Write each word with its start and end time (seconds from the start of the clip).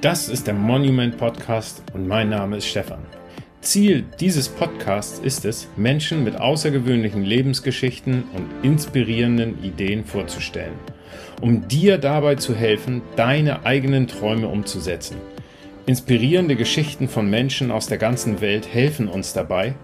Das 0.00 0.28
ist 0.28 0.46
der 0.46 0.54
Monument 0.54 1.18
Podcast 1.18 1.82
und 1.92 2.06
mein 2.06 2.28
Name 2.28 2.58
ist 2.58 2.66
Stefan. 2.66 3.04
Ziel 3.62 4.04
dieses 4.20 4.48
Podcasts 4.48 5.18
ist 5.18 5.44
es, 5.44 5.66
Menschen 5.76 6.22
mit 6.22 6.36
außergewöhnlichen 6.36 7.24
Lebensgeschichten 7.24 8.22
und 8.32 8.46
inspirierenden 8.62 9.60
Ideen 9.64 10.04
vorzustellen, 10.04 10.74
um 11.40 11.66
dir 11.66 11.98
dabei 11.98 12.36
zu 12.36 12.54
helfen, 12.54 13.02
deine 13.16 13.66
eigenen 13.66 14.06
Träume 14.06 14.46
umzusetzen. 14.46 15.16
Inspirierende 15.86 16.54
Geschichten 16.54 17.08
von 17.08 17.28
Menschen 17.28 17.72
aus 17.72 17.88
der 17.88 17.98
ganzen 17.98 18.40
Welt 18.40 18.72
helfen 18.72 19.08
uns 19.08 19.32
dabei, 19.32 19.74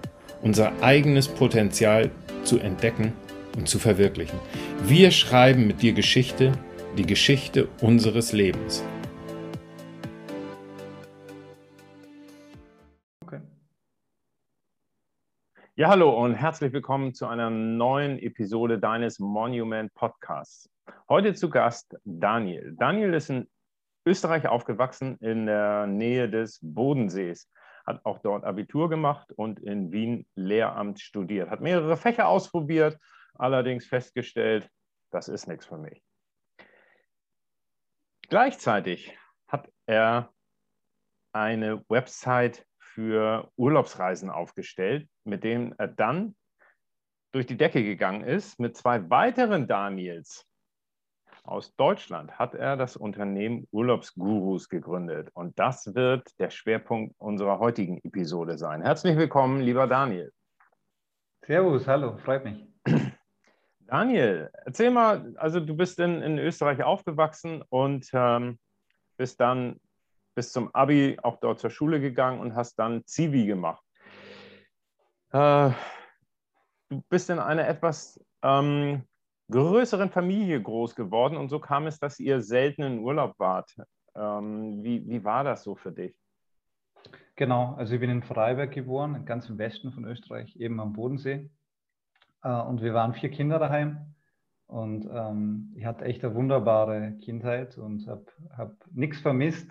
unser 0.42 0.80
eigenes 0.80 1.26
Potenzial 1.26 2.12
zu 2.44 2.60
entdecken 2.60 3.14
und 3.56 3.68
zu 3.68 3.80
verwirklichen. 3.80 4.38
Wir 4.86 5.10
schreiben 5.10 5.66
mit 5.66 5.82
dir 5.82 5.92
Geschichte, 5.92 6.52
die 6.96 7.06
Geschichte 7.06 7.66
unseres 7.80 8.30
Lebens. 8.30 8.84
Ja, 15.76 15.88
hallo 15.88 16.10
und 16.10 16.36
herzlich 16.36 16.72
willkommen 16.72 17.14
zu 17.14 17.26
einer 17.26 17.50
neuen 17.50 18.20
Episode 18.20 18.78
deines 18.78 19.18
Monument 19.18 19.92
Podcasts. 19.92 20.70
Heute 21.08 21.34
zu 21.34 21.50
Gast 21.50 21.96
Daniel. 22.04 22.76
Daniel 22.78 23.12
ist 23.12 23.28
in 23.28 23.50
Österreich 24.06 24.46
aufgewachsen, 24.46 25.18
in 25.18 25.46
der 25.46 25.88
Nähe 25.88 26.30
des 26.30 26.60
Bodensees, 26.62 27.50
hat 27.84 28.06
auch 28.06 28.20
dort 28.20 28.44
Abitur 28.44 28.88
gemacht 28.88 29.32
und 29.32 29.58
in 29.58 29.90
Wien 29.90 30.28
Lehramt 30.36 31.00
studiert, 31.00 31.50
hat 31.50 31.60
mehrere 31.60 31.96
Fächer 31.96 32.28
ausprobiert, 32.28 32.96
allerdings 33.34 33.84
festgestellt, 33.84 34.70
das 35.10 35.26
ist 35.26 35.48
nichts 35.48 35.66
für 35.66 35.78
mich. 35.78 36.04
Gleichzeitig 38.28 39.18
hat 39.48 39.68
er 39.86 40.32
eine 41.32 41.84
Website 41.88 42.64
für 42.78 43.50
Urlaubsreisen 43.56 44.30
aufgestellt, 44.30 45.08
mit 45.24 45.44
dem 45.44 45.74
er 45.78 45.88
dann 45.88 46.34
durch 47.32 47.46
die 47.46 47.56
Decke 47.56 47.82
gegangen 47.82 48.22
ist. 48.22 48.60
Mit 48.60 48.76
zwei 48.76 49.10
weiteren 49.10 49.66
Daniels 49.66 50.46
aus 51.42 51.74
Deutschland 51.76 52.38
hat 52.38 52.54
er 52.54 52.76
das 52.76 52.96
Unternehmen 52.96 53.66
Urlaubsgurus 53.70 54.68
gegründet. 54.68 55.30
Und 55.34 55.58
das 55.58 55.94
wird 55.94 56.28
der 56.38 56.50
Schwerpunkt 56.50 57.14
unserer 57.18 57.58
heutigen 57.58 57.98
Episode 58.02 58.56
sein. 58.56 58.82
Herzlich 58.82 59.16
willkommen, 59.16 59.60
lieber 59.60 59.86
Daniel. 59.86 60.32
Servus, 61.42 61.86
hallo, 61.86 62.16
freut 62.18 62.44
mich. 62.44 62.66
Daniel, 63.80 64.50
erzähl 64.64 64.90
mal, 64.90 65.34
also 65.36 65.60
du 65.60 65.76
bist 65.76 65.98
in, 65.98 66.22
in 66.22 66.38
Österreich 66.38 66.82
aufgewachsen 66.82 67.62
und 67.68 68.08
ähm, 68.14 68.58
bist 69.18 69.40
dann 69.40 69.78
bis 70.34 70.50
zum 70.50 70.74
Abi 70.74 71.18
auch 71.22 71.38
dort 71.40 71.60
zur 71.60 71.70
Schule 71.70 72.00
gegangen 72.00 72.40
und 72.40 72.54
hast 72.54 72.78
dann 72.78 73.04
Zivi 73.04 73.44
gemacht. 73.44 73.83
Äh, 75.34 75.72
du 76.90 77.02
bist 77.08 77.28
in 77.28 77.40
einer 77.40 77.66
etwas 77.66 78.24
ähm, 78.42 79.02
größeren 79.50 80.10
Familie 80.10 80.62
groß 80.62 80.94
geworden 80.94 81.36
und 81.36 81.48
so 81.48 81.58
kam 81.58 81.88
es, 81.88 81.98
dass 81.98 82.20
ihr 82.20 82.40
selten 82.40 82.82
in 82.84 82.98
Urlaub 83.00 83.36
wart. 83.40 83.74
Ähm, 84.14 84.84
wie, 84.84 85.04
wie 85.08 85.24
war 85.24 85.42
das 85.42 85.64
so 85.64 85.74
für 85.74 85.90
dich? 85.90 86.14
Genau, 87.34 87.74
also 87.74 87.94
ich 87.94 88.00
bin 88.00 88.10
in 88.10 88.22
Freiberg 88.22 88.70
geboren, 88.70 89.24
ganz 89.24 89.48
im 89.48 89.58
Westen 89.58 89.90
von 89.90 90.04
Österreich, 90.04 90.54
eben 90.54 90.78
am 90.78 90.92
Bodensee. 90.92 91.50
Äh, 92.44 92.52
und 92.52 92.80
wir 92.80 92.94
waren 92.94 93.12
vier 93.12 93.32
Kinder 93.32 93.58
daheim. 93.58 94.14
Und 94.68 95.04
ähm, 95.12 95.72
ich 95.74 95.84
hatte 95.84 96.04
echt 96.04 96.24
eine 96.24 96.36
wunderbare 96.36 97.18
Kindheit 97.20 97.76
und 97.76 98.06
habe 98.06 98.26
hab 98.56 98.76
nichts 98.92 99.18
vermisst. 99.18 99.68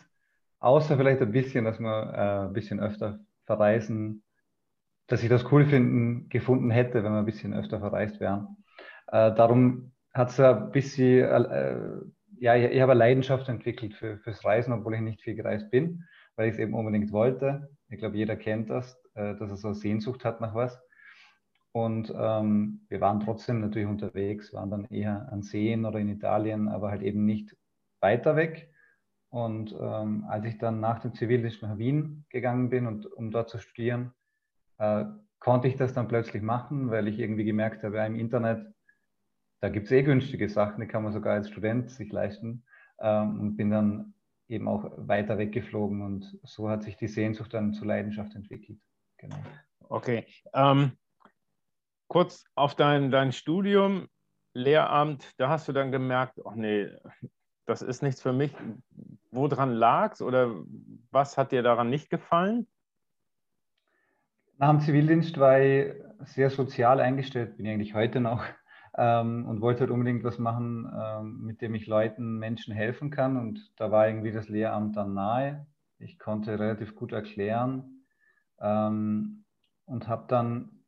Außer 0.59 0.97
vielleicht 0.97 1.21
ein 1.21 1.31
bisschen, 1.31 1.63
dass 1.63 1.79
wir 1.79 2.13
äh, 2.13 2.47
ein 2.47 2.53
bisschen 2.53 2.81
öfter 2.81 3.19
verreisen, 3.45 4.23
dass 5.13 5.21
ich 5.21 5.29
das 5.29 5.51
cool 5.51 5.63
finden, 5.67 6.27
gefunden 6.29 6.71
hätte, 6.71 7.03
wenn 7.03 7.11
wir 7.11 7.19
ein 7.19 7.25
bisschen 7.25 7.53
öfter 7.53 7.79
verreist 7.79 8.19
wären. 8.19 8.57
Äh, 9.11 9.31
darum 9.35 9.91
hat 10.11 10.29
es 10.29 10.39
ein 10.39 10.71
bisschen, 10.71 11.23
äh, 11.23 11.77
ja, 12.39 12.55
ich, 12.55 12.71
ich 12.71 12.81
habe 12.81 12.93
eine 12.93 12.99
Leidenschaft 12.99 13.47
entwickelt 13.47 13.93
für, 13.93 14.17
fürs 14.17 14.43
Reisen, 14.43 14.73
obwohl 14.73 14.95
ich 14.95 15.01
nicht 15.01 15.21
viel 15.21 15.35
gereist 15.35 15.69
bin, 15.69 16.03
weil 16.35 16.47
ich 16.47 16.55
es 16.55 16.59
eben 16.59 16.73
unbedingt 16.73 17.11
wollte. 17.11 17.69
Ich 17.89 17.99
glaube, 17.99 18.17
jeder 18.17 18.35
kennt 18.35 18.71
das, 18.71 18.99
äh, 19.13 19.35
dass 19.35 19.51
er 19.51 19.57
so 19.57 19.67
eine 19.67 19.75
Sehnsucht 19.75 20.25
hat 20.25 20.41
nach 20.41 20.55
was. 20.55 20.81
Und 21.73 22.11
ähm, 22.17 22.87
wir 22.89 22.99
waren 22.99 23.19
trotzdem 23.19 23.61
natürlich 23.61 23.87
unterwegs, 23.87 24.51
waren 24.51 24.71
dann 24.71 24.85
eher 24.85 25.31
an 25.31 25.43
Seen 25.43 25.85
oder 25.85 25.99
in 25.99 26.09
Italien, 26.09 26.67
aber 26.69 26.89
halt 26.89 27.03
eben 27.03 27.23
nicht 27.23 27.55
weiter 27.99 28.35
weg. 28.35 28.67
Und 29.29 29.75
ähm, 29.79 30.25
als 30.27 30.45
ich 30.45 30.57
dann 30.57 30.79
nach 30.79 31.01
dem 31.01 31.13
Zivildienst 31.13 31.61
nach 31.61 31.77
Wien 31.77 32.25
gegangen 32.29 32.71
bin, 32.71 32.87
und, 32.87 33.05
um 33.05 33.29
dort 33.29 33.51
zu 33.51 33.59
studieren, 33.59 34.11
äh, 34.83 35.05
konnte 35.39 35.67
ich 35.67 35.75
das 35.75 35.93
dann 35.93 36.07
plötzlich 36.07 36.41
machen, 36.41 36.89
weil 36.89 37.07
ich 37.07 37.19
irgendwie 37.19 37.45
gemerkt 37.45 37.83
habe, 37.83 37.97
ja, 37.97 38.05
im 38.05 38.15
Internet, 38.15 38.65
da 39.61 39.69
gibt 39.69 39.85
es 39.85 39.91
eh 39.91 40.03
günstige 40.03 40.49
Sachen, 40.49 40.81
die 40.81 40.87
kann 40.87 41.03
man 41.03 41.13
sogar 41.13 41.33
als 41.33 41.49
Student 41.49 41.89
sich 41.89 42.11
leisten. 42.11 42.65
Ähm, 42.99 43.39
und 43.39 43.57
bin 43.57 43.71
dann 43.71 44.13
eben 44.47 44.67
auch 44.67 44.91
weiter 44.97 45.37
weggeflogen 45.37 46.01
und 46.01 46.39
so 46.43 46.69
hat 46.69 46.83
sich 46.83 46.97
die 46.97 47.07
Sehnsucht 47.07 47.53
dann 47.53 47.73
zur 47.73 47.87
Leidenschaft 47.87 48.35
entwickelt. 48.35 48.79
Genau. 49.17 49.37
Okay. 49.89 50.25
Ähm, 50.53 50.91
kurz 52.07 52.45
auf 52.55 52.75
dein, 52.75 53.09
dein 53.09 53.31
Studium, 53.31 54.07
Lehramt, 54.53 55.33
da 55.37 55.49
hast 55.49 55.67
du 55.67 55.73
dann 55.73 55.91
gemerkt, 55.91 56.39
ach 56.45 56.55
nee, 56.55 56.89
das 57.65 57.81
ist 57.81 58.03
nichts 58.03 58.21
für 58.21 58.33
mich. 58.33 58.53
Woran 59.31 59.71
lag 59.71 60.13
es 60.13 60.21
oder 60.21 60.53
was 61.09 61.37
hat 61.37 61.51
dir 61.51 61.63
daran 61.63 61.89
nicht 61.89 62.09
gefallen? 62.09 62.67
Nach 64.57 64.69
dem 64.69 64.81
Zivildienst 64.81 65.39
war 65.39 65.59
ich 65.59 65.93
sehr 66.25 66.49
sozial 66.49 66.99
eingestellt, 66.99 67.57
bin 67.57 67.65
ich 67.65 67.71
eigentlich 67.73 67.93
heute 67.95 68.19
noch 68.19 68.45
ähm, 68.97 69.45
und 69.47 69.61
wollte 69.61 69.81
halt 69.81 69.91
unbedingt 69.91 70.23
was 70.23 70.37
machen, 70.37 70.91
ähm, 70.95 71.41
mit 71.43 71.61
dem 71.61 71.75
ich 71.75 71.87
Leuten, 71.87 72.37
Menschen 72.37 72.73
helfen 72.73 73.09
kann. 73.09 73.37
Und 73.37 73.73
da 73.77 73.91
war 73.91 74.07
irgendwie 74.07 74.31
das 74.31 74.49
Lehramt 74.49 74.95
dann 74.95 75.13
nahe. 75.13 75.65
Ich 75.97 76.19
konnte 76.19 76.59
relativ 76.59 76.95
gut 76.95 77.11
erklären 77.13 78.05
ähm, 78.61 79.45
und 79.85 80.07
habe 80.07 80.25
dann 80.27 80.83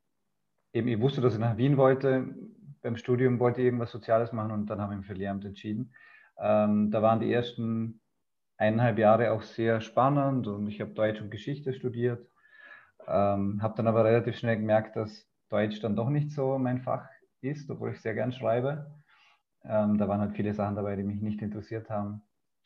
eben, 0.74 0.88
ich 0.88 1.00
wusste, 1.00 1.22
dass 1.22 1.34
ich 1.34 1.40
nach 1.40 1.58
Wien 1.58 1.78
wollte. 1.78 2.36
Beim 2.82 2.97
Studium 2.97 3.40
wollte 3.40 3.62
ich 3.62 3.66
irgendwas 3.66 3.92
Soziales 3.92 4.32
machen 4.32 4.52
und 4.52 4.68
dann 4.68 4.80
habe 4.80 4.94
ich 4.94 5.00
mich 5.00 5.08
für 5.08 5.14
Lehramt 5.14 5.46
entschieden. 5.46 5.94
Ähm, 6.38 6.92
da 6.92 7.02
waren 7.02 7.20
die 7.20 7.32
ersten 7.32 8.02
eineinhalb 8.58 9.00
Jahre 9.00 9.32
auch 9.32 9.42
sehr 9.42 9.82
spannend 9.82 10.47
und 10.47 10.68
ich 10.68 10.82
habe 10.82 10.92
Deutsch 10.92 11.20
und 11.20 11.32
Geschichte 11.32 11.74
studiert. 11.74 12.28
Ähm, 13.07 13.61
habe 13.61 13.75
dann 13.77 13.88
aber 13.88 14.03
relativ 14.03 14.38
schnell 14.38 14.57
gemerkt, 14.57 14.95
dass 14.95 15.27
Deutsch 15.49 15.79
dann 15.79 15.95
doch 15.95 16.09
nicht 16.09 16.31
so 16.31 16.57
mein 16.57 16.81
Fach 16.81 17.07
ist, 17.41 17.69
obwohl 17.69 17.91
ich 17.91 18.01
sehr 18.01 18.16
gern 18.16 18.31
schreibe. 18.31 18.91
Ähm, 19.63 19.97
da 19.97 20.07
waren 20.07 20.21
halt 20.21 20.33
viele 20.33 20.53
Sachen 20.53 20.75
dabei, 20.75 20.95
die 20.95 21.03
mich 21.03 21.21
nicht 21.21 21.41
interessiert 21.41 21.89
haben. 21.89 22.21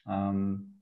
Ähm, 0.07 0.81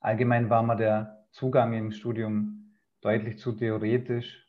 allgemein 0.00 0.50
war 0.50 0.62
mir 0.62 0.76
der 0.76 1.26
Zugang 1.32 1.72
im 1.74 1.92
Studium 1.92 2.74
deutlich 3.00 3.38
zu 3.38 3.52
theoretisch. 3.52 4.46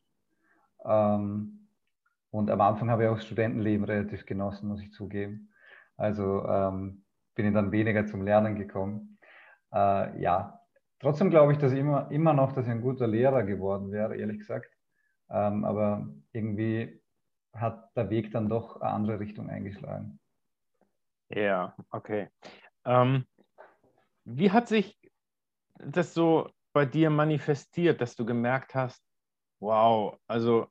Ähm, 0.85 1.67
und 2.31 2.49
am 2.49 2.61
Anfang 2.61 2.89
habe 2.89 3.03
ich 3.03 3.09
auch 3.09 3.19
Studentenleben 3.19 3.85
relativ 3.85 4.25
genossen, 4.25 4.67
muss 4.67 4.81
ich 4.81 4.91
zugeben. 4.93 5.49
Also 5.97 6.45
ähm, 6.47 7.03
bin 7.35 7.47
ich 7.47 7.53
dann 7.53 7.71
weniger 7.71 8.05
zum 8.05 8.21
Lernen 8.21 8.55
gekommen. 8.55 9.17
Äh, 9.73 10.21
ja, 10.21 10.58
trotzdem 10.99 11.29
glaube 11.29 11.53
ich, 11.53 11.57
dass 11.57 11.71
ich 11.71 11.79
immer, 11.79 12.09
immer 12.11 12.33
noch, 12.33 12.51
dass 12.51 12.65
ich 12.65 12.71
ein 12.71 12.81
guter 12.81 13.07
Lehrer 13.07 13.43
geworden 13.43 13.91
wäre, 13.91 14.15
ehrlich 14.15 14.39
gesagt. 14.39 14.69
Ähm, 15.29 15.63
aber 15.63 16.07
irgendwie 16.31 17.01
hat 17.53 17.95
der 17.95 18.09
Weg 18.09 18.31
dann 18.31 18.49
doch 18.49 18.81
eine 18.81 18.91
andere 18.91 19.19
Richtung 19.19 19.49
eingeschlagen. 19.49 20.19
Ja, 21.29 21.75
okay. 21.91 22.29
Ähm, 22.85 23.25
wie 24.25 24.51
hat 24.51 24.67
sich 24.67 24.97
das 25.77 26.13
so 26.13 26.49
bei 26.73 26.85
dir 26.85 27.09
manifestiert, 27.09 28.01
dass 28.01 28.15
du 28.15 28.25
gemerkt 28.25 28.75
hast, 28.75 29.03
wow, 29.59 30.17
also 30.27 30.67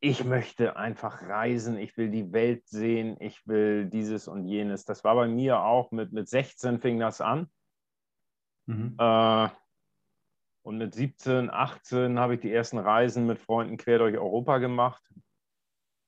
ich 0.00 0.24
möchte 0.24 0.76
einfach 0.76 1.22
reisen, 1.22 1.78
ich 1.78 1.96
will 1.96 2.10
die 2.10 2.32
Welt 2.32 2.68
sehen, 2.68 3.16
ich 3.20 3.46
will 3.46 3.86
dieses 3.86 4.28
und 4.28 4.46
jenes. 4.46 4.84
Das 4.84 5.02
war 5.02 5.14
bei 5.14 5.28
mir 5.28 5.60
auch 5.60 5.92
mit, 5.92 6.12
mit 6.12 6.28
16 6.28 6.78
fing 6.78 6.98
das 6.98 7.22
an. 7.22 7.50
Mhm. 8.66 8.96
Äh, 8.98 9.48
und 10.62 10.78
mit 10.78 10.94
17, 10.94 11.50
18 11.50 12.18
habe 12.18 12.34
ich 12.34 12.40
die 12.40 12.52
ersten 12.52 12.78
Reisen 12.78 13.26
mit 13.26 13.38
Freunden 13.38 13.76
quer 13.76 13.98
durch 13.98 14.16
Europa 14.16 14.58
gemacht. 14.58 15.02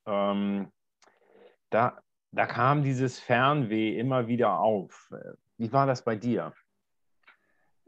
Ähm, 0.07 0.71
da, 1.69 2.01
da 2.31 2.45
kam 2.47 2.83
dieses 2.83 3.19
Fernweh 3.19 3.99
immer 3.99 4.27
wieder 4.27 4.59
auf. 4.59 5.11
Wie 5.57 5.71
war 5.71 5.85
das 5.85 6.03
bei 6.03 6.15
dir? 6.15 6.53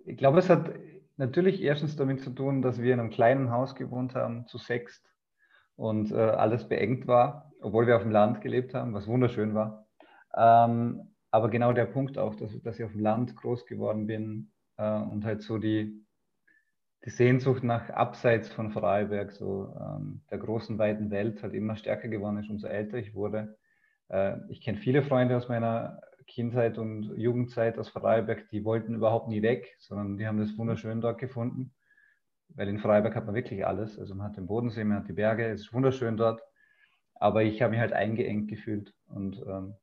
Ich 0.05 0.17
glaube, 0.17 0.39
es 0.39 0.49
hat 0.49 0.71
natürlich 1.17 1.61
erstens 1.61 1.95
damit 1.95 2.21
zu 2.21 2.29
tun, 2.29 2.61
dass 2.61 2.81
wir 2.81 2.93
in 2.93 2.99
einem 2.99 3.09
kleinen 3.09 3.51
Haus 3.51 3.75
gewohnt 3.75 4.15
haben, 4.15 4.45
zu 4.47 4.57
sechst 4.57 5.11
und 5.75 6.11
äh, 6.11 6.15
alles 6.15 6.67
beengt 6.67 7.07
war, 7.07 7.51
obwohl 7.61 7.87
wir 7.87 7.95
auf 7.95 8.03
dem 8.03 8.11
Land 8.11 8.41
gelebt 8.41 8.73
haben, 8.73 8.93
was 8.93 9.07
wunderschön 9.07 9.55
war. 9.55 9.87
Ähm, 10.35 11.15
aber 11.31 11.49
genau 11.49 11.73
der 11.73 11.85
Punkt 11.85 12.17
auch, 12.17 12.35
dass, 12.35 12.59
dass 12.61 12.79
ich 12.79 12.85
auf 12.85 12.91
dem 12.91 13.01
Land 13.01 13.35
groß 13.35 13.65
geworden 13.65 14.07
bin, 14.07 14.51
äh, 14.79 15.01
und 15.01 15.25
halt 15.25 15.43
so 15.43 15.57
die, 15.57 16.05
die 17.05 17.09
Sehnsucht 17.09 17.63
nach 17.63 17.89
abseits 17.89 18.49
von 18.49 18.71
Vorarlberg, 18.71 19.31
so 19.31 19.75
ähm, 19.79 20.21
der 20.31 20.39
großen, 20.39 20.77
weiten 20.77 21.11
Welt, 21.11 21.43
halt 21.43 21.53
immer 21.53 21.75
stärker 21.75 22.07
geworden 22.07 22.37
ist, 22.37 22.49
umso 22.49 22.67
älter 22.67 22.97
ich 22.97 23.13
wurde. 23.13 23.57
Äh, 24.07 24.37
ich 24.49 24.61
kenne 24.61 24.79
viele 24.79 25.03
Freunde 25.03 25.37
aus 25.37 25.49
meiner 25.49 26.01
Kindheit 26.27 26.77
und 26.77 27.03
Jugendzeit 27.17 27.77
aus 27.77 27.89
Vorarlberg, 27.89 28.49
die 28.49 28.63
wollten 28.63 28.95
überhaupt 28.95 29.27
nie 29.27 29.41
weg, 29.41 29.75
sondern 29.79 30.17
die 30.17 30.27
haben 30.27 30.39
das 30.39 30.57
wunderschön 30.57 31.01
dort 31.01 31.19
gefunden. 31.19 31.73
Weil 32.49 32.69
in 32.69 32.79
Vorarlberg 32.79 33.15
hat 33.15 33.25
man 33.25 33.35
wirklich 33.35 33.65
alles. 33.65 33.99
Also 33.99 34.15
man 34.15 34.27
hat 34.27 34.37
den 34.37 34.47
Bodensee, 34.47 34.83
man 34.83 34.99
hat 34.99 35.07
die 35.07 35.13
Berge, 35.13 35.45
es 35.47 35.61
ist 35.61 35.73
wunderschön 35.73 36.17
dort. 36.17 36.41
Aber 37.15 37.43
ich 37.43 37.61
habe 37.61 37.71
mich 37.71 37.79
halt 37.79 37.93
eingeengt 37.93 38.47
gefühlt. 38.47 38.93
Und 39.07 39.43
ähm, 39.45 39.75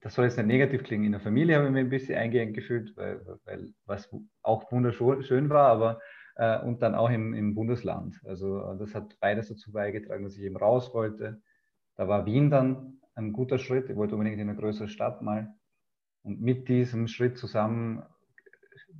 das 0.00 0.14
soll 0.14 0.24
jetzt 0.24 0.36
nicht 0.36 0.46
negativ 0.46 0.82
klingen. 0.84 1.04
In 1.04 1.12
der 1.12 1.20
Familie 1.20 1.56
habe 1.56 1.66
ich 1.66 1.72
mich 1.72 1.84
ein 1.84 1.90
bisschen 1.90 2.18
eingeengt 2.18 2.54
gefühlt, 2.54 2.96
weil, 2.96 3.24
weil 3.44 3.72
was 3.86 4.08
auch 4.42 4.70
wunderschön 4.72 5.50
war, 5.50 5.68
aber 5.68 6.00
äh, 6.36 6.60
und 6.60 6.82
dann 6.82 6.94
auch 6.94 7.10
im, 7.10 7.34
im 7.34 7.54
Bundesland. 7.54 8.20
Also 8.24 8.60
äh, 8.62 8.78
das 8.78 8.94
hat 8.94 9.18
beides 9.20 9.48
dazu 9.48 9.72
beigetragen, 9.72 10.24
dass 10.24 10.36
ich 10.36 10.42
eben 10.42 10.56
raus 10.56 10.94
wollte. 10.94 11.42
Da 11.96 12.08
war 12.08 12.26
Wien 12.26 12.50
dann 12.50 13.00
ein 13.14 13.32
guter 13.32 13.58
Schritt. 13.58 13.90
Ich 13.90 13.96
wollte 13.96 14.14
unbedingt 14.14 14.40
in 14.40 14.48
eine 14.48 14.58
größere 14.58 14.88
Stadt 14.88 15.22
mal. 15.22 15.52
Und 16.22 16.40
mit 16.40 16.68
diesem 16.68 17.08
Schritt 17.08 17.38
zusammen 17.38 18.02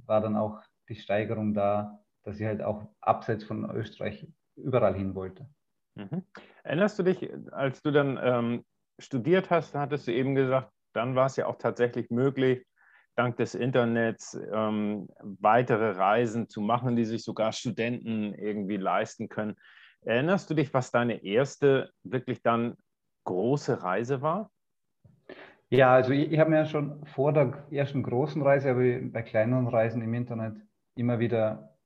war 0.06 0.20
dann 0.20 0.36
auch 0.36 0.60
die 0.88 0.96
Steigerung 0.96 1.54
da, 1.54 2.00
dass 2.25 2.40
ich 2.40 2.46
halt 2.46 2.62
auch 2.62 2.88
abseits 3.00 3.44
von 3.44 3.70
Österreich 3.70 4.26
überall 4.56 4.94
hin 4.94 5.14
wollte. 5.14 5.48
Mhm. 5.94 6.25
Erinnerst 6.62 6.98
du 6.98 7.02
dich, 7.02 7.30
als 7.52 7.82
du 7.82 7.90
dann 7.90 8.19
ähm, 8.20 8.64
studiert 8.99 9.50
hast, 9.50 9.75
hattest 9.75 10.06
du 10.06 10.12
eben 10.12 10.35
gesagt, 10.35 10.71
dann 10.93 11.15
war 11.15 11.27
es 11.27 11.37
ja 11.37 11.47
auch 11.47 11.56
tatsächlich 11.56 12.11
möglich, 12.11 12.67
dank 13.17 13.37
des 13.37 13.55
Internets 13.55 14.39
ähm, 14.53 15.09
weitere 15.21 15.91
Reisen 15.91 16.49
zu 16.49 16.61
machen, 16.61 16.97
die 16.97 17.05
sich 17.05 17.25
sogar 17.25 17.53
Studenten 17.53 18.35
irgendwie 18.35 18.77
leisten 18.77 19.29
können. 19.29 19.56
Erinnerst 20.03 20.49
du 20.50 20.55
dich, 20.55 20.73
was 20.73 20.91
deine 20.91 21.25
erste 21.25 21.91
wirklich 22.05 22.43
dann 22.43 22.77
große 23.25 23.83
Reise 23.83 24.23
war? 24.23 24.50
Ja, 25.71 25.95
also 25.95 26.12
ich, 26.12 26.33
ich 26.33 26.39
habe 26.39 26.50
mir 26.50 26.65
schon 26.67 27.05
vor 27.06 27.33
der 27.33 27.67
ersten 27.71 28.03
großen 28.03 28.41
Reise, 28.41 28.71
aber 28.71 28.81
bei 29.11 29.23
kleineren 29.23 29.67
Reisen 29.67 30.00
im 30.00 30.15
Internet 30.15 30.56
immer 30.95 31.19
wieder 31.19 31.77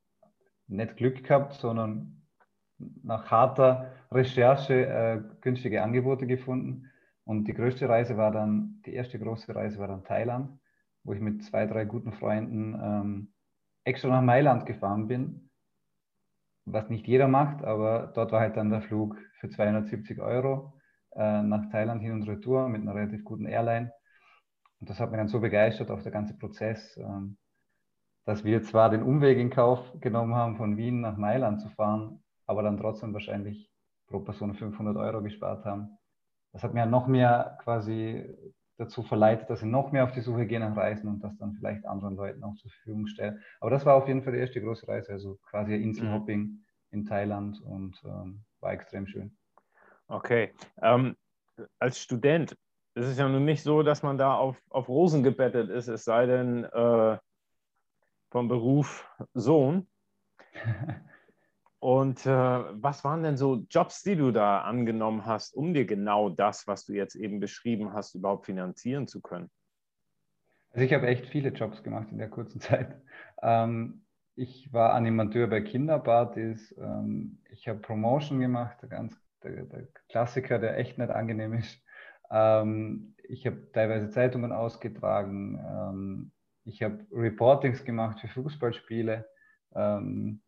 nicht 0.68 0.96
Glück 0.96 1.24
gehabt, 1.24 1.54
sondern 1.54 2.22
nach 3.02 3.30
harter 3.30 3.92
Recherche 4.10 4.86
äh, 4.86 5.20
günstige 5.40 5.82
Angebote 5.82 6.26
gefunden. 6.26 6.91
Und 7.24 7.46
die 7.46 7.54
größte 7.54 7.88
Reise 7.88 8.16
war 8.16 8.32
dann, 8.32 8.80
die 8.84 8.94
erste 8.94 9.18
große 9.18 9.54
Reise 9.54 9.78
war 9.78 9.88
dann 9.88 10.04
Thailand, 10.04 10.58
wo 11.04 11.12
ich 11.12 11.20
mit 11.20 11.44
zwei, 11.44 11.66
drei 11.66 11.84
guten 11.84 12.12
Freunden 12.12 12.74
ähm, 12.74 13.32
extra 13.84 14.08
nach 14.08 14.22
Mailand 14.22 14.66
gefahren 14.66 15.08
bin, 15.08 15.50
was 16.64 16.88
nicht 16.88 17.06
jeder 17.06 17.28
macht, 17.28 17.64
aber 17.64 18.12
dort 18.14 18.32
war 18.32 18.40
halt 18.40 18.56
dann 18.56 18.70
der 18.70 18.82
Flug 18.82 19.16
für 19.40 19.48
270 19.48 20.20
Euro 20.20 20.74
äh, 21.14 21.42
nach 21.42 21.70
Thailand 21.70 22.02
hin 22.02 22.12
und 22.12 22.28
retour 22.28 22.68
mit 22.68 22.82
einer 22.82 22.94
relativ 22.94 23.24
guten 23.24 23.46
Airline. 23.46 23.92
Und 24.80 24.90
das 24.90 24.98
hat 25.00 25.10
mich 25.10 25.18
dann 25.18 25.28
so 25.28 25.40
begeistert, 25.40 25.90
auch 25.90 26.02
der 26.02 26.12
ganze 26.12 26.36
Prozess, 26.36 26.96
ähm, 26.96 27.36
dass 28.24 28.44
wir 28.44 28.62
zwar 28.62 28.90
den 28.90 29.02
Umweg 29.02 29.38
in 29.38 29.50
Kauf 29.50 29.80
genommen 30.00 30.34
haben, 30.34 30.56
von 30.56 30.76
Wien 30.76 31.00
nach 31.00 31.16
Mailand 31.16 31.60
zu 31.60 31.68
fahren, 31.70 32.22
aber 32.46 32.62
dann 32.62 32.78
trotzdem 32.78 33.12
wahrscheinlich 33.12 33.70
pro 34.06 34.20
Person 34.20 34.54
500 34.54 34.96
Euro 34.96 35.22
gespart 35.22 35.64
haben. 35.64 35.98
Das 36.52 36.62
hat 36.62 36.74
mir 36.74 36.86
noch 36.86 37.06
mehr 37.06 37.58
quasi 37.62 38.24
dazu 38.78 39.02
verleitet, 39.02 39.48
dass 39.48 39.62
ich 39.62 39.68
noch 39.68 39.92
mehr 39.92 40.04
auf 40.04 40.12
die 40.12 40.20
Suche 40.20 40.46
gehe 40.46 40.60
nach 40.60 40.76
Reisen 40.76 41.08
und 41.08 41.22
das 41.22 41.36
dann 41.38 41.54
vielleicht 41.54 41.86
anderen 41.86 42.16
Leuten 42.16 42.42
auch 42.42 42.54
zur 42.56 42.70
Verfügung 42.70 43.06
stelle. 43.06 43.40
Aber 43.60 43.70
das 43.70 43.86
war 43.86 43.94
auf 43.94 44.08
jeden 44.08 44.22
Fall 44.22 44.32
die 44.32 44.40
erste 44.40 44.60
große 44.60 44.88
Reise, 44.88 45.12
also 45.12 45.38
quasi 45.48 45.74
ein 45.74 45.82
Inselhopping 45.82 46.40
mhm. 46.40 46.64
in 46.90 47.04
Thailand 47.04 47.60
und 47.62 48.00
ähm, 48.04 48.44
war 48.60 48.72
extrem 48.72 49.06
schön. 49.06 49.36
Okay. 50.08 50.52
Ähm, 50.80 51.16
als 51.78 52.00
Student 52.00 52.56
ist 52.94 53.06
es 53.06 53.18
ja 53.18 53.28
nun 53.28 53.44
nicht 53.44 53.62
so, 53.62 53.82
dass 53.82 54.02
man 54.02 54.18
da 54.18 54.34
auf, 54.34 54.60
auf 54.68 54.88
Rosen 54.88 55.22
gebettet 55.22 55.70
ist, 55.70 55.88
es 55.88 56.04
sei 56.04 56.26
denn, 56.26 56.64
äh, 56.64 57.18
vom 58.30 58.48
Beruf 58.48 59.08
Sohn. 59.34 59.86
Und 61.82 62.26
äh, 62.26 62.30
was 62.30 63.02
waren 63.02 63.24
denn 63.24 63.36
so 63.36 63.66
Jobs, 63.68 64.04
die 64.04 64.14
du 64.14 64.30
da 64.30 64.60
angenommen 64.60 65.26
hast, 65.26 65.52
um 65.52 65.74
dir 65.74 65.84
genau 65.84 66.28
das, 66.28 66.68
was 66.68 66.84
du 66.84 66.92
jetzt 66.92 67.16
eben 67.16 67.40
beschrieben 67.40 67.92
hast, 67.92 68.14
überhaupt 68.14 68.46
finanzieren 68.46 69.08
zu 69.08 69.20
können? 69.20 69.50
Also 70.70 70.84
ich 70.84 70.92
habe 70.92 71.08
echt 71.08 71.26
viele 71.26 71.48
Jobs 71.48 71.82
gemacht 71.82 72.06
in 72.12 72.18
der 72.18 72.30
kurzen 72.30 72.60
Zeit. 72.60 73.02
Ähm, 73.42 74.04
ich 74.36 74.72
war 74.72 74.92
Animateur 74.92 75.48
bei 75.48 75.60
Kinderpartys. 75.60 76.72
Ähm, 76.78 77.40
ich 77.50 77.66
habe 77.66 77.80
Promotion 77.80 78.38
gemacht, 78.38 78.76
der, 78.80 78.88
ganz, 78.88 79.20
der, 79.42 79.64
der, 79.64 79.88
Klassiker, 80.08 80.60
der 80.60 80.78
echt 80.78 80.98
nicht 80.98 81.10
angenehm 81.10 81.54
ist. 81.54 81.82
Ähm, 82.30 83.16
ich 83.24 83.44
habe 83.44 83.72
teilweise 83.72 84.08
Zeitungen 84.08 84.52
ausgetragen. 84.52 85.58
Ähm, 85.58 86.32
ich 86.64 86.80
habe 86.84 87.04
Reportings 87.10 87.84
gemacht 87.84 88.20
für 88.20 88.28
Fußballspiele. 88.28 89.28
Ähm, 89.74 90.42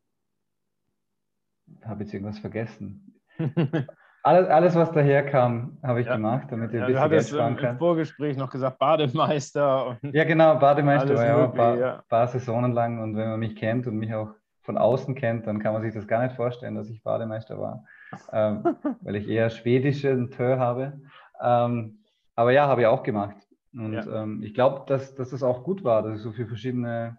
habe 1.84 2.04
jetzt 2.04 2.14
irgendwas 2.14 2.38
vergessen. 2.38 3.20
alles, 4.22 4.48
alles, 4.48 4.74
was 4.74 4.92
daherkam, 4.92 5.78
habe 5.82 6.00
ich 6.00 6.06
ja. 6.06 6.16
gemacht, 6.16 6.46
damit 6.50 6.72
ich 6.72 6.80
ja, 6.80 6.86
ein 6.86 6.92
bisschen 6.92 7.10
Geld 7.10 7.26
sparen 7.26 7.56
kann. 7.56 7.70
im 7.72 7.78
Vorgespräch 7.78 8.36
noch 8.36 8.50
gesagt, 8.50 8.78
Bademeister. 8.78 9.98
ja, 10.02 10.24
genau, 10.24 10.58
Bademeister 10.58 11.14
war 11.14 11.26
ja 11.26 11.44
ein 11.44 11.52
paar, 11.54 11.76
ja. 11.76 12.02
paar 12.08 12.26
Saisonen 12.28 12.72
lang. 12.72 13.02
Und 13.02 13.16
wenn 13.16 13.28
man 13.28 13.40
mich 13.40 13.56
kennt 13.56 13.86
und 13.86 13.96
mich 13.96 14.14
auch 14.14 14.30
von 14.62 14.78
außen 14.78 15.14
kennt, 15.14 15.46
dann 15.46 15.58
kann 15.58 15.74
man 15.74 15.82
sich 15.82 15.92
das 15.92 16.06
gar 16.06 16.22
nicht 16.22 16.36
vorstellen, 16.36 16.74
dass 16.74 16.88
ich 16.88 17.02
Bademeister 17.02 17.58
war, 17.58 17.84
ähm, 18.32 18.64
weil 19.02 19.16
ich 19.16 19.28
eher 19.28 19.50
schwedische 19.50 20.30
Tö 20.30 20.56
habe. 20.58 21.00
Ähm, 21.42 21.98
aber 22.34 22.52
ja, 22.52 22.66
habe 22.66 22.80
ich 22.80 22.86
auch 22.86 23.02
gemacht. 23.02 23.36
Und 23.74 23.92
ja. 23.92 24.22
ähm, 24.22 24.42
ich 24.42 24.54
glaube, 24.54 24.84
dass, 24.86 25.14
dass 25.14 25.30
das 25.30 25.42
auch 25.42 25.64
gut 25.64 25.84
war, 25.84 26.02
dass 26.02 26.16
ich 26.16 26.22
so 26.22 26.32
viele 26.32 26.48
verschiedene 26.48 27.18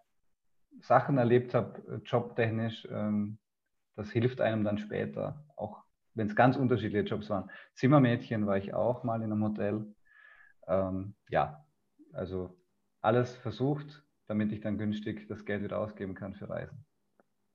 Sachen 0.81 1.17
erlebt 1.17 1.53
habe, 1.53 1.81
äh, 1.87 1.99
jobtechnisch. 2.05 2.87
Ähm, 2.91 3.37
das 3.95 4.11
hilft 4.11 4.41
einem 4.41 4.63
dann 4.63 4.77
später, 4.77 5.43
auch 5.55 5.83
wenn 6.13 6.27
es 6.27 6.35
ganz 6.35 6.57
unterschiedliche 6.57 7.07
Jobs 7.07 7.29
waren. 7.29 7.49
Zimmermädchen 7.73 8.47
war 8.47 8.57
ich 8.57 8.73
auch 8.73 9.03
mal 9.03 9.21
in 9.21 9.31
einem 9.31 9.43
Hotel. 9.43 9.85
Ähm, 10.67 11.15
ja, 11.29 11.65
also 12.13 12.57
alles 13.01 13.35
versucht, 13.35 14.03
damit 14.27 14.51
ich 14.51 14.61
dann 14.61 14.77
günstig 14.77 15.27
das 15.27 15.45
Geld 15.45 15.63
wieder 15.63 15.79
ausgeben 15.79 16.15
kann 16.15 16.33
für 16.33 16.49
Reisen. 16.49 16.85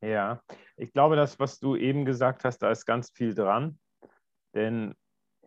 Ja, 0.03 0.43
ich 0.77 0.93
glaube, 0.93 1.17
das, 1.17 1.39
was 1.39 1.59
du 1.59 1.77
eben 1.77 2.05
gesagt 2.05 2.45
hast, 2.45 2.59
da 2.59 2.71
ist 2.71 2.87
ganz 2.87 3.11
viel 3.11 3.35
dran. 3.35 3.79
Denn 4.55 4.95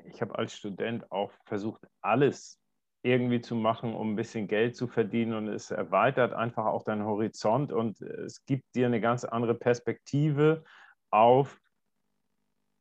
ich 0.06 0.22
habe 0.22 0.38
als 0.38 0.56
Student 0.56 1.12
auch 1.12 1.32
versucht, 1.46 1.88
alles 2.02 2.60
irgendwie 3.04 3.42
zu 3.42 3.56
machen, 3.56 3.94
um 3.94 4.14
ein 4.14 4.16
bisschen 4.16 4.48
Geld 4.48 4.76
zu 4.76 4.88
verdienen. 4.88 5.34
Und 5.34 5.48
es 5.48 5.72
erweitert 5.72 6.34
einfach 6.34 6.66
auch 6.66 6.84
deinen 6.84 7.06
Horizont 7.06 7.72
und 7.72 8.02
es 8.02 8.46
gibt 8.46 8.76
dir 8.76 8.88
eine 8.88 9.02
ganz 9.02 9.26
andere 9.26 9.56
Perspektive 9.56 10.64
auf, 11.14 11.60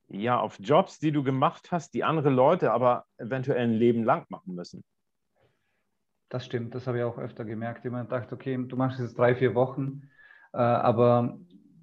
ja, 0.08 0.40
auf 0.40 0.58
Jobs, 0.58 0.98
die 0.98 1.12
du 1.12 1.22
gemacht 1.22 1.70
hast, 1.70 1.94
die 1.94 2.04
andere 2.04 2.30
Leute 2.30 2.72
aber 2.72 3.04
eventuell 3.18 3.62
ein 3.62 3.72
Leben 3.72 4.04
lang 4.04 4.26
machen 4.28 4.54
müssen. 4.54 4.82
Das 6.28 6.46
stimmt, 6.46 6.74
das 6.74 6.86
habe 6.86 6.98
ich 6.98 7.04
auch 7.04 7.18
öfter 7.18 7.44
gemerkt. 7.44 7.84
Jemand 7.84 8.10
dachte, 8.10 8.34
okay, 8.34 8.56
du 8.56 8.76
machst 8.76 9.00
es 9.00 9.14
drei, 9.14 9.34
vier 9.34 9.54
Wochen, 9.54 10.08
äh, 10.54 10.58
aber 10.58 11.38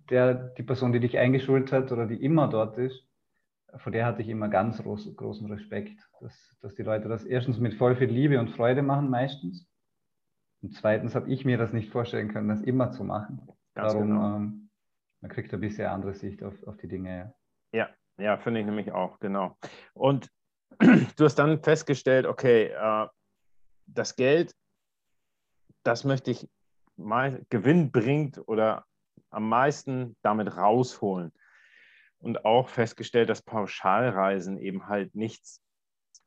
der, 0.09 0.33
die 0.33 0.63
Person, 0.63 0.91
die 0.91 0.99
dich 0.99 1.19
eingeschult 1.19 1.71
hat 1.71 1.91
oder 1.91 2.07
die 2.07 2.23
immer 2.23 2.47
dort 2.47 2.77
ist, 2.79 3.07
vor 3.77 3.91
der 3.91 4.07
hatte 4.07 4.23
ich 4.23 4.29
immer 4.29 4.49
ganz 4.49 4.81
groß, 4.81 5.15
großen 5.15 5.51
Respekt, 5.51 5.99
dass, 6.19 6.57
dass 6.61 6.73
die 6.73 6.81
Leute 6.81 7.07
das 7.07 7.23
erstens 7.23 7.59
mit 7.59 7.75
voll 7.75 7.95
viel 7.95 8.09
Liebe 8.09 8.39
und 8.39 8.49
Freude 8.49 8.81
machen, 8.81 9.11
meistens. 9.11 9.67
Und 10.63 10.73
zweitens 10.73 11.13
habe 11.13 11.29
ich 11.29 11.45
mir 11.45 11.59
das 11.59 11.71
nicht 11.73 11.91
vorstellen 11.91 12.29
können, 12.29 12.49
das 12.49 12.61
immer 12.61 12.89
zu 12.89 13.03
machen. 13.03 13.47
Ganz 13.75 13.93
Darum, 13.93 14.07
genau. 14.07 14.35
ähm, 14.35 14.68
man 15.21 15.31
kriegt 15.31 15.53
ein 15.53 15.59
bisschen 15.59 15.88
andere 15.88 16.13
Sicht 16.13 16.43
auf, 16.43 16.55
auf 16.65 16.77
die 16.77 16.88
Dinge. 16.88 17.33
Ja, 17.71 17.89
ja, 18.17 18.38
finde 18.38 18.59
ich 18.59 18.65
nämlich 18.65 18.91
auch, 18.91 19.19
genau. 19.19 19.57
Und 19.93 20.29
du 20.79 21.25
hast 21.25 21.35
dann 21.35 21.61
festgestellt, 21.63 22.25
okay, 22.25 22.65
äh, 22.67 23.07
das 23.85 24.15
Geld, 24.15 24.53
das 25.83 26.03
möchte 26.03 26.31
ich 26.31 26.47
mal 26.95 27.45
Gewinn 27.49 27.91
bringt 27.91 28.41
oder 28.47 28.85
am 29.29 29.47
meisten 29.47 30.15
damit 30.21 30.55
rausholen 30.57 31.31
und 32.19 32.45
auch 32.45 32.69
festgestellt, 32.69 33.29
dass 33.29 33.41
Pauschalreisen 33.41 34.57
eben 34.57 34.88
halt 34.88 35.15
nichts 35.15 35.61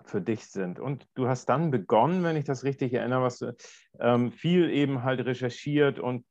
für 0.04 0.20
dich 0.20 0.46
sind. 0.46 0.80
Und 0.80 1.06
du 1.14 1.28
hast 1.28 1.46
dann 1.46 1.70
begonnen, 1.70 2.24
wenn 2.24 2.36
ich 2.36 2.44
das 2.44 2.64
richtig 2.64 2.92
erinnere, 2.94 3.22
was 3.22 3.38
du 3.38 3.54
ähm, 4.00 4.32
viel 4.32 4.70
eben 4.70 5.02
halt 5.02 5.20
recherchiert 5.24 5.98
und 5.98 6.24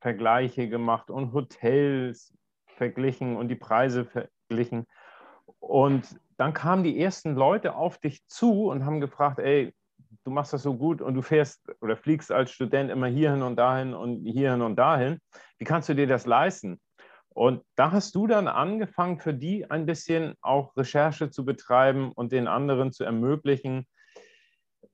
Flugpreisvergleiche 0.00 0.68
gemacht 0.68 1.10
und 1.10 1.32
Hotels 1.32 2.34
verglichen 2.66 3.36
und 3.36 3.48
die 3.48 3.56
Preise 3.56 4.06
verglichen. 4.06 4.86
Und 5.58 6.18
dann 6.36 6.54
kamen 6.54 6.82
die 6.82 6.98
ersten 7.00 7.34
Leute 7.34 7.74
auf 7.74 7.98
dich 7.98 8.26
zu 8.26 8.68
und 8.70 8.84
haben 8.84 9.00
gefragt, 9.00 9.38
ey, 9.38 9.74
du 10.24 10.30
machst 10.30 10.52
das 10.52 10.62
so 10.62 10.76
gut 10.76 11.02
und 11.02 11.14
du 11.14 11.22
fährst 11.22 11.62
oder 11.80 11.96
fliegst 11.96 12.32
als 12.32 12.50
Student 12.50 12.90
immer 12.90 13.06
hierhin 13.06 13.42
und 13.42 13.56
dahin 13.56 13.94
und 13.94 14.24
hierhin 14.24 14.62
und 14.62 14.76
dahin. 14.76 15.18
Wie 15.58 15.64
kannst 15.64 15.88
du 15.88 15.94
dir 15.94 16.06
das 16.06 16.26
leisten? 16.26 16.80
Und 17.28 17.62
da 17.76 17.92
hast 17.92 18.14
du 18.14 18.26
dann 18.26 18.48
angefangen, 18.48 19.20
für 19.20 19.34
die 19.34 19.70
ein 19.70 19.86
bisschen 19.86 20.34
auch 20.40 20.76
Recherche 20.76 21.30
zu 21.30 21.44
betreiben 21.44 22.10
und 22.12 22.32
den 22.32 22.48
anderen 22.48 22.90
zu 22.90 23.04
ermöglichen, 23.04 23.86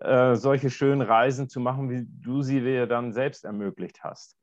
äh, 0.01 0.35
solche 0.35 0.69
schönen 0.69 1.01
Reisen 1.01 1.49
zu 1.49 1.61
machen, 1.61 1.89
wie 1.89 2.05
du 2.07 2.43
sie 2.43 2.61
dir 2.61 2.87
dann 2.87 3.13
selbst 3.13 3.45
ermöglicht 3.45 4.05
hast. 4.05 4.37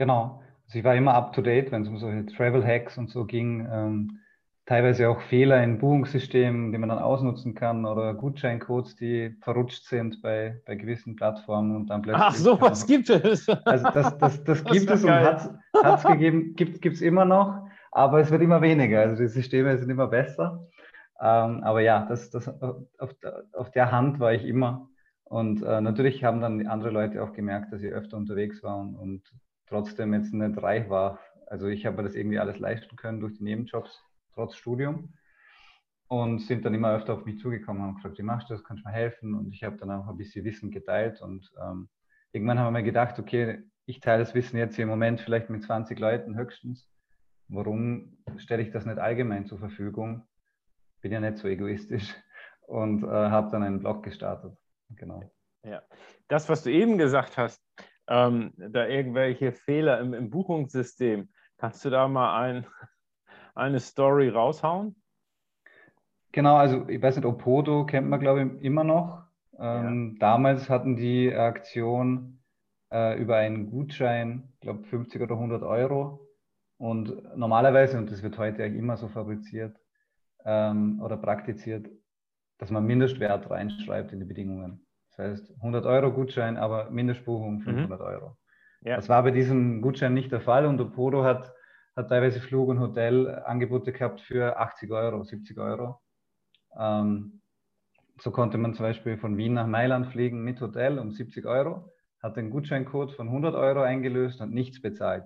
Genau. 0.00 0.40
Also 0.64 0.78
ich 0.78 0.84
war 0.84 0.96
immer 0.96 1.12
up 1.12 1.34
to 1.34 1.42
date, 1.42 1.70
wenn 1.70 1.82
es 1.82 1.88
um 1.88 1.98
solche 1.98 2.24
Travel 2.24 2.66
Hacks 2.66 2.96
und 2.96 3.10
so 3.10 3.26
ging. 3.26 3.68
Ähm, 3.70 4.18
teilweise 4.64 5.10
auch 5.10 5.20
Fehler 5.20 5.62
in 5.62 5.78
Buchungssystemen, 5.78 6.72
die 6.72 6.78
man 6.78 6.88
dann 6.88 7.00
ausnutzen 7.00 7.54
kann 7.54 7.84
oder 7.84 8.14
Gutscheincodes, 8.14 8.96
die 8.96 9.36
verrutscht 9.42 9.84
sind 9.84 10.22
bei, 10.22 10.62
bei 10.64 10.76
gewissen 10.76 11.16
Plattformen 11.16 11.76
und 11.76 11.88
dann 11.90 12.00
plötzlich. 12.00 12.24
Ach, 12.24 12.34
sowas 12.34 12.86
gibt 12.86 13.10
es. 13.10 13.46
Also 13.66 13.90
das, 13.90 14.16
das, 14.16 14.42
das 14.42 14.64
gibt 14.64 14.88
das 14.88 15.00
es 15.00 15.06
geil. 15.06 15.60
und 15.74 15.84
hat 15.84 15.98
es 15.98 16.06
gegeben, 16.06 16.54
gibt 16.56 16.86
es 16.86 17.02
immer 17.02 17.26
noch, 17.26 17.68
aber 17.92 18.20
es 18.20 18.30
wird 18.30 18.40
immer 18.40 18.62
weniger. 18.62 19.00
Also 19.00 19.22
die 19.22 19.28
Systeme 19.28 19.76
sind 19.76 19.90
immer 19.90 20.06
besser. 20.06 20.66
Ähm, 21.20 21.62
aber 21.62 21.82
ja, 21.82 22.06
das, 22.06 22.30
das, 22.30 22.48
auf, 22.48 23.14
auf 23.52 23.70
der 23.72 23.92
Hand 23.92 24.18
war 24.18 24.32
ich 24.32 24.46
immer. 24.46 24.88
Und 25.24 25.62
äh, 25.62 25.82
natürlich 25.82 26.24
haben 26.24 26.40
dann 26.40 26.66
andere 26.66 26.90
Leute 26.90 27.22
auch 27.22 27.34
gemerkt, 27.34 27.70
dass 27.70 27.82
ich 27.82 27.92
öfter 27.92 28.16
unterwegs 28.16 28.62
war 28.62 28.78
und, 28.78 28.94
und 28.96 29.30
trotzdem 29.70 30.12
jetzt 30.12 30.34
nicht 30.34 30.62
reich 30.62 30.90
war. 30.90 31.18
Also 31.46 31.68
ich 31.68 31.86
habe 31.86 32.02
das 32.02 32.14
irgendwie 32.14 32.38
alles 32.38 32.58
leisten 32.58 32.96
können 32.96 33.20
durch 33.20 33.38
die 33.38 33.44
Nebenjobs, 33.44 34.02
trotz 34.34 34.56
Studium. 34.56 35.14
Und 36.08 36.40
sind 36.40 36.64
dann 36.64 36.74
immer 36.74 36.92
öfter 36.92 37.14
auf 37.14 37.24
mich 37.24 37.38
zugekommen 37.38 37.88
und 37.88 37.94
gefragt, 37.94 38.18
wie 38.18 38.22
machst 38.22 38.50
du 38.50 38.54
das, 38.54 38.64
kannst 38.64 38.84
du 38.84 38.88
mir 38.88 38.94
helfen? 38.94 39.32
Und 39.32 39.52
ich 39.54 39.62
habe 39.62 39.76
dann 39.76 39.92
auch 39.92 40.08
ein 40.08 40.16
bisschen 40.16 40.44
Wissen 40.44 40.72
geteilt. 40.72 41.22
Und 41.22 41.48
ähm, 41.62 41.88
irgendwann 42.32 42.58
haben 42.58 42.66
wir 42.66 42.80
mir 42.80 42.84
gedacht, 42.84 43.18
okay, 43.20 43.62
ich 43.86 44.00
teile 44.00 44.24
das 44.24 44.34
Wissen 44.34 44.58
jetzt 44.58 44.74
hier 44.74 44.82
im 44.82 44.88
Moment 44.88 45.20
vielleicht 45.20 45.50
mit 45.50 45.62
20 45.62 45.98
Leuten 46.00 46.36
höchstens. 46.36 46.90
Warum 47.46 48.18
stelle 48.38 48.62
ich 48.62 48.72
das 48.72 48.86
nicht 48.86 48.98
allgemein 48.98 49.46
zur 49.46 49.58
Verfügung? 49.58 50.26
Bin 51.00 51.12
ja 51.12 51.20
nicht 51.20 51.38
so 51.38 51.46
egoistisch 51.46 52.14
und 52.66 53.04
äh, 53.04 53.06
habe 53.06 53.50
dann 53.50 53.62
einen 53.62 53.78
Blog 53.78 54.02
gestartet. 54.02 54.56
Genau. 54.90 55.22
Ja, 55.62 55.82
das, 56.28 56.48
was 56.48 56.62
du 56.64 56.70
eben 56.70 56.98
gesagt 56.98 57.36
hast, 57.36 57.62
ähm, 58.10 58.52
da 58.56 58.86
irgendwelche 58.86 59.52
Fehler 59.52 60.00
im, 60.00 60.12
im, 60.12 60.30
Buchungssystem. 60.30 61.28
Kannst 61.56 61.84
du 61.84 61.90
da 61.90 62.08
mal 62.08 62.42
ein, 62.42 62.66
eine 63.54 63.80
Story 63.80 64.28
raushauen? 64.28 64.96
Genau, 66.32 66.56
also 66.56 66.88
ich 66.88 67.00
weiß 67.00 67.16
nicht, 67.16 67.24
Opodo 67.24 67.86
kennt 67.86 68.08
man, 68.08 68.20
glaube 68.20 68.42
ich, 68.42 68.64
immer 68.64 68.84
noch. 68.84 69.22
Ähm, 69.58 70.12
ja. 70.12 70.18
Damals 70.18 70.68
hatten 70.68 70.96
die 70.96 71.32
Aktion 71.32 72.40
äh, 72.92 73.20
über 73.20 73.36
einen 73.36 73.70
Gutschein, 73.70 74.48
ich 74.54 74.60
glaube 74.60 74.84
50 74.84 75.22
oder 75.22 75.34
100 75.34 75.62
Euro. 75.62 76.26
Und 76.78 77.36
normalerweise, 77.36 77.98
und 77.98 78.10
das 78.10 78.22
wird 78.22 78.38
heute 78.38 78.64
eigentlich 78.64 78.78
immer 78.78 78.96
so 78.96 79.08
fabriziert 79.08 79.76
ähm, 80.44 81.00
oder 81.02 81.16
praktiziert, 81.16 81.88
dass 82.58 82.70
man 82.70 82.86
Mindestwert 82.86 83.50
reinschreibt 83.50 84.12
in 84.12 84.20
die 84.20 84.26
Bedingungen. 84.26 84.86
Das 85.10 85.18
heißt 85.18 85.54
100 85.56 85.86
Euro 85.86 86.12
Gutschein, 86.12 86.56
aber 86.56 86.90
Mindestbuchung 86.90 87.60
500 87.60 88.00
mhm. 88.00 88.06
Euro. 88.06 88.36
Ja. 88.82 88.96
Das 88.96 89.08
war 89.08 89.22
bei 89.22 89.30
diesem 89.30 89.82
Gutschein 89.82 90.14
nicht 90.14 90.32
der 90.32 90.40
Fall 90.40 90.66
und 90.66 90.80
Opodo 90.80 91.22
hat, 91.24 91.52
hat 91.96 92.08
teilweise 92.08 92.40
Flug- 92.40 92.68
und 92.68 92.80
Hotelangebote 92.80 93.92
gehabt 93.92 94.20
für 94.20 94.58
80 94.58 94.90
Euro, 94.90 95.22
70 95.22 95.58
Euro. 95.58 96.00
Ähm, 96.78 97.42
so 98.18 98.30
konnte 98.30 98.58
man 98.58 98.74
zum 98.74 98.84
Beispiel 98.84 99.18
von 99.18 99.36
Wien 99.36 99.54
nach 99.54 99.66
Mailand 99.66 100.06
fliegen 100.08 100.42
mit 100.42 100.60
Hotel 100.60 100.98
um 100.98 101.10
70 101.10 101.46
Euro, 101.46 101.92
hat 102.22 102.36
den 102.36 102.50
Gutscheincode 102.50 103.12
von 103.12 103.28
100 103.28 103.54
Euro 103.54 103.82
eingelöst 103.82 104.40
und 104.40 104.52
nichts 104.52 104.80
bezahlt. 104.80 105.24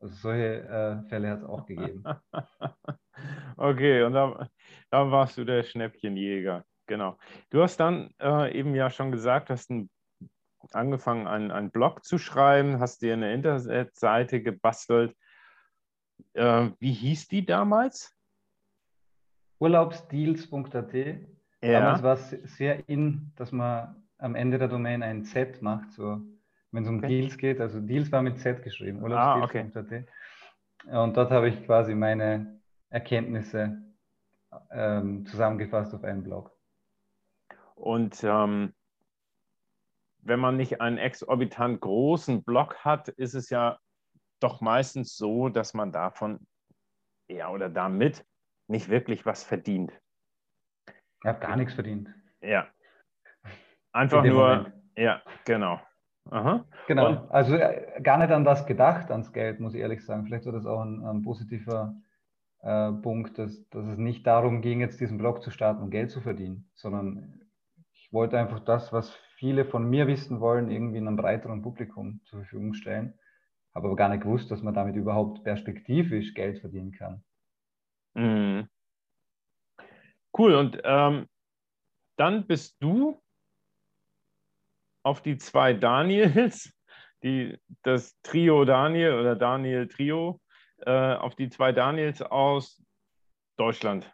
Also 0.00 0.14
solche 0.16 0.62
äh, 0.68 1.08
Fälle 1.08 1.30
hat 1.30 1.38
es 1.38 1.44
auch 1.44 1.66
gegeben. 1.66 2.04
okay, 3.56 4.02
und 4.02 4.12
dann, 4.12 4.48
dann 4.90 5.10
warst 5.10 5.38
du 5.38 5.44
der 5.44 5.62
Schnäppchenjäger. 5.62 6.64
Genau. 6.86 7.16
Du 7.50 7.62
hast 7.62 7.78
dann 7.78 8.10
äh, 8.20 8.56
eben 8.56 8.74
ja 8.74 8.90
schon 8.90 9.10
gesagt, 9.10 9.50
hast 9.50 9.70
ein, 9.70 9.90
angefangen, 10.72 11.26
einen, 11.26 11.50
einen 11.50 11.70
Blog 11.70 12.04
zu 12.04 12.18
schreiben, 12.18 12.80
hast 12.80 13.02
dir 13.02 13.14
eine 13.14 13.32
Internetseite 13.32 14.42
gebastelt. 14.42 15.16
Äh, 16.34 16.70
wie 16.78 16.92
hieß 16.92 17.28
die 17.28 17.44
damals? 17.44 18.14
Urlaubsdeals.at. 19.58 20.94
Ja. 21.62 21.80
Damals 21.80 22.02
war 22.02 22.14
es 22.14 22.30
sehr 22.56 22.88
in, 22.88 23.32
dass 23.36 23.52
man 23.52 24.04
am 24.18 24.34
Ende 24.34 24.58
der 24.58 24.68
Domain 24.68 25.02
ein 25.02 25.24
Z 25.24 25.62
macht, 25.62 25.92
so 25.92 26.20
wenn 26.70 26.82
es 26.82 26.88
um 26.88 26.98
okay. 26.98 27.08
Deals 27.08 27.38
geht. 27.38 27.60
Also 27.60 27.80
Deals 27.80 28.12
war 28.12 28.20
mit 28.22 28.38
Z 28.38 28.62
geschrieben, 28.62 29.02
urlaubsdeals.at. 29.02 29.86
Ah, 29.86 29.88
okay. 29.88 30.06
Und 30.86 31.16
dort 31.16 31.30
habe 31.30 31.48
ich 31.48 31.64
quasi 31.64 31.94
meine 31.94 32.60
Erkenntnisse 32.90 33.82
ähm, 34.70 35.24
zusammengefasst 35.26 35.94
auf 35.94 36.04
einen 36.04 36.22
Blog. 36.22 36.53
Und 37.74 38.22
ähm, 38.24 38.74
wenn 40.18 40.40
man 40.40 40.56
nicht 40.56 40.80
einen 40.80 40.98
exorbitant 40.98 41.80
großen 41.80 42.44
Block 42.44 42.76
hat, 42.84 43.08
ist 43.08 43.34
es 43.34 43.50
ja 43.50 43.78
doch 44.40 44.60
meistens 44.60 45.16
so, 45.16 45.48
dass 45.48 45.74
man 45.74 45.92
davon 45.92 46.46
ja 47.28 47.50
oder 47.50 47.68
damit 47.68 48.24
nicht 48.68 48.88
wirklich 48.88 49.26
was 49.26 49.44
verdient. 49.44 49.92
Ich 50.86 51.28
habe 51.28 51.40
gar 51.40 51.56
nichts 51.56 51.74
verdient. 51.74 52.08
Ja. 52.40 52.66
Einfach 53.92 54.24
nur, 54.24 54.56
Moment. 54.56 54.74
ja, 54.96 55.22
genau. 55.44 55.80
Aha. 56.30 56.64
Genau, 56.86 57.08
Und, 57.08 57.30
also 57.30 57.54
äh, 57.54 58.00
gar 58.02 58.18
nicht 58.18 58.30
an 58.30 58.44
das 58.44 58.66
gedacht, 58.66 59.10
ans 59.10 59.32
Geld, 59.32 59.60
muss 59.60 59.74
ich 59.74 59.80
ehrlich 59.80 60.04
sagen. 60.04 60.24
Vielleicht 60.24 60.46
war 60.46 60.52
das 60.52 60.66
auch 60.66 60.80
ein, 60.80 61.04
ein 61.04 61.22
positiver 61.22 61.94
äh, 62.62 62.92
Punkt, 62.92 63.38
dass, 63.38 63.68
dass 63.68 63.86
es 63.86 63.98
nicht 63.98 64.26
darum 64.26 64.62
ging, 64.62 64.80
jetzt 64.80 65.00
diesen 65.00 65.18
Blog 65.18 65.42
zu 65.42 65.50
starten, 65.50 65.82
um 65.82 65.90
Geld 65.90 66.10
zu 66.10 66.20
verdienen, 66.20 66.68
sondern 66.74 67.43
wollte 68.14 68.38
einfach 68.38 68.60
das, 68.60 68.92
was 68.92 69.12
viele 69.36 69.64
von 69.64 69.84
mir 69.90 70.06
wissen 70.06 70.40
wollen, 70.40 70.70
irgendwie 70.70 70.98
einem 70.98 71.16
breiteren 71.16 71.60
Publikum 71.60 72.20
zur 72.24 72.40
Verfügung 72.40 72.72
stellen. 72.72 73.18
Habe 73.74 73.88
aber 73.88 73.96
gar 73.96 74.08
nicht 74.08 74.22
gewusst, 74.22 74.50
dass 74.50 74.62
man 74.62 74.72
damit 74.72 74.96
überhaupt 74.96 75.42
perspektivisch 75.42 76.32
Geld 76.32 76.60
verdienen 76.60 76.92
kann. 76.92 77.24
Mhm. 78.14 78.68
Cool. 80.36 80.54
Und 80.54 80.80
ähm, 80.84 81.26
dann 82.16 82.46
bist 82.46 82.76
du 82.80 83.20
auf 85.02 85.20
die 85.20 85.36
zwei 85.36 85.74
Daniels, 85.74 86.72
die, 87.22 87.58
das 87.82 88.16
Trio 88.22 88.64
Daniel 88.64 89.14
oder 89.14 89.36
Daniel 89.36 89.88
Trio, 89.88 90.40
äh, 90.78 91.14
auf 91.14 91.34
die 91.34 91.48
zwei 91.50 91.72
Daniels 91.72 92.22
aus 92.22 92.82
Deutschland, 93.56 94.12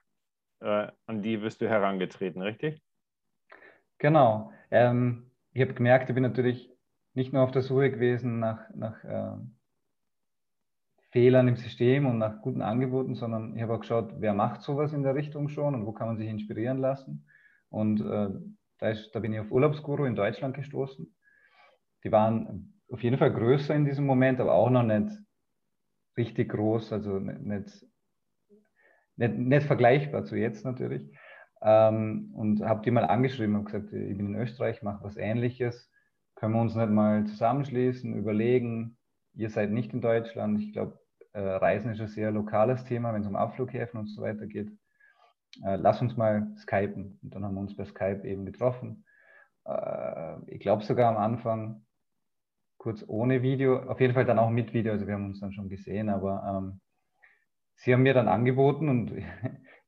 äh, 0.60 0.88
an 1.06 1.22
die 1.22 1.36
bist 1.36 1.60
du 1.60 1.68
herangetreten, 1.68 2.42
richtig? 2.42 2.82
Genau. 4.00 4.50
Ähm, 4.70 5.30
ich 5.52 5.60
habe 5.60 5.74
gemerkt, 5.74 6.08
ich 6.08 6.14
bin 6.14 6.22
natürlich 6.22 6.70
nicht 7.14 7.32
nur 7.32 7.42
auf 7.42 7.52
der 7.52 7.62
Suche 7.62 7.90
gewesen 7.90 8.40
nach, 8.40 8.68
nach 8.74 9.04
äh, 9.04 9.36
Fehlern 11.10 11.48
im 11.48 11.56
System 11.56 12.06
und 12.06 12.18
nach 12.18 12.40
guten 12.40 12.62
Angeboten, 12.62 13.14
sondern 13.14 13.54
ich 13.56 13.62
habe 13.62 13.74
auch 13.74 13.80
geschaut, 13.80 14.14
wer 14.18 14.32
macht 14.32 14.62
sowas 14.62 14.92
in 14.92 15.02
der 15.02 15.14
Richtung 15.14 15.48
schon 15.48 15.74
und 15.74 15.86
wo 15.86 15.92
kann 15.92 16.06
man 16.06 16.16
sich 16.16 16.28
inspirieren 16.28 16.78
lassen. 16.78 17.28
Und 17.68 18.00
äh, 18.00 18.30
da, 18.78 18.88
ist, 18.88 19.10
da 19.12 19.20
bin 19.20 19.34
ich 19.34 19.40
auf 19.40 19.50
Urlaubsguru 19.50 20.04
in 20.04 20.16
Deutschland 20.16 20.54
gestoßen. 20.56 21.14
Die 22.04 22.12
waren 22.12 22.80
auf 22.90 23.02
jeden 23.02 23.18
Fall 23.18 23.32
größer 23.32 23.74
in 23.74 23.84
diesem 23.84 24.06
Moment, 24.06 24.40
aber 24.40 24.54
auch 24.54 24.70
noch 24.70 24.82
nicht 24.82 25.10
richtig 26.16 26.50
groß, 26.50 26.92
also 26.92 27.18
nicht, 27.18 27.40
nicht, 27.42 27.86
nicht, 29.16 29.34
nicht 29.36 29.66
vergleichbar 29.66 30.24
zu 30.24 30.36
jetzt 30.36 30.64
natürlich. 30.64 31.06
Ähm, 31.62 32.32
und 32.34 32.62
habe 32.62 32.82
die 32.82 32.90
mal 32.90 33.04
angeschrieben 33.04 33.56
und 33.56 33.66
gesagt, 33.66 33.92
ich 33.92 34.16
bin 34.16 34.34
in 34.34 34.36
Österreich, 34.36 34.82
mache 34.82 35.04
was 35.04 35.16
Ähnliches. 35.16 35.90
Können 36.34 36.54
wir 36.54 36.60
uns 36.60 36.74
nicht 36.74 36.90
mal 36.90 37.24
zusammenschließen, 37.26 38.14
überlegen? 38.14 38.96
Ihr 39.34 39.50
seid 39.50 39.70
nicht 39.70 39.92
in 39.92 40.00
Deutschland. 40.00 40.60
Ich 40.60 40.72
glaube, 40.72 40.98
äh, 41.32 41.40
Reisen 41.40 41.92
ist 41.92 42.00
ein 42.00 42.08
sehr 42.08 42.30
lokales 42.30 42.84
Thema, 42.84 43.12
wenn 43.12 43.22
es 43.22 43.28
um 43.28 43.36
Abflughäfen 43.36 44.00
und 44.00 44.06
so 44.06 44.22
weiter 44.22 44.46
geht. 44.46 44.70
Äh, 45.64 45.76
lass 45.76 46.00
uns 46.00 46.16
mal 46.16 46.54
skypen. 46.56 47.18
Und 47.22 47.34
dann 47.34 47.44
haben 47.44 47.54
wir 47.54 47.60
uns 47.60 47.76
bei 47.76 47.84
Skype 47.84 48.26
eben 48.26 48.46
getroffen. 48.46 49.04
Äh, 49.66 50.36
ich 50.46 50.60
glaube 50.60 50.82
sogar 50.84 51.14
am 51.14 51.16
Anfang 51.16 51.84
kurz 52.78 53.04
ohne 53.06 53.42
Video, 53.42 53.78
auf 53.90 54.00
jeden 54.00 54.14
Fall 54.14 54.24
dann 54.24 54.38
auch 54.38 54.48
mit 54.48 54.72
Video, 54.72 54.92
also 54.92 55.06
wir 55.06 55.12
haben 55.12 55.26
uns 55.26 55.40
dann 55.40 55.52
schon 55.52 55.68
gesehen, 55.68 56.08
aber 56.08 56.42
ähm, 56.48 56.80
sie 57.74 57.92
haben 57.92 58.02
mir 58.02 58.14
dann 58.14 58.26
angeboten 58.26 58.88
und 58.88 59.12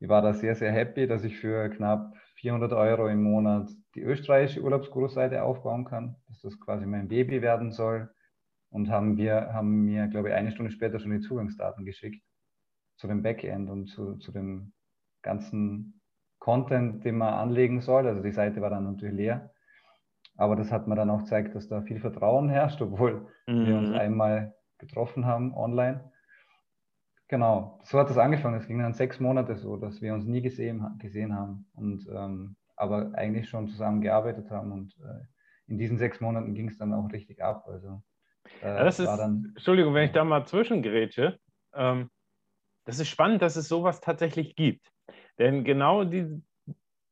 ich 0.02 0.08
war 0.08 0.20
da 0.20 0.34
sehr, 0.34 0.56
sehr 0.56 0.72
happy, 0.72 1.06
dass 1.06 1.22
ich 1.22 1.38
für 1.38 1.68
knapp 1.68 2.16
400 2.34 2.72
Euro 2.72 3.06
im 3.06 3.22
Monat 3.22 3.70
die 3.94 4.00
österreichische 4.00 4.60
Urlaubsguru-Seite 4.60 5.44
aufbauen 5.44 5.84
kann, 5.84 6.16
dass 6.26 6.40
das 6.40 6.58
quasi 6.58 6.86
mein 6.86 7.06
Baby 7.06 7.40
werden 7.40 7.70
soll. 7.70 8.10
Und 8.68 8.90
haben 8.90 9.16
wir 9.16 9.52
haben 9.52 9.84
mir, 9.84 10.08
glaube 10.08 10.30
ich, 10.30 10.34
eine 10.34 10.50
Stunde 10.50 10.72
später 10.72 10.98
schon 10.98 11.12
die 11.12 11.20
Zugangsdaten 11.20 11.84
geschickt 11.84 12.20
zu 12.96 13.06
dem 13.06 13.22
Backend 13.22 13.70
und 13.70 13.86
zu, 13.86 14.16
zu 14.16 14.32
dem 14.32 14.72
ganzen 15.22 16.00
Content, 16.40 17.04
den 17.04 17.18
man 17.18 17.34
anlegen 17.34 17.80
soll. 17.80 18.08
Also 18.08 18.22
die 18.22 18.32
Seite 18.32 18.60
war 18.60 18.70
dann 18.70 18.82
natürlich 18.82 19.14
leer. 19.14 19.52
Aber 20.36 20.56
das 20.56 20.72
hat 20.72 20.88
mir 20.88 20.96
dann 20.96 21.10
auch 21.10 21.20
gezeigt, 21.20 21.54
dass 21.54 21.68
da 21.68 21.80
viel 21.82 22.00
Vertrauen 22.00 22.48
herrscht, 22.48 22.82
obwohl 22.82 23.28
mhm. 23.46 23.66
wir 23.66 23.76
uns 23.76 23.90
mhm. 23.90 23.94
einmal 23.94 24.56
getroffen 24.78 25.26
haben 25.26 25.54
online. 25.54 26.11
Genau, 27.32 27.80
so 27.84 27.98
hat 27.98 28.10
das 28.10 28.18
angefangen. 28.18 28.60
Es 28.60 28.66
ging 28.66 28.78
dann 28.78 28.92
sechs 28.92 29.18
Monate 29.18 29.56
so, 29.56 29.78
dass 29.78 30.02
wir 30.02 30.12
uns 30.12 30.26
nie 30.26 30.42
gesehen, 30.42 30.86
gesehen 30.98 31.34
haben 31.34 31.64
und 31.72 32.06
ähm, 32.14 32.56
aber 32.76 33.12
eigentlich 33.14 33.48
schon 33.48 33.68
zusammen 33.68 34.02
gearbeitet 34.02 34.50
haben. 34.50 34.70
Und 34.70 34.94
äh, 34.98 35.24
in 35.66 35.78
diesen 35.78 35.96
sechs 35.96 36.20
Monaten 36.20 36.52
ging 36.52 36.68
es 36.68 36.76
dann 36.76 36.92
auch 36.92 37.10
richtig 37.10 37.42
ab. 37.42 37.66
Also, 37.66 38.02
äh, 38.60 38.84
das 38.84 39.00
ist, 39.00 39.06
dann, 39.06 39.54
Entschuldigung, 39.56 39.94
wenn 39.94 40.04
ich 40.04 40.12
da 40.12 40.24
mal 40.24 40.44
zwischengrätsche. 40.44 41.38
Ähm, 41.72 42.10
das 42.84 42.98
ist 42.98 43.08
spannend, 43.08 43.40
dass 43.40 43.56
es 43.56 43.66
sowas 43.66 44.02
tatsächlich 44.02 44.54
gibt. 44.54 44.92
Denn 45.38 45.64
genau 45.64 46.04
die, 46.04 46.42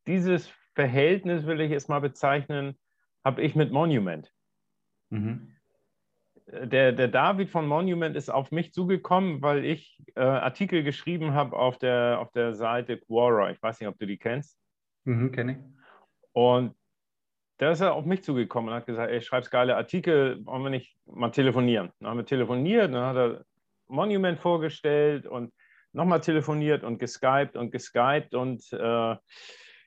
dieses 0.06 0.52
Verhältnis, 0.74 1.46
will 1.46 1.62
ich 1.62 1.72
es 1.72 1.88
mal 1.88 2.00
bezeichnen, 2.00 2.78
habe 3.24 3.40
ich 3.40 3.54
mit 3.56 3.72
Monument. 3.72 4.30
Mhm. 5.08 5.56
Der, 6.52 6.92
der 6.92 7.08
David 7.08 7.48
von 7.48 7.66
Monument 7.66 8.16
ist 8.16 8.28
auf 8.28 8.50
mich 8.50 8.72
zugekommen, 8.72 9.40
weil 9.40 9.64
ich 9.64 10.02
äh, 10.16 10.20
Artikel 10.20 10.82
geschrieben 10.82 11.32
habe 11.34 11.56
auf 11.56 11.78
der, 11.78 12.18
auf 12.20 12.32
der 12.32 12.54
Seite 12.54 12.98
Quora. 12.98 13.50
Ich 13.50 13.62
weiß 13.62 13.80
nicht, 13.80 13.88
ob 13.88 13.98
du 13.98 14.06
die 14.06 14.18
kennst. 14.18 14.58
Mhm, 15.04 15.30
kenne 15.30 15.52
ich. 15.52 15.58
Und 16.32 16.74
da 17.58 17.70
ist 17.70 17.80
er 17.80 17.94
auf 17.94 18.06
mich 18.06 18.24
zugekommen 18.24 18.70
und 18.70 18.74
hat 18.74 18.86
gesagt, 18.86 19.12
ey, 19.12 19.20
schreibst 19.20 19.50
geile 19.50 19.76
Artikel, 19.76 20.44
wollen 20.46 20.62
wir 20.62 20.70
nicht 20.70 20.96
mal 21.04 21.30
telefonieren? 21.30 21.90
Dann 22.00 22.10
haben 22.10 22.16
wir 22.16 22.24
telefoniert, 22.24 22.92
dann 22.92 23.04
hat 23.04 23.16
er 23.16 23.44
Monument 23.86 24.38
vorgestellt 24.38 25.26
und 25.26 25.52
nochmal 25.92 26.20
telefoniert 26.20 26.84
und 26.84 26.98
geskypt 26.98 27.56
und 27.56 27.70
geskypt 27.70 28.34
und 28.34 28.72
äh, 28.72 29.16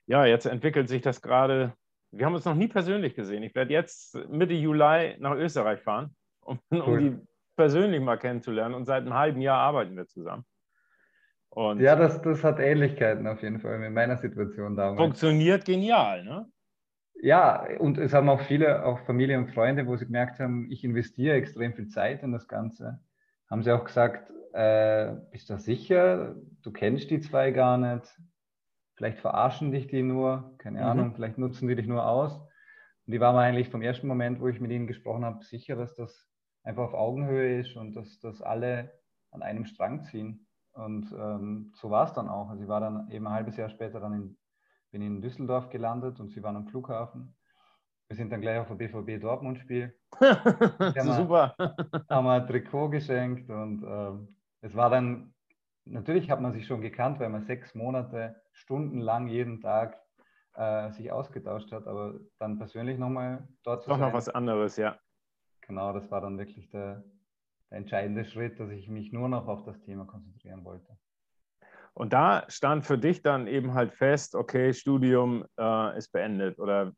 ja, 0.06 0.26
jetzt 0.26 0.46
entwickelt 0.46 0.90
sich 0.90 1.02
das 1.02 1.22
gerade. 1.22 1.74
Wir 2.12 2.26
haben 2.26 2.36
uns 2.36 2.46
noch 2.46 2.56
nie 2.56 2.68
persönlich 2.68 3.16
gesehen. 3.16 3.42
Ich 3.42 3.56
werde 3.56 3.74
jetzt 3.74 4.16
Mitte 4.30 4.54
Juli 4.54 5.16
nach 5.20 5.34
Österreich 5.34 5.82
fahren, 5.82 6.16
um, 6.46 6.60
cool. 6.72 6.82
um 6.82 7.00
die 7.00 7.28
persönlich 7.56 8.02
mal 8.02 8.18
kennenzulernen 8.18 8.76
und 8.76 8.86
seit 8.86 9.02
einem 9.02 9.14
halben 9.14 9.42
Jahr 9.42 9.60
arbeiten 9.60 9.96
wir 9.96 10.08
zusammen. 10.08 10.46
Und 11.50 11.82
ja, 11.82 11.96
das, 11.96 12.22
das 12.22 12.44
hat 12.44 12.60
Ähnlichkeiten 12.60 13.28
auf 13.28 13.44
jeden 13.44 13.60
Fall 13.60 13.78
mit 13.78 13.92
meiner 13.92 14.18
Situation 14.18 14.76
damals. 14.76 15.00
Funktioniert 15.00 15.66
genial, 15.66 16.24
ne? 16.24 16.48
Ja, 17.22 17.66
und 17.80 18.00
es 18.00 18.14
haben 18.14 18.28
auch 18.28 18.42
viele, 18.42 18.84
auch 18.86 19.00
Familie 19.06 19.38
und 19.38 19.52
Freunde, 19.52 19.86
wo 19.86 19.96
sie 19.96 20.06
gemerkt 20.06 20.40
haben, 20.40 20.70
ich 20.72 20.84
investiere 20.84 21.36
extrem 21.36 21.74
viel 21.74 21.88
Zeit 21.88 22.24
in 22.24 22.32
das 22.32 22.48
Ganze, 22.48 23.00
haben 23.50 23.62
sie 23.62 23.72
auch 23.72 23.86
gesagt, 23.86 24.32
äh, 24.54 25.14
bist 25.32 25.50
du 25.50 25.58
sicher? 25.58 26.36
Du 26.64 26.72
kennst 26.72 27.10
die 27.12 27.20
zwei 27.20 27.52
gar 27.52 27.78
nicht. 27.78 28.08
Vielleicht 28.96 29.20
verarschen 29.20 29.72
dich 29.72 29.88
die 29.88 30.04
nur, 30.04 30.56
keine 30.58 30.80
mhm. 30.80 30.86
Ahnung, 30.86 31.14
vielleicht 31.16 31.38
nutzen 31.38 31.68
die 31.68 31.76
dich 31.76 31.88
nur 31.88 32.06
aus. 32.06 32.38
Und 33.06 33.14
die 33.14 33.20
waren 33.20 33.36
mir 33.36 33.42
eigentlich 33.42 33.70
vom 33.70 33.82
ersten 33.82 34.08
Moment, 34.08 34.40
wo 34.40 34.48
ich 34.48 34.60
mit 34.60 34.72
ihnen 34.72 34.88
gesprochen 34.88 35.26
habe, 35.26 35.44
sicher, 35.44 35.76
dass 35.76 35.96
das 35.96 36.28
einfach 36.64 36.84
auf 36.84 36.94
Augenhöhe 36.94 37.60
ist 37.60 37.76
und 37.76 37.96
dass, 37.96 38.20
dass 38.20 38.42
alle 38.42 38.92
an 39.32 39.42
einem 39.42 39.66
Strang 39.66 40.04
ziehen. 40.04 40.48
Und 40.74 41.12
ähm, 41.12 41.72
so 41.76 41.90
war 41.92 42.06
es 42.06 42.14
dann 42.14 42.30
auch. 42.30 42.50
Also 42.50 42.64
ich 42.64 42.70
war 42.70 42.80
dann 42.80 43.10
eben 43.12 43.28
ein 43.28 43.34
halbes 43.34 43.58
Jahr 43.58 43.70
später 43.70 44.00
dann 44.00 44.14
in, 44.14 44.38
bin 44.92 45.02
in 45.02 45.22
Düsseldorf 45.22 45.70
gelandet 45.70 46.20
und 46.20 46.32
sie 46.32 46.42
waren 46.42 46.56
am 46.56 46.68
Flughafen. 46.68 47.36
Wir 48.08 48.18
sind 48.18 48.32
dann 48.32 48.42
gleich 48.42 48.60
auf 48.60 48.70
ein 48.70 48.78
BVB 48.78 49.22
Dortmund-Spiel. 49.22 49.96
Super. 50.20 51.56
haben 52.10 52.26
wir 52.26 52.34
ein 52.34 52.48
Trikot 52.48 52.90
geschenkt 52.90 53.50
und 53.50 53.84
ähm, 53.84 54.36
es 54.62 54.76
war 54.76 54.90
dann, 54.90 55.34
natürlich 55.86 56.30
hat 56.30 56.42
man 56.42 56.54
sich 56.54 56.66
schon 56.66 56.82
gekannt, 56.82 57.20
weil 57.20 57.30
man 57.30 57.44
sechs 57.44 57.76
Monate 57.76 58.42
stundenlang 58.52 59.28
jeden 59.28 59.62
Tag 59.62 60.00
äh, 60.56 60.92
sich 60.92 61.12
ausgetauscht 61.12 61.72
hat, 61.72 61.88
aber 61.88 62.20
dann 62.40 62.58
persönlich 62.58 62.98
nochmal 62.98 63.48
dort 63.64 63.84
zu 63.84 63.90
Doch 63.90 63.98
sein. 63.98 64.08
noch 64.08 64.14
was 64.14 64.30
anderes, 64.30 64.78
ja. 64.78 64.98
Genau, 65.68 65.94
das 65.94 66.10
war 66.12 66.22
dann 66.22 66.38
wirklich 66.38 66.70
der, 66.70 67.04
der 67.70 67.78
entscheidende 67.78 68.26
Schritt, 68.26 68.60
dass 68.60 68.70
ich 68.70 68.90
mich 68.90 69.12
nur 69.12 69.30
noch 69.30 69.48
auf 69.48 69.64
das 69.64 69.80
Thema 69.82 70.06
konzentrieren 70.06 70.64
wollte. 70.66 70.98
Und 71.94 72.12
da 72.12 72.44
stand 72.50 72.86
für 72.86 72.98
dich 72.98 73.22
dann 73.22 73.48
eben 73.48 73.74
halt 73.74 73.94
fest, 73.94 74.36
okay, 74.36 74.74
Studium 74.74 75.46
äh, 75.60 75.98
ist 75.98 76.12
beendet 76.12 76.60
oder? 76.60 76.92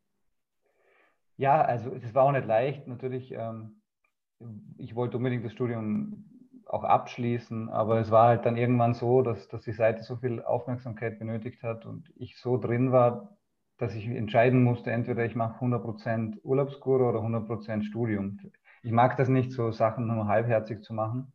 Ja, 1.36 1.60
also 1.62 1.92
es 1.92 2.14
war 2.14 2.24
auch 2.24 2.32
nicht 2.32 2.46
leicht. 2.46 2.86
Natürlich, 2.86 3.30
ähm, 3.32 3.82
ich 4.78 4.94
wollte 4.94 5.18
unbedingt 5.18 5.44
das 5.44 5.52
Studium 5.52 6.24
auch 6.64 6.82
abschließen, 6.82 7.68
aber 7.68 8.00
es 8.00 8.10
war 8.10 8.28
halt 8.28 8.46
dann 8.46 8.56
irgendwann 8.56 8.94
so, 8.94 9.22
dass, 9.22 9.46
dass 9.48 9.62
die 9.62 9.72
Seite 9.72 10.02
so 10.02 10.16
viel 10.16 10.42
Aufmerksamkeit 10.42 11.18
benötigt 11.18 11.62
hat 11.62 11.86
und 11.86 12.12
ich 12.16 12.38
so 12.38 12.56
drin 12.56 12.90
war, 12.90 13.36
dass 13.78 13.94
ich 13.94 14.06
entscheiden 14.06 14.62
musste, 14.62 14.90
entweder 14.90 15.24
ich 15.24 15.34
mache 15.34 15.64
100% 15.64 16.42
Urlaubskur 16.42 17.08
oder 17.08 17.20
100% 17.20 17.82
Studium 17.82 18.38
ich 18.86 18.92
mag 18.92 19.16
das 19.16 19.28
nicht, 19.28 19.50
so 19.50 19.72
Sachen 19.72 20.06
nur 20.06 20.28
halbherzig 20.28 20.84
zu 20.84 20.94
machen. 20.94 21.32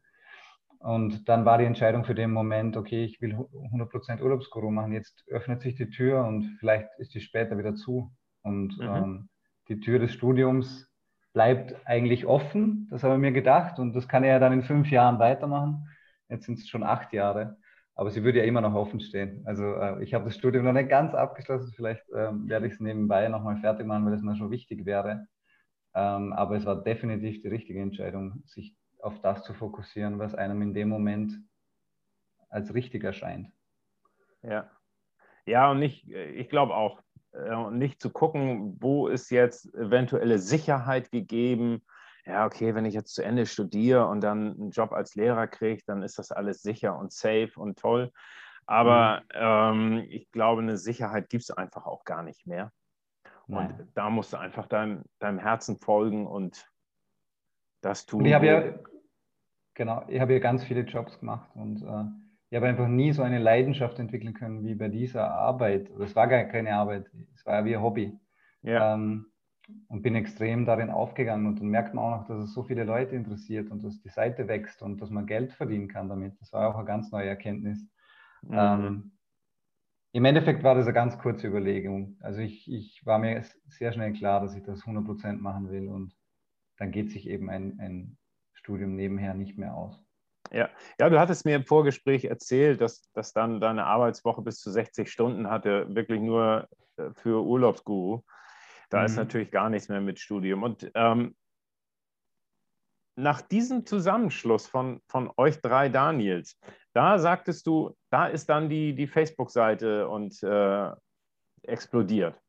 Und 0.79 1.27
dann 1.27 1.43
war 1.43 1.57
die 1.57 1.65
Entscheidung 1.65 2.05
für 2.05 2.15
den 2.15 2.31
Moment, 2.31 2.77
okay, 2.77 3.03
ich 3.03 3.21
will 3.21 3.35
100% 3.35 4.21
Urlaubsguru 4.21 4.71
machen. 4.71 4.93
Jetzt 4.93 5.25
öffnet 5.27 5.61
sich 5.61 5.75
die 5.75 5.89
Tür 5.89 6.23
und 6.23 6.55
vielleicht 6.59 6.87
ist 6.97 7.13
die 7.13 7.19
später 7.19 7.57
wieder 7.57 7.75
zu. 7.75 8.13
Und 8.41 8.77
mhm. 8.77 8.83
ähm, 8.83 9.29
die 9.67 9.81
Tür 9.81 9.99
des 9.99 10.13
Studiums 10.13 10.89
bleibt 11.33 11.75
eigentlich 11.85 12.25
offen. 12.25 12.87
Das 12.89 13.03
habe 13.03 13.15
ich 13.15 13.19
mir 13.19 13.33
gedacht. 13.33 13.79
Und 13.79 13.93
das 13.93 14.07
kann 14.07 14.23
er 14.23 14.31
ja 14.31 14.39
dann 14.39 14.53
in 14.53 14.63
fünf 14.63 14.89
Jahren 14.89 15.19
weitermachen. 15.19 15.89
Jetzt 16.29 16.45
sind 16.45 16.57
es 16.57 16.69
schon 16.69 16.83
acht 16.83 17.11
Jahre. 17.11 17.57
Aber 17.95 18.09
sie 18.09 18.23
würde 18.23 18.39
ja 18.39 18.45
immer 18.45 18.61
noch 18.61 18.73
offen 18.73 18.99
stehen. 18.99 19.43
Also 19.45 19.63
äh, 19.75 20.03
ich 20.03 20.13
habe 20.13 20.25
das 20.25 20.35
Studium 20.35 20.65
noch 20.65 20.73
nicht 20.73 20.89
ganz 20.89 21.13
abgeschlossen. 21.13 21.73
Vielleicht 21.75 22.03
ähm, 22.15 22.47
werde 22.49 22.67
ich 22.67 22.73
es 22.73 22.79
nebenbei 22.79 23.27
nochmal 23.27 23.57
fertig 23.57 23.85
machen, 23.85 24.05
weil 24.05 24.13
es 24.13 24.21
mir 24.21 24.35
schon 24.35 24.51
wichtig 24.51 24.85
wäre. 24.85 25.27
Ähm, 25.93 26.33
aber 26.33 26.55
es 26.55 26.65
war 26.65 26.81
definitiv 26.83 27.41
die 27.41 27.49
richtige 27.49 27.81
Entscheidung, 27.81 28.43
sich 28.45 28.75
auf 28.99 29.19
das 29.21 29.43
zu 29.43 29.53
fokussieren, 29.53 30.19
was 30.19 30.35
einem 30.35 30.61
in 30.61 30.73
dem 30.73 30.89
Moment 30.89 31.33
als 32.49 32.73
richtig 32.73 33.03
erscheint. 33.03 33.51
Ja, 34.41 34.69
ja 35.45 35.71
und 35.71 35.79
nicht, 35.79 36.07
ich 36.09 36.49
glaube 36.49 36.75
auch, 36.75 37.01
äh, 37.33 37.71
nicht 37.71 38.01
zu 38.01 38.09
gucken, 38.09 38.77
wo 38.81 39.07
ist 39.07 39.29
jetzt 39.29 39.73
eventuelle 39.75 40.39
Sicherheit 40.39 41.11
gegeben. 41.11 41.81
Ja, 42.25 42.45
okay, 42.45 42.75
wenn 42.75 42.85
ich 42.85 42.93
jetzt 42.93 43.15
zu 43.15 43.23
Ende 43.23 43.45
studiere 43.45 44.07
und 44.07 44.21
dann 44.21 44.53
einen 44.53 44.71
Job 44.71 44.91
als 44.91 45.15
Lehrer 45.15 45.47
kriege, 45.47 45.81
dann 45.87 46.03
ist 46.03 46.19
das 46.19 46.31
alles 46.31 46.61
sicher 46.61 46.97
und 46.97 47.11
safe 47.11 47.51
und 47.55 47.79
toll. 47.79 48.11
Aber 48.67 49.21
mhm. 49.21 49.99
ähm, 49.99 50.05
ich 50.09 50.31
glaube, 50.31 50.61
eine 50.61 50.77
Sicherheit 50.77 51.29
gibt 51.29 51.43
es 51.43 51.51
einfach 51.51 51.85
auch 51.85 52.05
gar 52.05 52.23
nicht 52.23 52.45
mehr. 52.45 52.71
Und 53.47 53.55
Nein. 53.55 53.87
da 53.95 54.09
musst 54.09 54.33
du 54.33 54.37
einfach 54.37 54.67
deinem, 54.67 55.03
deinem 55.19 55.39
Herzen 55.39 55.77
folgen 55.77 56.27
und 56.27 56.69
das 57.81 58.05
tun. 58.05 58.21
Und 58.21 58.27
ich 58.27 58.33
habe 58.33 58.45
ja, 58.45 58.79
genau, 59.73 60.05
ich 60.07 60.21
habe 60.21 60.33
ja 60.33 60.39
ganz 60.39 60.63
viele 60.63 60.81
Jobs 60.81 61.19
gemacht 61.19 61.49
und 61.55 61.81
äh, 61.81 62.05
ich 62.49 62.55
habe 62.55 62.67
einfach 62.67 62.87
nie 62.87 63.11
so 63.11 63.23
eine 63.23 63.39
Leidenschaft 63.39 63.97
entwickeln 63.99 64.33
können 64.33 64.63
wie 64.63 64.75
bei 64.75 64.89
dieser 64.89 65.31
Arbeit. 65.31 65.89
Das 65.97 66.15
war 66.15 66.27
gar 66.27 66.43
keine 66.43 66.75
Arbeit, 66.75 67.09
es 67.33 67.45
war 67.45 67.55
ja 67.55 67.65
wie 67.65 67.75
ein 67.75 67.81
Hobby. 67.81 68.13
Ja. 68.61 68.93
Ähm, 68.93 69.30
und 69.87 70.01
bin 70.01 70.15
extrem 70.15 70.65
darin 70.65 70.89
aufgegangen 70.89 71.45
und 71.47 71.59
dann 71.59 71.67
merkt 71.67 71.93
man 71.93 72.05
auch 72.05 72.19
noch, 72.19 72.27
dass 72.27 72.43
es 72.43 72.53
so 72.53 72.63
viele 72.63 72.83
Leute 72.83 73.15
interessiert 73.15 73.71
und 73.71 73.83
dass 73.83 74.01
die 74.01 74.09
Seite 74.09 74.47
wächst 74.47 74.81
und 74.81 75.01
dass 75.01 75.09
man 75.09 75.25
Geld 75.25 75.53
verdienen 75.53 75.87
kann 75.87 76.09
damit. 76.09 76.39
Das 76.39 76.53
war 76.53 76.69
auch 76.69 76.77
eine 76.77 76.85
ganz 76.85 77.11
neue 77.11 77.27
Erkenntnis. 77.27 77.87
Mhm. 78.41 78.53
Ähm, 78.53 79.11
im 80.13 80.25
Endeffekt 80.25 80.63
war 80.63 80.75
das 80.75 80.85
eine 80.85 80.93
ganz 80.93 81.17
kurze 81.17 81.47
Überlegung. 81.47 82.17
Also 82.19 82.41
ich, 82.41 82.69
ich 82.71 83.05
war 83.05 83.19
mir 83.19 83.43
sehr 83.67 83.93
schnell 83.93 84.13
klar, 84.13 84.41
dass 84.41 84.55
ich 84.55 84.63
das 84.63 84.83
100% 84.83 85.37
machen 85.37 85.69
will 85.69 85.87
und 85.87 86.13
dann 86.77 86.91
geht 86.91 87.11
sich 87.11 87.27
eben 87.27 87.49
ein, 87.49 87.79
ein 87.79 88.17
Studium 88.53 88.95
nebenher 88.95 89.33
nicht 89.33 89.57
mehr 89.57 89.75
aus. 89.75 90.03
Ja. 90.51 90.69
ja, 90.99 91.09
du 91.09 91.19
hattest 91.19 91.45
mir 91.45 91.55
im 91.55 91.65
Vorgespräch 91.65 92.25
erzählt, 92.25 92.81
dass, 92.81 93.09
dass 93.13 93.31
dann 93.31 93.61
deine 93.61 93.85
Arbeitswoche 93.85 94.41
bis 94.41 94.59
zu 94.59 94.69
60 94.69 95.09
Stunden 95.09 95.49
hatte, 95.49 95.93
wirklich 95.95 96.19
nur 96.19 96.67
äh, 96.97 97.11
für 97.13 97.43
Urlaubsguru. 97.43 98.21
Da 98.91 98.99
mhm. 98.99 99.05
ist 99.05 99.15
natürlich 99.15 99.51
gar 99.51 99.69
nichts 99.69 99.89
mehr 99.89 100.01
mit 100.01 100.19
Studium. 100.19 100.61
Und 100.61 100.91
ähm, 100.93 101.35
nach 103.15 103.41
diesem 103.41 103.85
Zusammenschluss 103.85 104.67
von, 104.67 105.01
von 105.07 105.31
euch 105.37 105.59
drei 105.61 105.89
Daniels, 105.89 106.59
da 106.93 107.17
sagtest 107.17 107.65
du, 107.67 107.95
da 108.09 108.27
ist 108.27 108.49
dann 108.49 108.69
die, 108.69 108.93
die 108.93 109.07
Facebook-Seite 109.07 110.07
und 110.07 110.41
äh, 110.43 110.91
explodiert. 111.63 112.39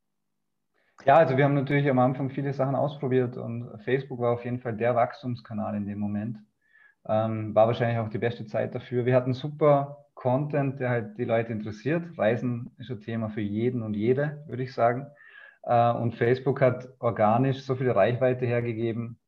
Ja, 1.04 1.16
also 1.16 1.36
wir 1.36 1.44
haben 1.44 1.54
natürlich 1.54 1.88
am 1.88 1.98
Anfang 1.98 2.30
viele 2.30 2.52
Sachen 2.52 2.74
ausprobiert 2.74 3.36
und 3.36 3.82
Facebook 3.84 4.20
war 4.20 4.32
auf 4.32 4.44
jeden 4.44 4.60
Fall 4.60 4.76
der 4.76 4.94
Wachstumskanal 4.94 5.74
in 5.76 5.86
dem 5.86 5.98
Moment. 5.98 6.38
Ähm, 7.06 7.54
war 7.54 7.66
wahrscheinlich 7.66 7.98
auch 7.98 8.08
die 8.08 8.18
beste 8.18 8.46
Zeit 8.46 8.74
dafür. 8.74 9.04
Wir 9.04 9.16
hatten 9.16 9.34
super 9.34 10.06
Content, 10.14 10.78
der 10.78 10.90
halt 10.90 11.18
die 11.18 11.24
Leute 11.24 11.52
interessiert. 11.52 12.16
Reisen 12.16 12.70
ist 12.78 12.90
ein 12.90 13.00
Thema 13.00 13.28
für 13.30 13.40
jeden 13.40 13.82
und 13.82 13.94
jede, 13.94 14.44
würde 14.46 14.62
ich 14.62 14.72
sagen. 14.72 15.08
Äh, 15.64 15.92
und 15.92 16.14
Facebook 16.14 16.60
hat 16.60 16.88
organisch 16.98 17.62
so 17.62 17.74
viel 17.74 17.90
Reichweite 17.90 18.46
hergegeben, 18.46 19.18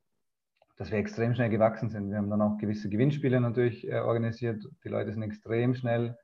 dass 0.77 0.91
wir 0.91 0.99
extrem 0.99 1.35
schnell 1.35 1.51
gewachsen 1.51 1.91
sind. 1.91 2.11
Wir 2.11 2.19
haben 2.19 2.31
dann 2.31 2.43
auch 2.43 2.59
gewisse 2.59 2.89
Gewinnspiele 2.89 3.41
natürlich 3.41 3.89
äh, 3.89 4.01
organisiert. 4.01 4.65
Die 4.85 4.89
Leute 4.89 5.13
sind 5.13 5.23
extrem 5.23 5.75
schnell 5.75 6.19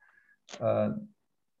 äh, 0.59 0.89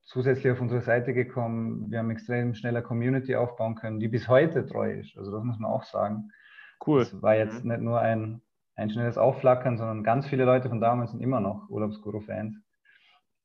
zusätzlich 0.03 0.51
auf 0.51 0.61
unsere 0.61 0.81
Seite 0.81 1.13
gekommen. 1.13 1.89
Wir 1.89 1.99
haben 1.99 2.11
extrem 2.11 2.53
schneller 2.53 2.81
Community 2.81 3.35
aufbauen 3.35 3.75
können, 3.75 3.99
die 3.99 4.09
bis 4.09 4.27
heute 4.27 4.65
treu 4.65 4.91
ist. 4.91 5.17
Also 5.17 5.31
das 5.31 5.43
muss 5.43 5.59
man 5.59 5.71
auch 5.71 5.83
sagen. 5.83 6.31
Cool. 6.85 6.99
Das 6.99 7.21
war 7.21 7.35
jetzt 7.35 7.63
mhm. 7.63 7.71
nicht 7.71 7.81
nur 7.81 8.01
ein, 8.01 8.41
ein 8.75 8.89
schnelles 8.89 9.17
Aufflackern, 9.17 9.77
sondern 9.77 10.03
ganz 10.03 10.27
viele 10.27 10.43
Leute 10.43 10.67
von 10.67 10.81
damals 10.81 11.11
sind 11.11 11.21
immer 11.21 11.39
noch 11.39 11.69
Urlaubsguru-Fans. 11.69 12.57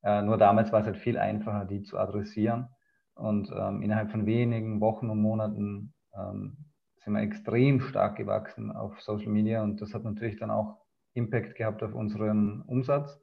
Äh, 0.03 0.23
nur 0.23 0.39
damals 0.39 0.73
war 0.73 0.81
es 0.81 0.87
halt 0.87 0.97
viel 0.97 1.19
einfacher, 1.19 1.65
die 1.65 1.83
zu 1.83 1.99
adressieren. 1.99 2.69
Und 3.17 3.51
ähm, 3.51 3.83
innerhalb 3.83 4.11
von 4.11 4.27
wenigen 4.27 4.81
Wochen 4.81 5.11
und 5.11 5.21
Monaten 5.21 5.95
ähm, 6.15 6.57
sind 6.99 7.15
wir 7.15 7.23
extrem 7.23 7.81
stark 7.81 8.17
gewachsen 8.17 8.71
auf 8.71 9.01
Social 9.01 9.31
Media 9.31 9.63
und 9.63 9.81
das 9.81 9.95
hat 9.95 10.05
natürlich 10.05 10.39
dann 10.39 10.51
auch 10.51 10.79
Impact 11.15 11.55
gehabt 11.55 11.83
auf 11.83 11.95
unseren 11.95 12.63
Umsatz. 12.63 13.19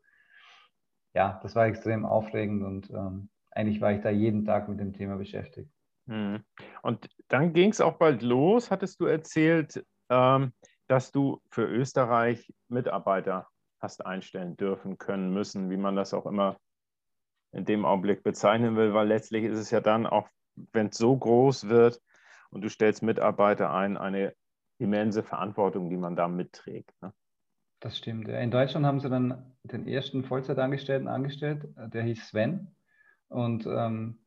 Ja, 1.13 1.39
das 1.43 1.55
war 1.55 1.67
extrem 1.67 2.05
aufregend 2.05 2.63
und 2.63 2.89
ähm, 2.89 3.29
eigentlich 3.51 3.81
war 3.81 3.91
ich 3.91 4.01
da 4.01 4.09
jeden 4.09 4.45
Tag 4.45 4.67
mit 4.67 4.79
dem 4.79 4.93
Thema 4.93 5.17
beschäftigt. 5.17 5.71
Hm. 6.07 6.43
Und 6.81 7.07
dann 7.27 7.53
ging 7.53 7.69
es 7.69 7.81
auch 7.81 7.97
bald 7.97 8.23
los, 8.23 8.71
hattest 8.71 8.99
du 8.99 9.05
erzählt, 9.05 9.85
ähm, 10.09 10.53
dass 10.87 11.11
du 11.11 11.39
für 11.51 11.65
Österreich 11.65 12.51
Mitarbeiter 12.67 13.47
hast 13.79 14.05
einstellen 14.05 14.57
dürfen, 14.57 14.97
können, 14.97 15.33
müssen, 15.33 15.69
wie 15.69 15.77
man 15.77 15.95
das 15.95 16.13
auch 16.13 16.25
immer 16.25 16.57
in 17.53 17.65
dem 17.65 17.85
Augenblick 17.85 18.23
bezeichnen 18.23 18.75
will, 18.75 18.93
weil 18.93 19.07
letztlich 19.07 19.45
ist 19.45 19.59
es 19.59 19.71
ja 19.71 19.79
dann 19.79 20.05
auch, 20.05 20.27
wenn 20.73 20.87
es 20.87 20.97
so 20.97 21.15
groß 21.15 21.69
wird 21.69 22.01
und 22.49 22.61
du 22.61 22.69
stellst 22.69 23.03
Mitarbeiter 23.03 23.73
ein, 23.73 23.97
eine 23.97 24.33
immense 24.79 25.23
Verantwortung, 25.23 25.89
die 25.89 25.97
man 25.97 26.15
da 26.15 26.27
mitträgt. 26.27 26.93
Ne? 27.01 27.13
Das 27.79 27.97
stimmt. 27.97 28.27
In 28.27 28.51
Deutschland 28.51 28.85
haben 28.85 28.99
sie 28.99 29.09
dann 29.09 29.55
den 29.63 29.87
ersten 29.87 30.23
Vollzeitangestellten 30.23 31.07
angestellt, 31.07 31.67
der 31.75 32.03
hieß 32.03 32.29
Sven. 32.29 32.75
Und 33.27 33.65
ähm, 33.65 34.19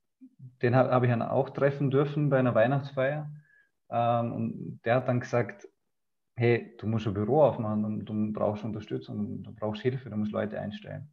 den 0.62 0.74
habe 0.74 0.90
hab 0.90 1.02
ich 1.02 1.10
dann 1.10 1.22
auch 1.22 1.50
treffen 1.50 1.90
dürfen 1.90 2.28
bei 2.28 2.38
einer 2.38 2.54
Weihnachtsfeier. 2.54 3.30
Ähm, 3.90 4.32
und 4.32 4.80
der 4.84 4.96
hat 4.96 5.08
dann 5.08 5.20
gesagt, 5.20 5.68
hey, 6.36 6.76
du 6.78 6.86
musst 6.86 7.06
ein 7.06 7.14
Büro 7.14 7.42
aufmachen 7.42 7.84
und 7.84 8.04
du 8.04 8.32
brauchst 8.32 8.64
Unterstützung, 8.64 9.42
du 9.42 9.54
brauchst 9.54 9.82
Hilfe, 9.82 10.10
du 10.10 10.16
musst 10.16 10.32
Leute 10.32 10.60
einstellen. 10.60 11.08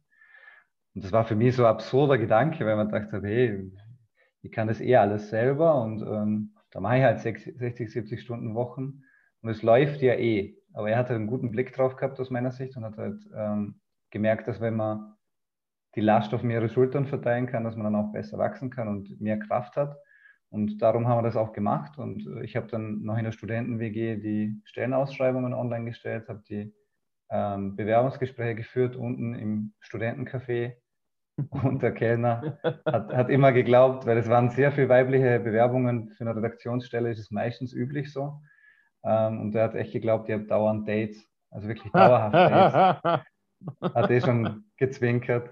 Und 0.94 1.04
das 1.04 1.12
war 1.12 1.24
für 1.24 1.34
mich 1.34 1.56
so 1.56 1.64
ein 1.64 1.70
absurder 1.70 2.18
Gedanke, 2.18 2.64
weil 2.64 2.76
man 2.76 2.88
dachte, 2.88 3.20
hey, 3.22 3.70
ich 4.42 4.52
kann 4.52 4.68
das 4.68 4.80
eh 4.80 4.96
alles 4.96 5.30
selber 5.30 5.82
und 5.82 6.02
ähm, 6.02 6.54
da 6.70 6.80
mache 6.80 6.98
ich 6.98 7.02
halt 7.02 7.20
60, 7.20 7.92
70 7.92 8.20
Stunden 8.20 8.54
Wochen 8.54 9.02
und 9.40 9.50
es 9.50 9.62
läuft 9.62 10.02
ja 10.02 10.14
eh. 10.14 10.56
Aber 10.72 10.90
er 10.90 10.98
hatte 10.98 11.14
einen 11.14 11.26
guten 11.26 11.50
Blick 11.50 11.72
drauf 11.72 11.96
gehabt 11.96 12.18
aus 12.20 12.30
meiner 12.30 12.50
Sicht 12.50 12.76
und 12.76 12.84
hat 12.84 12.96
halt 12.98 13.22
ähm, 13.34 13.80
gemerkt, 14.10 14.48
dass 14.48 14.60
wenn 14.60 14.76
man 14.76 15.14
die 15.94 16.00
Last 16.00 16.34
auf 16.34 16.42
mehrere 16.42 16.68
Schultern 16.68 17.06
verteilen 17.06 17.46
kann, 17.46 17.64
dass 17.64 17.76
man 17.76 17.84
dann 17.84 17.96
auch 17.96 18.12
besser 18.12 18.38
wachsen 18.38 18.70
kann 18.70 18.88
und 18.88 19.20
mehr 19.20 19.38
Kraft 19.38 19.76
hat. 19.76 19.96
Und 20.48 20.82
darum 20.82 21.08
haben 21.08 21.18
wir 21.18 21.22
das 21.22 21.36
auch 21.36 21.52
gemacht. 21.52 21.98
Und 21.98 22.26
äh, 22.26 22.44
ich 22.44 22.56
habe 22.56 22.66
dann 22.66 23.02
noch 23.02 23.16
in 23.16 23.24
der 23.24 23.32
Studenten-WG 23.32 24.16
die 24.16 24.60
Stellenausschreibungen 24.64 25.54
online 25.54 25.84
gestellt, 25.86 26.28
habe 26.28 26.42
die 26.48 26.74
ähm, 27.30 27.76
Bewerbungsgespräche 27.76 28.56
geführt 28.56 28.96
unten 28.96 29.34
im 29.34 29.74
Studentencafé 29.80 30.74
und 31.50 31.82
der 31.82 31.92
Kellner 31.92 32.58
hat, 32.62 33.12
hat, 33.12 33.28
immer 33.28 33.52
geglaubt, 33.52 34.06
weil 34.06 34.18
es 34.18 34.28
waren 34.28 34.50
sehr 34.50 34.70
viele 34.72 34.88
weibliche 34.88 35.40
Bewerbungen 35.40 36.10
für 36.10 36.24
eine 36.24 36.36
Redaktionsstelle, 36.36 37.10
ist 37.10 37.18
es 37.18 37.30
meistens 37.30 37.72
üblich 37.72 38.12
so. 38.12 38.40
Ähm, 39.04 39.40
und 39.40 39.54
er 39.54 39.64
hat 39.64 39.74
echt 39.74 39.92
geglaubt, 39.92 40.28
ihr 40.28 40.36
habt 40.36 40.50
dauernd 40.50 40.88
Dates, 40.88 41.28
also 41.50 41.68
wirklich 41.68 41.92
dauerhaft 41.92 42.34
Dates. 42.34 43.24
Hat 43.94 44.10
eh 44.10 44.20
schon 44.20 44.64
gezwinkert. 44.76 45.48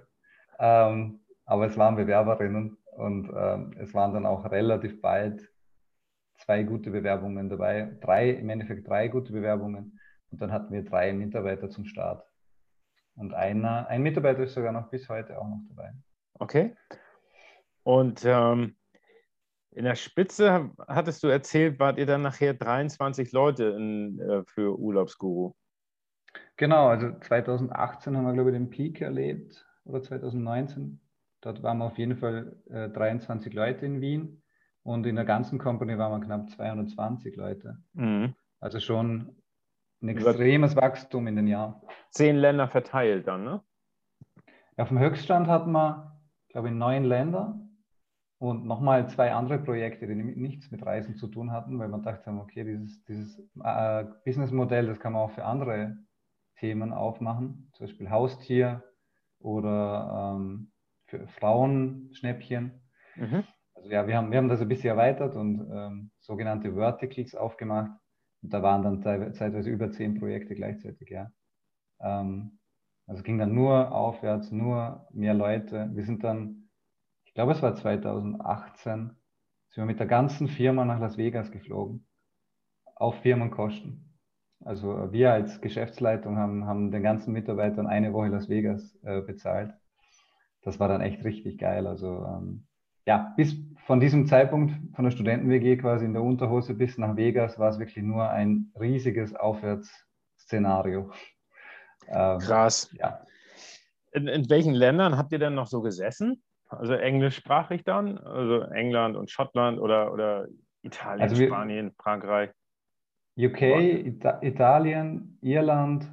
Ähm, 0.59 1.21
aber 1.47 1.66
es 1.66 1.79
waren 1.79 1.97
Bewerberinnen 1.97 2.77
und 2.97 3.31
ähm, 3.35 3.75
es 3.79 3.95
waren 3.95 4.12
dann 4.12 4.27
auch 4.27 4.51
relativ 4.51 5.01
bald 5.01 5.51
zwei 6.37 6.62
gute 6.62 6.90
Bewerbungen 6.90 7.49
dabei. 7.49 7.97
Drei, 8.01 8.31
im 8.31 8.51
Endeffekt 8.51 8.88
drei 8.88 9.09
gute 9.09 9.33
Bewerbungen. 9.33 9.99
Und 10.31 10.40
dann 10.40 10.53
hatten 10.53 10.73
wir 10.73 10.85
drei 10.85 11.12
Mitarbeiter 11.12 11.71
zum 11.71 11.85
Start. 11.85 12.25
Und 13.14 13.35
einer, 13.35 13.87
ein 13.88 14.03
Mitarbeiter 14.03 14.42
ist 14.42 14.55
sogar 14.55 14.72
noch 14.72 14.88
bis 14.88 15.09
heute 15.09 15.38
auch 15.38 15.48
noch 15.48 15.61
dabei. 15.68 15.92
Okay. 16.38 16.75
Und 17.83 18.25
ähm, 18.25 18.77
in 19.72 19.85
der 19.85 19.94
Spitze 19.94 20.70
hattest 20.87 21.22
du 21.22 21.29
erzählt, 21.29 21.79
wart 21.79 21.98
ihr 21.98 22.07
dann 22.07 22.22
nachher 22.22 22.55
23 22.55 23.33
Leute 23.33 23.64
in, 23.64 24.20
äh, 24.20 24.44
für 24.44 24.79
Urlaubsguru. 24.79 25.55
Genau, 26.57 26.88
also 26.88 27.18
2018 27.18 28.16
haben 28.16 28.25
wir, 28.25 28.33
glaube 28.33 28.51
ich, 28.51 28.57
den 28.57 28.70
Peak 28.70 29.01
erlebt 29.01 29.66
oder 29.85 30.03
2019. 30.03 31.01
Dort 31.40 31.62
waren 31.62 31.79
wir 31.79 31.87
auf 31.87 31.98
jeden 31.98 32.16
Fall 32.16 32.57
äh, 32.70 32.88
23 32.88 33.53
Leute 33.53 33.87
in 33.87 34.01
Wien 34.01 34.42
und 34.83 35.07
in 35.07 35.16
der 35.16 35.25
ganzen 35.25 35.59
Company 35.59 35.98
waren 35.98 36.20
wir 36.20 36.25
knapp 36.25 36.48
220 36.51 37.37
Leute. 37.37 37.79
Mhm. 37.94 38.35
Also 38.61 38.79
schon 38.79 39.41
ein 40.03 40.09
extremes 40.09 40.77
Wachstum 40.77 41.27
in 41.27 41.37
den 41.37 41.47
Jahren. 41.47 41.77
Zehn 42.11 42.37
Länder 42.37 42.69
verteilt 42.69 43.27
dann, 43.27 43.45
ne? 43.45 43.62
Auf 44.77 44.88
dem 44.88 44.99
Höchststand 44.99 45.49
hatten 45.49 45.73
wir, 45.73 46.19
glaube 46.49 46.69
ich, 46.69 46.75
neun 46.75 47.05
Länder 47.05 47.61
und 48.38 48.67
nochmal 48.67 49.09
zwei 49.09 49.33
andere 49.33 49.59
Projekte, 49.59 50.07
die 50.07 50.15
nichts 50.15 50.71
mit 50.71 50.85
Reisen 50.85 51.15
zu 51.15 51.29
tun 51.29 51.53
hatten, 51.53 51.79
weil 51.79 51.88
man 51.88 52.03
dachte, 52.03 52.31
okay, 52.31 52.65
dieses, 52.65 53.05
dieses 53.05 53.38
äh, 53.62 54.05
Businessmodell, 54.25 54.87
das 54.87 54.99
kann 54.99 55.12
man 55.12 55.23
auch 55.23 55.31
für 55.31 55.45
andere 55.45 55.97
Themen 56.59 56.93
aufmachen, 56.93 57.71
zum 57.75 57.87
Beispiel 57.87 58.11
Haustier 58.11 58.83
oder 59.38 60.35
ähm, 60.37 60.73
für 61.07 61.29
Frauenschnäppchen. 61.29 62.81
Mhm. 63.17 63.45
Also 63.75 63.91
ja, 63.91 64.07
wir 64.07 64.17
haben, 64.17 64.31
wir 64.31 64.38
haben 64.38 64.49
das 64.49 64.61
ein 64.61 64.69
bisschen 64.69 64.91
erweitert 64.91 65.37
und 65.37 65.71
ähm, 65.73 66.11
sogenannte 66.21 66.75
Verticals 66.75 67.35
aufgemacht. 67.35 67.91
Und 68.42 68.52
da 68.52 68.62
waren 68.62 68.83
dann 68.83 69.02
zeitweise 69.33 69.70
über 69.70 69.90
zehn 69.90 70.18
Projekte 70.18 70.55
gleichzeitig, 70.55 71.09
ja. 71.11 71.31
Ähm, 72.00 72.59
also 73.07 73.22
ging 73.22 73.38
dann 73.38 73.55
nur 73.55 73.92
aufwärts, 73.92 74.50
nur 74.50 75.07
mehr 75.12 75.35
Leute. 75.35 75.90
Wir 75.94 76.05
sind 76.05 76.24
dann 76.24 76.62
ich 77.33 77.35
glaube, 77.35 77.52
es 77.52 77.62
war 77.62 77.74
2018, 77.74 79.09
sind 79.70 79.83
wir 79.83 79.87
mit 79.87 79.98
der 79.98 80.07
ganzen 80.07 80.48
Firma 80.48 80.85
nach 80.85 81.00
Las 81.00 81.16
Vegas 81.16 81.50
geflogen, 81.50 82.07
auf 82.94 83.14
Firmenkosten. 83.22 84.18
Also 84.61 85.11
wir 85.12 85.33
als 85.33 85.62
Geschäftsleitung 85.62 86.37
haben, 86.37 86.66
haben 86.66 86.90
den 86.90 87.02
ganzen 87.02 87.33
Mitarbeitern 87.33 87.87
eine 87.87 88.12
Woche 88.12 88.28
Las 88.28 88.50
Vegas 88.50 88.98
äh, 89.02 89.22
bezahlt. 89.22 89.72
Das 90.61 90.78
war 90.78 90.88
dann 90.88 91.00
echt 91.00 91.24
richtig 91.24 91.57
geil. 91.57 91.87
Also 91.87 92.22
ähm, 92.26 92.66
ja, 93.07 93.33
bis 93.38 93.57
von 93.85 94.01
diesem 94.01 94.27
Zeitpunkt 94.27 94.75
von 94.95 95.05
der 95.05 95.11
Studenten-WG 95.11 95.77
quasi 95.77 96.05
in 96.05 96.12
der 96.12 96.23
Unterhose 96.23 96.75
bis 96.75 96.99
nach 96.99 97.16
Vegas 97.16 97.59
war 97.59 97.71
es 97.71 97.79
wirklich 97.79 98.05
nur 98.05 98.29
ein 98.29 98.73
riesiges 98.79 99.35
Aufwärtsszenario. 99.35 101.11
Ähm, 102.09 102.38
Krass. 102.38 102.90
Ja. 102.99 103.25
In, 104.12 104.29
in 104.29 104.49
welchen 104.51 104.75
Ländern 104.75 105.16
habt 105.16 105.33
ihr 105.33 105.38
denn 105.38 105.55
noch 105.55 105.66
so 105.66 105.83
gesessen? 105.83 106.42
Also 106.68 106.95
englischsprachig 106.95 107.85
dann? 107.85 108.18
Also 108.18 108.62
England 108.62 109.16
und 109.16 109.31
Schottland 109.31 109.79
oder, 109.81 110.12
oder 110.12 110.47
Italien, 110.83 111.23
also 111.23 111.38
wir, 111.38 111.49
Spanien, 111.49 111.92
Frankreich? 112.01 112.51
UK, 113.37 113.62
Ita 113.62 114.42
Italien, 114.42 115.38
Irland, 115.42 116.05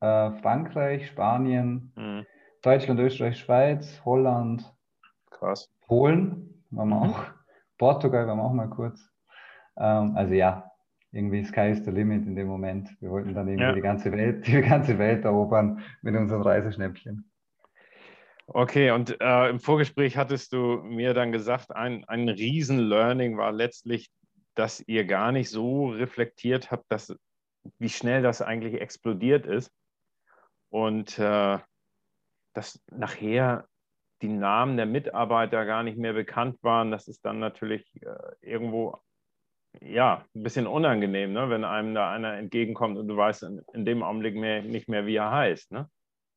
äh, 0.00 0.30
Frankreich, 0.30 1.08
Spanien, 1.08 1.92
mhm. 1.96 2.26
Deutschland, 2.62 3.00
Österreich, 3.00 3.38
Schweiz, 3.38 4.00
Holland, 4.04 4.64
Krass. 5.30 5.70
Polen 5.86 6.49
waren 6.70 6.88
wir 6.88 7.02
auch, 7.02 7.24
Portugal 7.78 8.26
waren 8.26 8.38
wir 8.38 8.44
auch 8.44 8.52
mal 8.52 8.68
kurz. 8.68 9.10
Ähm, 9.78 10.16
also 10.16 10.34
ja, 10.34 10.70
irgendwie 11.12 11.44
Sky 11.44 11.70
is 11.70 11.84
the 11.84 11.90
limit 11.90 12.26
in 12.26 12.36
dem 12.36 12.46
Moment. 12.46 12.88
Wir 13.00 13.10
wollten 13.10 13.34
dann 13.34 13.48
irgendwie 13.48 13.64
ja. 13.64 13.72
die 13.72 13.80
ganze 13.80 14.12
Welt, 14.12 14.46
die 14.46 14.60
ganze 14.60 14.98
Welt 14.98 15.24
erobern 15.24 15.82
mit 16.02 16.14
unseren 16.14 16.42
Reiseschnäppchen. 16.42 17.30
Okay, 18.46 18.90
und 18.90 19.20
äh, 19.20 19.48
im 19.48 19.60
Vorgespräch 19.60 20.16
hattest 20.16 20.52
du 20.52 20.82
mir 20.82 21.14
dann 21.14 21.30
gesagt, 21.30 21.70
ein, 21.70 22.04
ein 22.06 22.28
Riesen-Learning 22.28 23.36
war 23.36 23.52
letztlich, 23.52 24.10
dass 24.56 24.80
ihr 24.88 25.04
gar 25.04 25.30
nicht 25.30 25.50
so 25.50 25.90
reflektiert 25.90 26.72
habt, 26.72 26.84
dass, 26.90 27.14
wie 27.78 27.88
schnell 27.88 28.22
das 28.22 28.42
eigentlich 28.42 28.80
explodiert 28.80 29.46
ist. 29.46 29.70
Und 30.68 31.16
äh, 31.18 31.58
dass 32.52 32.80
nachher 32.90 33.66
die 34.22 34.28
Namen 34.28 34.76
der 34.76 34.86
Mitarbeiter 34.86 35.64
gar 35.64 35.82
nicht 35.82 35.98
mehr 35.98 36.12
bekannt 36.12 36.58
waren, 36.62 36.90
das 36.90 37.08
ist 37.08 37.24
dann 37.24 37.38
natürlich 37.38 37.84
äh, 38.02 38.16
irgendwo 38.42 38.98
ja, 39.80 40.24
ein 40.34 40.42
bisschen 40.42 40.66
unangenehm, 40.66 41.32
ne? 41.32 41.48
wenn 41.48 41.64
einem 41.64 41.94
da 41.94 42.10
einer 42.10 42.34
entgegenkommt 42.34 42.98
und 42.98 43.08
du 43.08 43.16
weißt 43.16 43.44
in, 43.44 43.62
in 43.72 43.84
dem 43.84 44.02
Augenblick 44.02 44.34
mehr, 44.34 44.62
nicht 44.62 44.88
mehr, 44.88 45.06
wie 45.06 45.16
er 45.16 45.30
heißt. 45.30 45.72
Ne? 45.72 45.88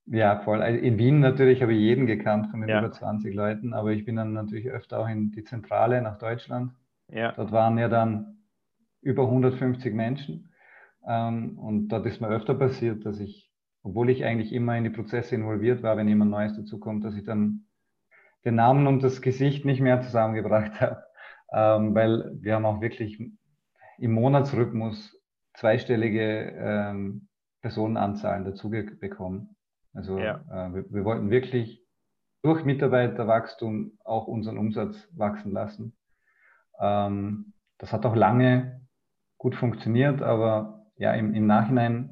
Ja, 0.06 0.40
voll. 0.40 0.62
Also 0.62 0.80
in 0.80 0.98
Wien 0.98 1.20
natürlich 1.20 1.62
habe 1.62 1.74
ich 1.74 1.80
jeden 1.80 2.06
gekannt 2.06 2.48
von 2.52 2.62
den 2.62 2.70
ja. 2.70 2.80
über 2.80 2.92
20 2.92 3.34
Leuten, 3.34 3.74
aber 3.74 3.92
ich 3.92 4.06
bin 4.06 4.18
dann 4.18 4.34
natürlich 4.34 4.70
öfter 4.70 5.00
auch 5.00 5.08
in 5.08 5.32
die 5.32 5.44
Zentrale 5.44 6.02
nach 6.02 6.18
Deutschland. 6.18 6.74
Ja. 7.10 7.32
Dort 7.32 7.52
waren 7.52 7.78
ja 7.78 7.88
dann 7.88 8.38
über 9.02 9.24
150 9.24 9.94
Menschen. 9.94 10.52
Ähm, 11.08 11.58
und 11.58 11.90
dort 11.90 12.06
ist 12.06 12.22
mir 12.22 12.30
öfter 12.30 12.54
passiert, 12.54 13.06
dass 13.06 13.20
ich, 13.20 13.52
obwohl 13.82 14.10
ich 14.10 14.24
eigentlich 14.24 14.54
immer 14.54 14.78
in 14.78 14.84
die 14.84 14.90
Prozesse 14.90 15.36
involviert 15.36 15.84
war, 15.84 15.98
wenn 15.98 16.08
jemand 16.08 16.32
Neues 16.32 16.56
dazu 16.56 16.80
kommt, 16.80 17.04
dass 17.04 17.16
ich 17.16 17.24
dann 17.24 17.66
den 18.46 18.56
Namen 18.56 18.88
und 18.88 19.04
das 19.04 19.22
Gesicht 19.22 19.66
nicht 19.66 19.82
mehr 19.82 20.02
zusammengebracht 20.02 20.82
habe, 20.82 21.04
ähm, 21.54 21.96
weil 21.96 22.32
wir 22.42 22.56
haben 22.56 22.66
auch 22.66 22.82
wirklich 22.82 23.20
im 23.98 24.12
Monatsrhythmus 24.12 25.20
zweistellige 25.54 26.54
ähm, 26.58 27.28
Personenanzahlen 27.62 28.44
dazu 28.46 28.70
bekommen. 28.70 29.56
Also 29.94 30.18
ja. 30.18 30.42
äh, 30.50 30.74
wir, 30.74 30.86
wir, 30.90 31.06
wollten 31.06 31.30
wirklich 31.30 31.82
durch 32.42 32.66
Mitarbeiterwachstum 32.66 33.98
auch 34.04 34.28
unseren 34.28 34.58
Umsatz 34.58 35.08
wachsen 35.16 35.54
lassen. 35.54 35.96
Ähm, 36.80 37.54
das 37.78 37.94
hat 37.94 38.06
auch 38.06 38.16
lange 38.16 38.82
gut 39.38 39.56
funktioniert, 39.56 40.22
aber 40.22 40.86
ja, 40.98 41.14
im, 41.14 41.34
im 41.34 41.46
Nachhinein 41.46 42.10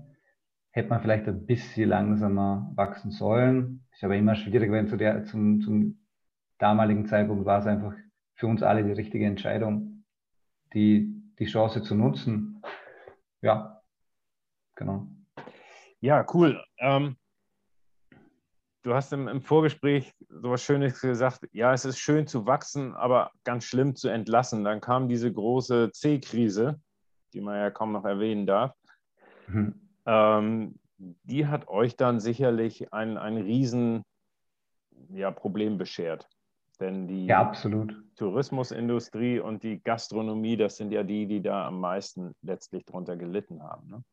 hätte 0.71 0.89
man 0.89 1.01
vielleicht 1.01 1.27
ein 1.27 1.45
bisschen 1.45 1.89
langsamer 1.89 2.71
wachsen 2.75 3.11
sollen. 3.11 3.85
Ist 3.91 4.03
aber 4.03 4.15
immer 4.15 4.35
schwierig, 4.35 4.71
weil 4.71 4.87
zu 4.87 4.97
der, 4.97 5.25
zum, 5.25 5.61
zum 5.61 6.00
damaligen 6.61 7.05
Zeitpunkt 7.05 7.45
war 7.45 7.59
es 7.59 7.65
einfach 7.65 7.93
für 8.35 8.47
uns 8.47 8.63
alle 8.63 8.83
die 8.83 8.91
richtige 8.91 9.25
Entscheidung, 9.25 10.03
die, 10.73 11.13
die 11.39 11.45
Chance 11.45 11.81
zu 11.81 11.95
nutzen. 11.95 12.61
Ja, 13.41 13.81
genau. 14.75 15.07
Ja, 15.99 16.25
cool. 16.33 16.63
Ähm, 16.79 17.17
du 18.83 18.93
hast 18.93 19.11
im, 19.13 19.27
im 19.27 19.41
Vorgespräch 19.41 20.13
so 20.29 20.51
was 20.51 20.63
Schönes 20.63 21.01
gesagt. 21.01 21.47
Ja, 21.51 21.73
es 21.73 21.85
ist 21.85 21.99
schön 21.99 22.27
zu 22.27 22.45
wachsen, 22.45 22.95
aber 22.95 23.31
ganz 23.43 23.65
schlimm 23.65 23.95
zu 23.95 24.09
entlassen. 24.09 24.63
Dann 24.63 24.81
kam 24.81 25.09
diese 25.09 25.31
große 25.31 25.91
C-Krise, 25.91 26.79
die 27.33 27.41
man 27.41 27.57
ja 27.57 27.71
kaum 27.71 27.91
noch 27.91 28.05
erwähnen 28.05 28.45
darf. 28.45 28.75
Mhm. 29.47 29.75
Ähm, 30.05 30.79
die 30.97 31.47
hat 31.47 31.67
euch 31.67 31.95
dann 31.95 32.19
sicherlich 32.19 32.93
ein, 32.93 33.17
ein 33.17 33.37
riesen 33.37 34.03
ja, 35.09 35.31
Problem 35.31 35.77
beschert. 35.77 36.27
Denn 36.81 37.07
die 37.07 37.27
ja, 37.27 37.39
absolut. 37.39 37.95
Tourismusindustrie 38.15 39.39
und 39.39 39.63
die 39.63 39.81
Gastronomie, 39.81 40.57
das 40.57 40.77
sind 40.77 40.91
ja 40.91 41.03
die, 41.03 41.27
die 41.27 41.41
da 41.41 41.67
am 41.67 41.79
meisten 41.79 42.33
letztlich 42.41 42.83
darunter 42.85 43.15
gelitten 43.15 43.63
haben. 43.63 43.87
Ne? 43.87 44.03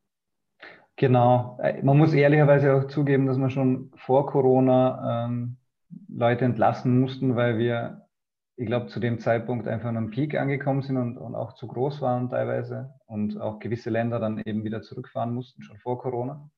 Genau. 0.96 1.58
Äh, 1.62 1.82
man 1.82 1.96
muss 1.96 2.12
ehrlicherweise 2.12 2.74
auch 2.74 2.88
zugeben, 2.88 3.26
dass 3.26 3.38
wir 3.38 3.50
schon 3.50 3.90
vor 3.96 4.26
Corona 4.26 5.26
ähm, 5.26 5.56
Leute 6.08 6.44
entlassen 6.44 7.00
mussten, 7.00 7.36
weil 7.36 7.56
wir, 7.56 8.06
ich 8.56 8.66
glaube, 8.66 8.88
zu 8.88 9.00
dem 9.00 9.18
Zeitpunkt 9.18 9.66
einfach 9.66 9.88
an 9.88 9.96
einem 9.96 10.10
Peak 10.10 10.36
angekommen 10.36 10.82
sind 10.82 10.98
und, 10.98 11.16
und 11.16 11.34
auch 11.34 11.54
zu 11.54 11.66
groß 11.66 12.02
waren 12.02 12.28
teilweise 12.28 12.92
und 13.06 13.40
auch 13.40 13.60
gewisse 13.60 13.88
Länder 13.88 14.18
dann 14.18 14.42
eben 14.44 14.64
wieder 14.64 14.82
zurückfahren 14.82 15.32
mussten, 15.32 15.62
schon 15.62 15.78
vor 15.78 15.98
Corona. 15.98 16.50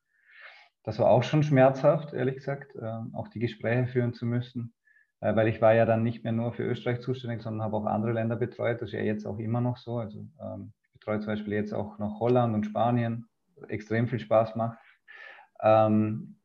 Das 0.82 0.98
war 0.98 1.08
auch 1.08 1.22
schon 1.22 1.42
schmerzhaft, 1.44 2.14
ehrlich 2.14 2.36
gesagt, 2.36 2.74
äh, 2.74 2.98
auch 3.12 3.28
die 3.28 3.38
Gespräche 3.38 3.86
führen 3.86 4.12
zu 4.12 4.26
müssen. 4.26 4.72
Äh, 5.20 5.36
weil 5.36 5.48
ich 5.48 5.60
war 5.60 5.74
ja 5.74 5.84
dann 5.84 6.02
nicht 6.02 6.24
mehr 6.24 6.32
nur 6.32 6.52
für 6.52 6.64
Österreich 6.64 7.00
zuständig, 7.00 7.42
sondern 7.42 7.62
habe 7.62 7.76
auch 7.76 7.86
andere 7.86 8.12
Länder 8.12 8.36
betreut. 8.36 8.80
Das 8.80 8.88
ist 8.88 8.94
ja 8.94 9.00
jetzt 9.00 9.26
auch 9.26 9.38
immer 9.38 9.60
noch 9.60 9.76
so. 9.76 9.98
Also 9.98 10.26
ähm, 10.42 10.72
ich 10.82 10.92
betreue 10.92 11.20
zum 11.20 11.28
Beispiel 11.28 11.54
jetzt 11.54 11.72
auch 11.72 11.98
noch 11.98 12.20
Holland 12.20 12.54
und 12.54 12.64
Spanien, 12.64 13.26
extrem 13.68 14.08
viel 14.08 14.18
Spaß 14.20 14.56
macht. 14.56 14.78
Ähm, 15.62 16.36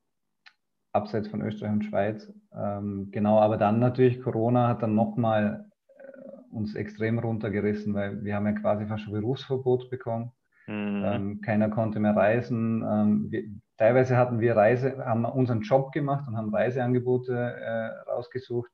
abseits 0.91 1.27
von 1.27 1.41
Österreich 1.41 1.71
und 1.71 1.85
Schweiz. 1.85 2.31
Ähm, 2.55 3.09
genau, 3.11 3.39
aber 3.39 3.57
dann 3.57 3.79
natürlich 3.79 4.21
Corona 4.21 4.67
hat 4.67 4.81
dann 4.81 4.95
nochmal 4.95 5.69
äh, 5.97 6.55
uns 6.55 6.75
extrem 6.75 7.19
runtergerissen, 7.19 7.93
weil 7.93 8.23
wir 8.23 8.35
haben 8.35 8.45
ja 8.45 8.53
quasi 8.53 8.85
fast 8.85 9.03
schon 9.03 9.13
Berufsverbot 9.13 9.89
bekommen. 9.89 10.31
Mhm. 10.67 11.03
Ähm, 11.05 11.41
keiner 11.41 11.69
konnte 11.69 11.99
mehr 11.99 12.15
reisen. 12.15 12.81
Ähm, 12.81 13.25
wir, 13.29 13.43
teilweise 13.77 14.17
hatten 14.17 14.39
wir 14.39 14.55
Reise, 14.55 15.05
haben 15.05 15.25
unseren 15.25 15.61
Job 15.61 15.91
gemacht 15.91 16.27
und 16.27 16.38
haben 16.38 16.53
Reiseangebote 16.53 17.33
äh, 17.33 18.09
rausgesucht 18.09 18.71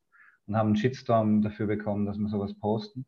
und 0.47 0.57
haben 0.57 0.67
einen 0.67 0.75
Shitstorm 0.75 1.41
dafür 1.41 1.67
bekommen, 1.67 2.05
dass 2.05 2.17
wir 2.17 2.27
sowas 2.29 2.57
posten. 2.59 3.05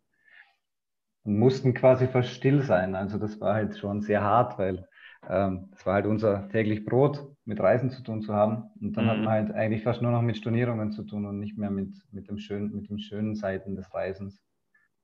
Und 1.24 1.40
mussten 1.40 1.74
quasi 1.74 2.08
fast 2.08 2.30
still 2.30 2.62
sein. 2.64 2.96
Also 2.96 3.18
das 3.18 3.40
war 3.40 3.54
halt 3.54 3.78
schon 3.78 4.02
sehr 4.02 4.22
hart, 4.22 4.60
weil 4.60 4.88
ähm, 5.30 5.70
es 5.74 5.86
war 5.86 5.96
halt 5.96 6.06
unser 6.06 6.50
täglich 6.50 6.86
Brot, 6.86 7.26
mit 7.46 7.60
Reisen 7.60 7.90
zu 7.90 8.04
tun 8.04 8.22
zu 8.22 8.34
haben. 8.34 8.72
Und 8.82 8.98
dann 8.98 9.06
mhm. 9.06 9.10
hat 9.10 9.18
man 9.20 9.30
halt 9.30 9.52
eigentlich 9.52 9.84
fast 9.84 10.02
nur 10.02 10.12
noch 10.12 10.22
mit 10.22 10.38
Stornierungen 10.38 10.92
zu 10.92 11.04
tun 11.04 11.26
und 11.26 11.40
nicht 11.40 11.58
mehr 11.58 11.72
mit, 11.72 11.96
mit, 12.12 12.28
dem 12.28 12.40
schönen, 12.40 12.74
mit 12.74 12.90
den 12.90 13.00
schönen 13.00 13.36
Seiten 13.36 13.76
des 13.76 13.94
Reisens. 13.94 14.42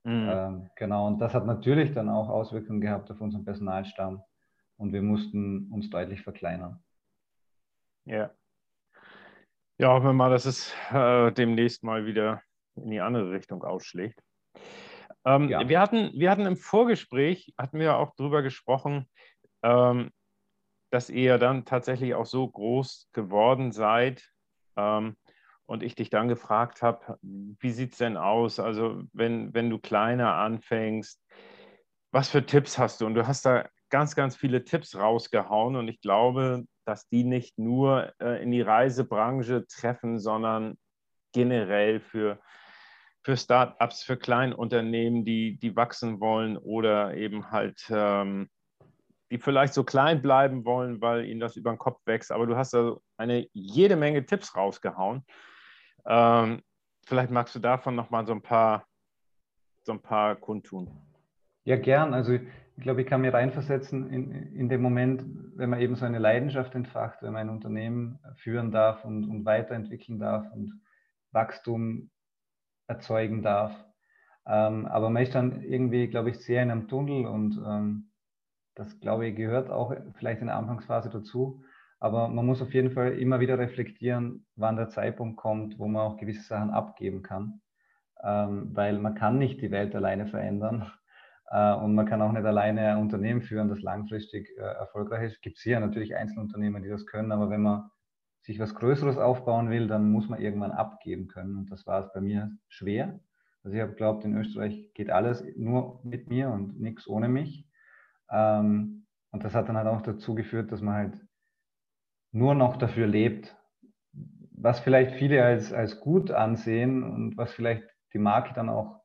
Mhm. 0.03 0.29
Ähm, 0.29 0.69
genau, 0.75 1.07
und 1.07 1.19
das 1.19 1.33
hat 1.33 1.45
natürlich 1.45 1.93
dann 1.93 2.09
auch 2.09 2.29
Auswirkungen 2.29 2.81
gehabt 2.81 3.11
auf 3.11 3.21
unseren 3.21 3.45
Personalstamm 3.45 4.21
und 4.79 4.93
wir 4.93 5.01
mussten 5.01 5.71
uns 5.71 5.89
deutlich 5.89 6.21
verkleinern. 6.21 6.83
Ja. 8.05 8.31
Ja, 9.77 9.93
hoffen 9.93 10.07
wir 10.07 10.13
mal, 10.13 10.29
dass 10.29 10.45
es 10.45 10.73
äh, 10.91 11.31
demnächst 11.31 11.83
mal 11.83 12.05
wieder 12.05 12.41
in 12.75 12.89
die 12.89 12.99
andere 12.99 13.31
Richtung 13.31 13.63
ausschlägt. 13.63 14.19
Ähm, 15.25 15.49
ja. 15.49 15.67
wir, 15.67 15.79
hatten, 15.79 16.11
wir 16.13 16.31
hatten 16.31 16.45
im 16.45 16.57
Vorgespräch, 16.57 17.53
hatten 17.57 17.79
wir 17.79 17.97
auch 17.97 18.13
darüber 18.15 18.41
gesprochen, 18.41 19.07
ähm, 19.63 20.11
dass 20.91 21.09
ihr 21.09 21.37
dann 21.37 21.65
tatsächlich 21.65 22.15
auch 22.15 22.25
so 22.25 22.47
groß 22.47 23.09
geworden 23.13 23.71
seid, 23.71 24.27
ähm, 24.75 25.15
und 25.69 25.83
ich 25.83 25.93
dich 25.93 26.09
dann 26.09 26.27
gefragt 26.27 26.81
habe, 26.81 27.19
wie 27.21 27.69
sieht 27.69 27.91
es 27.91 27.99
denn 27.99 28.17
aus? 28.17 28.59
Also 28.59 29.03
wenn, 29.13 29.53
wenn 29.53 29.69
du 29.69 29.77
kleiner 29.77 30.33
anfängst, 30.33 31.23
was 32.11 32.29
für 32.29 32.43
Tipps 32.43 32.79
hast 32.79 33.01
du? 33.01 33.05
Und 33.05 33.13
du 33.13 33.27
hast 33.27 33.45
da 33.45 33.69
ganz, 33.89 34.15
ganz 34.15 34.35
viele 34.35 34.63
Tipps 34.63 34.95
rausgehauen 34.95 35.75
und 35.75 35.87
ich 35.87 36.01
glaube, 36.01 36.65
dass 36.85 37.07
die 37.09 37.23
nicht 37.23 37.57
nur 37.57 38.13
äh, 38.21 38.41
in 38.41 38.51
die 38.51 38.61
Reisebranche 38.61 39.65
treffen, 39.67 40.19
sondern 40.19 40.77
generell 41.33 41.99
für, 41.99 42.39
für 43.23 43.37
Startups, 43.37 44.03
für 44.03 44.17
Kleinunternehmen, 44.17 45.25
die, 45.25 45.57
die 45.59 45.75
wachsen 45.75 46.19
wollen 46.19 46.57
oder 46.57 47.15
eben 47.15 47.51
halt 47.51 47.81
ähm, 47.89 48.49
die 49.31 49.37
vielleicht 49.37 49.73
so 49.73 49.83
klein 49.83 50.21
bleiben 50.21 50.65
wollen, 50.65 51.01
weil 51.01 51.25
ihnen 51.25 51.39
das 51.39 51.55
über 51.55 51.71
den 51.71 51.77
Kopf 51.77 51.99
wächst. 52.05 52.31
Aber 52.31 52.47
du 52.47 52.55
hast 52.55 52.73
da 52.73 52.97
eine 53.17 53.47
jede 53.53 53.95
Menge 53.95 54.25
Tipps 54.25 54.55
rausgehauen. 54.55 55.23
Ähm, 56.05 56.61
vielleicht 57.05 57.31
magst 57.31 57.55
du 57.55 57.59
davon 57.59 57.95
nochmal 57.95 58.25
so 58.25 58.33
ein 58.33 58.41
paar, 58.41 58.85
so 59.83 59.91
ein 59.91 60.01
paar 60.01 60.35
kundtun. 60.35 60.89
Ja, 61.63 61.77
gern. 61.77 62.13
Also 62.13 62.39
ich 62.79 62.83
glaube, 62.83 63.01
ich 63.01 63.07
kann 63.07 63.19
mir 63.19 63.33
reinversetzen 63.33 64.09
in, 64.09 64.31
in 64.31 64.69
dem 64.69 64.81
Moment, 64.81 65.21
wenn 65.57 65.69
man 65.69 65.81
eben 65.81 65.95
so 65.95 66.05
eine 66.05 66.17
Leidenschaft 66.17 66.75
entfacht, 66.75 67.21
wenn 67.21 67.33
man 67.33 67.41
ein 67.41 67.49
Unternehmen 67.49 68.19
führen 68.37 68.71
darf 68.71 69.03
und, 69.03 69.25
und 69.25 69.43
weiterentwickeln 69.43 70.17
darf 70.17 70.49
und 70.53 70.81
Wachstum 71.33 72.09
erzeugen 72.87 73.43
darf. 73.43 73.73
Ähm, 74.47 74.85
aber 74.85 75.09
man 75.09 75.23
ist 75.23 75.35
dann 75.35 75.61
irgendwie, 75.61 76.07
glaube 76.07 76.29
ich, 76.29 76.39
sehr 76.39 76.63
in 76.63 76.71
einem 76.71 76.87
Tunnel 76.87 77.25
und 77.25 77.61
ähm, 77.67 78.11
das, 78.75 78.97
glaube 79.01 79.27
ich, 79.27 79.35
gehört 79.35 79.69
auch 79.69 79.93
vielleicht 80.17 80.39
in 80.39 80.47
der 80.47 80.55
Anfangsphase 80.55 81.09
dazu. 81.09 81.61
Aber 81.99 82.29
man 82.29 82.45
muss 82.45 82.61
auf 82.61 82.73
jeden 82.73 82.91
Fall 82.91 83.19
immer 83.19 83.41
wieder 83.41 83.59
reflektieren, 83.59 84.45
wann 84.55 84.77
der 84.77 84.87
Zeitpunkt 84.87 85.35
kommt, 85.35 85.77
wo 85.79 85.89
man 85.89 86.03
auch 86.03 86.17
gewisse 86.17 86.43
Sachen 86.43 86.69
abgeben 86.69 87.23
kann. 87.23 87.59
Ähm, 88.23 88.73
weil 88.73 88.99
man 88.99 89.15
kann 89.15 89.37
nicht 89.37 89.61
die 89.61 89.71
Welt 89.71 89.93
alleine 89.93 90.27
verändern. 90.27 90.89
Äh, 91.49 91.73
und 91.75 91.95
man 91.95 92.05
kann 92.05 92.21
auch 92.21 92.31
nicht 92.31 92.45
alleine 92.45 92.91
ein 92.91 92.97
Unternehmen 92.97 93.41
führen, 93.41 93.69
das 93.69 93.81
langfristig 93.81 94.49
äh, 94.57 94.61
erfolgreich 94.61 95.23
ist. 95.23 95.33
Es 95.33 95.41
Gibt 95.41 95.57
hier 95.57 95.79
natürlich 95.79 96.15
Einzelunternehmer, 96.15 96.79
die 96.79 96.89
das 96.89 97.05
können, 97.05 97.31
aber 97.31 97.49
wenn 97.49 97.61
man 97.61 97.89
sich 98.41 98.59
was 98.59 98.75
Größeres 98.75 99.17
aufbauen 99.17 99.69
will, 99.69 99.87
dann 99.87 100.11
muss 100.11 100.29
man 100.29 100.39
irgendwann 100.39 100.71
abgeben 100.71 101.27
können. 101.27 101.57
Und 101.57 101.71
das 101.71 101.85
war 101.85 101.99
es 102.01 102.13
bei 102.13 102.21
mir 102.21 102.51
schwer. 102.67 103.19
Also 103.63 103.75
ich 103.75 103.81
habe 103.81 103.91
geglaubt, 103.91 104.23
in 104.25 104.37
Österreich 104.37 104.91
geht 104.93 105.09
alles 105.09 105.43
nur 105.57 105.99
mit 106.03 106.29
mir 106.29 106.49
und 106.49 106.79
nichts 106.79 107.07
ohne 107.07 107.27
mich. 107.27 107.67
Ähm, 108.31 109.05
und 109.31 109.43
das 109.43 109.53
hat 109.53 109.69
dann 109.69 109.77
halt 109.77 109.87
auch 109.87 110.01
dazu 110.01 110.35
geführt, 110.35 110.71
dass 110.71 110.81
man 110.81 110.95
halt 110.95 111.25
nur 112.31 112.55
noch 112.55 112.77
dafür 112.77 113.07
lebt, 113.07 113.55
was 114.51 114.79
vielleicht 114.79 115.15
viele 115.15 115.43
als, 115.43 115.73
als 115.73 115.99
gut 115.99 116.31
ansehen 116.31 117.03
und 117.03 117.37
was 117.37 117.51
vielleicht 117.53 117.83
die 118.13 118.19
Marke 118.19 118.53
dann 118.53 118.69
auch 118.69 118.98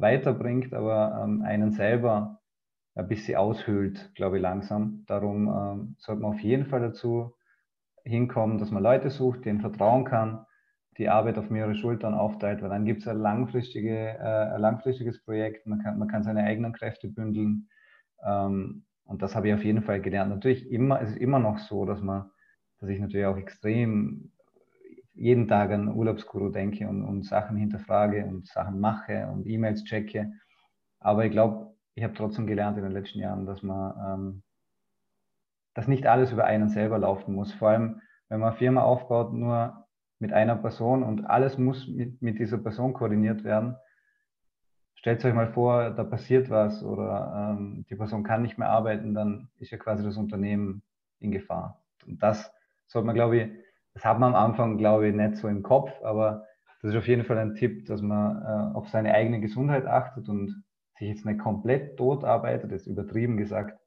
weiterbringt, 0.00 0.74
aber 0.74 1.20
ähm, 1.22 1.42
einen 1.42 1.72
selber 1.72 2.40
ein 2.94 3.08
bisschen 3.08 3.36
aushöhlt, 3.36 4.12
glaube 4.14 4.36
ich, 4.36 4.42
langsam. 4.42 5.04
Darum 5.06 5.48
ähm, 5.48 5.96
sollte 5.98 6.22
man 6.22 6.32
auf 6.32 6.40
jeden 6.40 6.66
Fall 6.66 6.80
dazu 6.80 7.34
hinkommen, 8.04 8.58
dass 8.58 8.70
man 8.70 8.82
Leute 8.82 9.10
sucht, 9.10 9.44
denen 9.44 9.60
vertrauen 9.60 10.04
kann, 10.04 10.44
die 10.98 11.08
Arbeit 11.08 11.38
auf 11.38 11.50
mehrere 11.50 11.74
Schultern 11.74 12.14
aufteilt, 12.14 12.62
weil 12.62 12.70
dann 12.70 12.84
gibt 12.84 13.02
es 13.02 13.08
ein, 13.08 13.18
langfristige, 13.18 14.18
äh, 14.18 14.54
ein 14.54 14.60
langfristiges 14.60 15.22
Projekt, 15.24 15.66
man 15.66 15.80
kann, 15.82 15.98
man 15.98 16.08
kann 16.08 16.22
seine 16.24 16.44
eigenen 16.44 16.72
Kräfte 16.72 17.08
bündeln. 17.08 17.68
Ähm, 18.24 18.84
und 19.04 19.22
das 19.22 19.34
habe 19.34 19.48
ich 19.48 19.54
auf 19.54 19.64
jeden 19.64 19.82
Fall 19.82 20.00
gelernt. 20.00 20.30
Natürlich 20.30 20.70
immer, 20.70 21.00
es 21.00 21.10
ist 21.10 21.18
immer 21.18 21.38
noch 21.38 21.58
so, 21.58 21.84
dass 21.84 22.00
man 22.00 22.30
dass 22.80 22.88
ich 22.88 22.98
natürlich 22.98 23.26
auch 23.26 23.36
extrem 23.36 24.32
jeden 25.20 25.48
Tag 25.48 25.70
an 25.70 25.88
Urlaubsguru 25.88 26.48
denke 26.48 26.88
und, 26.88 27.04
und 27.04 27.24
Sachen 27.24 27.56
hinterfrage 27.58 28.24
und 28.24 28.46
Sachen 28.46 28.80
mache 28.80 29.28
und 29.30 29.46
E-Mails 29.46 29.84
checke. 29.84 30.32
Aber 30.98 31.26
ich 31.26 31.30
glaube, 31.30 31.74
ich 31.94 32.02
habe 32.02 32.14
trotzdem 32.14 32.46
gelernt 32.46 32.78
in 32.78 32.84
den 32.84 32.92
letzten 32.92 33.18
Jahren, 33.18 33.44
dass 33.44 33.62
man, 33.62 33.94
ähm, 34.06 34.42
dass 35.74 35.88
nicht 35.88 36.06
alles 36.06 36.32
über 36.32 36.46
einen 36.46 36.70
selber 36.70 36.98
laufen 36.98 37.34
muss. 37.34 37.52
Vor 37.52 37.68
allem, 37.68 38.00
wenn 38.28 38.40
man 38.40 38.50
eine 38.50 38.58
Firma 38.58 38.82
aufbaut, 38.82 39.34
nur 39.34 39.86
mit 40.20 40.32
einer 40.32 40.56
Person 40.56 41.02
und 41.02 41.26
alles 41.26 41.58
muss 41.58 41.86
mit, 41.86 42.22
mit 42.22 42.38
dieser 42.38 42.58
Person 42.58 42.94
koordiniert 42.94 43.44
werden. 43.44 43.76
Stellt 44.94 45.24
euch 45.24 45.34
mal 45.34 45.52
vor, 45.52 45.90
da 45.90 46.04
passiert 46.04 46.48
was 46.48 46.82
oder 46.82 47.56
ähm, 47.58 47.84
die 47.90 47.94
Person 47.94 48.22
kann 48.22 48.42
nicht 48.42 48.58
mehr 48.58 48.68
arbeiten, 48.70 49.14
dann 49.14 49.48
ist 49.58 49.70
ja 49.70 49.78
quasi 49.78 50.02
das 50.02 50.16
Unternehmen 50.16 50.82
in 51.18 51.30
Gefahr. 51.30 51.82
Und 52.06 52.22
das 52.22 52.50
sollte 52.86 53.06
man, 53.06 53.14
glaube 53.14 53.36
ich, 53.36 53.50
das 53.94 54.04
hat 54.04 54.18
man 54.18 54.34
am 54.34 54.50
Anfang, 54.50 54.78
glaube 54.78 55.08
ich, 55.08 55.14
nicht 55.14 55.36
so 55.36 55.48
im 55.48 55.62
Kopf, 55.62 55.90
aber 56.02 56.46
das 56.82 56.92
ist 56.92 56.96
auf 56.96 57.08
jeden 57.08 57.24
Fall 57.24 57.38
ein 57.38 57.54
Tipp, 57.54 57.86
dass 57.86 58.00
man 58.00 58.42
äh, 58.42 58.76
auf 58.76 58.88
seine 58.88 59.12
eigene 59.12 59.40
Gesundheit 59.40 59.86
achtet 59.86 60.28
und 60.28 60.64
sich 60.96 61.08
jetzt 61.08 61.26
nicht 61.26 61.40
komplett 61.40 61.96
tot 61.96 62.24
arbeitet, 62.24 62.72
das 62.72 62.82
ist 62.82 62.86
übertrieben 62.86 63.36
gesagt, 63.36 63.78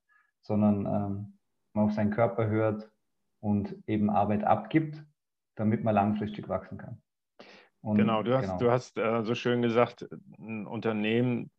sondern 0.41 0.85
ähm, 0.85 1.39
man 1.73 1.85
auf 1.85 1.93
seinen 1.93 2.11
Körper 2.11 2.47
hört 2.47 2.91
und 3.39 3.75
eben 3.87 4.09
Arbeit 4.09 4.43
abgibt, 4.43 5.03
damit 5.55 5.83
man 5.83 5.95
langfristig 5.95 6.49
wachsen 6.49 6.77
kann. 6.77 7.01
Und, 7.81 7.97
genau, 7.97 8.23
du 8.23 8.35
hast, 8.35 8.45
genau. 8.45 8.57
Du 8.59 8.71
hast 8.71 8.97
äh, 8.97 9.23
so 9.23 9.35
schön 9.35 9.61
gesagt, 9.61 10.07
ein 10.39 10.65
Unternehmen, 10.65 11.51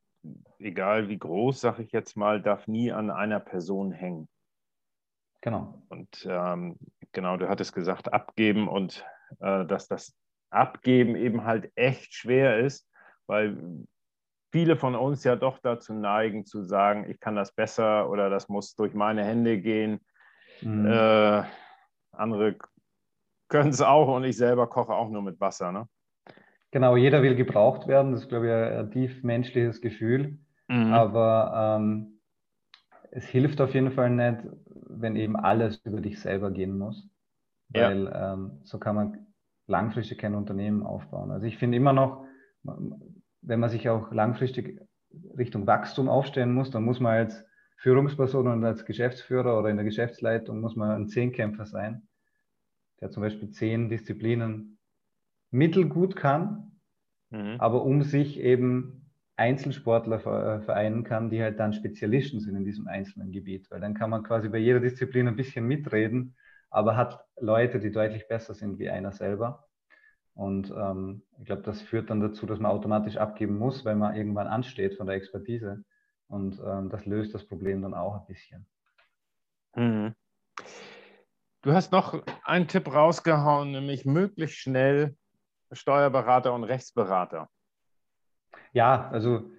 egal 0.59 1.09
wie 1.09 1.19
groß, 1.19 1.61
sage 1.61 1.83
ich 1.83 1.93
jetzt 1.93 2.17
mal, 2.17 2.41
darf 2.41 2.67
nie 2.67 2.93
an 2.93 3.11
einer 3.11 3.41
Person 3.41 3.93
hängen. 3.93 4.29
Genau. 5.43 5.83
Und 5.91 6.27
ähm, 6.29 6.79
genau, 7.15 7.37
du 7.37 7.49
hattest 7.49 7.75
gesagt, 7.75 8.13
abgeben 8.13 8.69
und 8.69 9.05
äh, 9.41 9.65
dass 9.65 9.89
das 9.89 10.15
Abgeben 10.51 11.17
eben 11.17 11.45
halt 11.45 11.73
echt 11.75 12.15
schwer 12.15 12.59
ist, 12.59 12.89
weil 13.27 13.57
viele 14.53 14.77
von 14.77 14.95
uns 14.95 15.25
ja 15.25 15.35
doch 15.35 15.59
dazu 15.59 15.95
neigen 15.95 16.47
zu 16.47 16.63
sagen, 16.63 17.11
ich 17.11 17.19
kann 17.19 17.35
das 17.35 17.53
besser 17.53 18.09
oder 18.09 18.31
das 18.31 18.49
muss 18.49 18.77
durch 18.77 18.95
meine 18.95 19.25
Hände 19.25 19.59
gehen. 19.59 20.01
Mhm. 20.61 20.87
Äh, 20.87 21.43
andere 22.13 22.57
können 23.49 23.71
es 23.71 23.83
auch 23.83 24.15
und 24.15 24.25
ich 24.25 24.37
selber 24.37 24.69
koche 24.69 24.93
auch 24.93 25.11
nur 25.11 25.23
mit 25.23 25.41
Wasser. 25.41 25.73
Ne? 25.73 25.89
Genau, 26.71 26.97
jeder 26.97 27.23
will 27.23 27.35
gebraucht 27.35 27.89
werden. 27.89 28.13
Das 28.13 28.23
ist, 28.23 28.29
glaube 28.29 28.47
ich, 28.47 28.53
ein 28.53 28.91
tief 28.91 29.23
menschliches 29.25 29.81
Gefühl. 29.81 30.39
Mhm. 30.69 30.93
Aber 30.93 31.79
ähm, 31.81 32.21
es 33.11 33.25
hilft 33.27 33.61
auf 33.61 33.75
jeden 33.75 33.93
Fall 33.93 34.11
nicht, 34.11 34.39
wenn 35.01 35.17
eben 35.17 35.37
alles 35.37 35.79
über 35.85 36.01
dich 36.01 36.21
selber 36.21 36.51
gehen 36.51 36.79
muss. 36.79 37.09
Weil 37.71 38.05
ja. 38.05 38.35
ähm, 38.35 38.61
so 38.63 38.79
kann 38.79 38.97
man 38.97 39.27
langfristig 39.67 40.19
kein 40.19 40.35
Unternehmen 40.35 40.83
aufbauen. 40.83 41.31
Also 41.31 41.47
ich 41.47 41.59
finde 41.59 41.77
immer 41.77 41.93
noch, 41.93 42.25
wenn 42.63 43.61
man 43.61 43.71
sich 43.71 43.89
auch 43.89 44.13
langfristig 44.13 44.81
Richtung 45.37 45.67
Wachstum 45.67 46.09
aufstellen 46.09 46.53
muss, 46.53 46.71
dann 46.71 46.85
muss 46.85 47.01
man 47.01 47.15
als 47.15 47.45
Führungsperson 47.77 48.47
und 48.47 48.65
als 48.65 48.85
Geschäftsführer 48.85 49.59
oder 49.59 49.69
in 49.69 49.77
der 49.77 49.85
Geschäftsleitung 49.85 50.61
muss 50.61 50.77
man 50.77 50.91
ein 50.91 51.09
Zehnkämpfer 51.09 51.67
sein, 51.67 52.09
der 53.01 53.11
zum 53.11 53.23
Beispiel 53.23 53.51
zehn 53.51 53.89
Disziplinen 53.89 54.79
mittelgut 55.51 56.17
kann, 56.17 56.81
mhm. 57.31 57.57
aber 57.59 57.85
um 57.85 58.03
sich 58.03 58.41
eben 58.41 59.04
Einzelsportler 59.37 60.21
vereinen 60.61 61.03
kann, 61.03 61.31
die 61.31 61.43
halt 61.43 61.59
dann 61.59 61.73
Spezialisten 61.73 62.41
sind 62.41 62.57
in 62.57 62.65
diesem 62.65 62.87
einzelnen 62.87 63.33
Gebiet, 63.33 63.71
weil 63.71 63.81
dann 63.81 63.95
kann 63.95 64.11
man 64.11 64.23
quasi 64.23 64.49
bei 64.49 64.59
jeder 64.59 64.81
Disziplin 64.81 65.27
ein 65.27 65.37
bisschen 65.37 65.67
mitreden, 65.67 66.37
aber 66.71 66.97
hat 66.97 67.25
Leute, 67.41 67.81
die 67.81 67.91
deutlich 67.91 68.29
besser 68.29 68.55
sind 68.55 68.79
wie 68.79 68.91
einer 68.91 69.13
selber. 69.13 69.67
Und 70.35 70.71
ähm, 70.71 71.23
ich 71.39 71.47
glaube, 71.47 71.63
das 71.63 71.81
führt 71.81 72.11
dann 72.11 72.21
dazu, 72.21 72.47
dass 72.47 72.59
man 72.59 72.71
automatisch 72.71 73.17
abgeben 73.17 73.57
muss, 73.57 73.85
weil 73.85 73.97
man 73.97 74.17
irgendwann 74.17 74.49
ansteht 74.49 74.97
von 74.97 75.07
der 75.07 75.17
Expertise. 75.17 75.85
Und 76.29 76.61
ähm, 76.65 76.89
das 76.91 77.05
löst 77.07 77.35
das 77.35 77.47
Problem 77.47 77.83
dann 77.83 77.95
auch 77.95 78.15
ein 78.15 78.27
bisschen. 78.27 78.67
Mhm. 79.77 80.15
Du 81.63 81.73
hast 81.73 81.93
noch 81.93 82.23
einen 82.45 82.69
Tipp 82.69 82.93
rausgehauen, 82.93 83.71
nämlich 83.71 84.05
möglichst 84.05 84.59
schnell 84.59 85.17
Steuerberater 85.73 86.53
und 86.53 86.65
Rechtsberater. 86.65 87.49
Ja, 88.73 89.09
also 89.11 89.51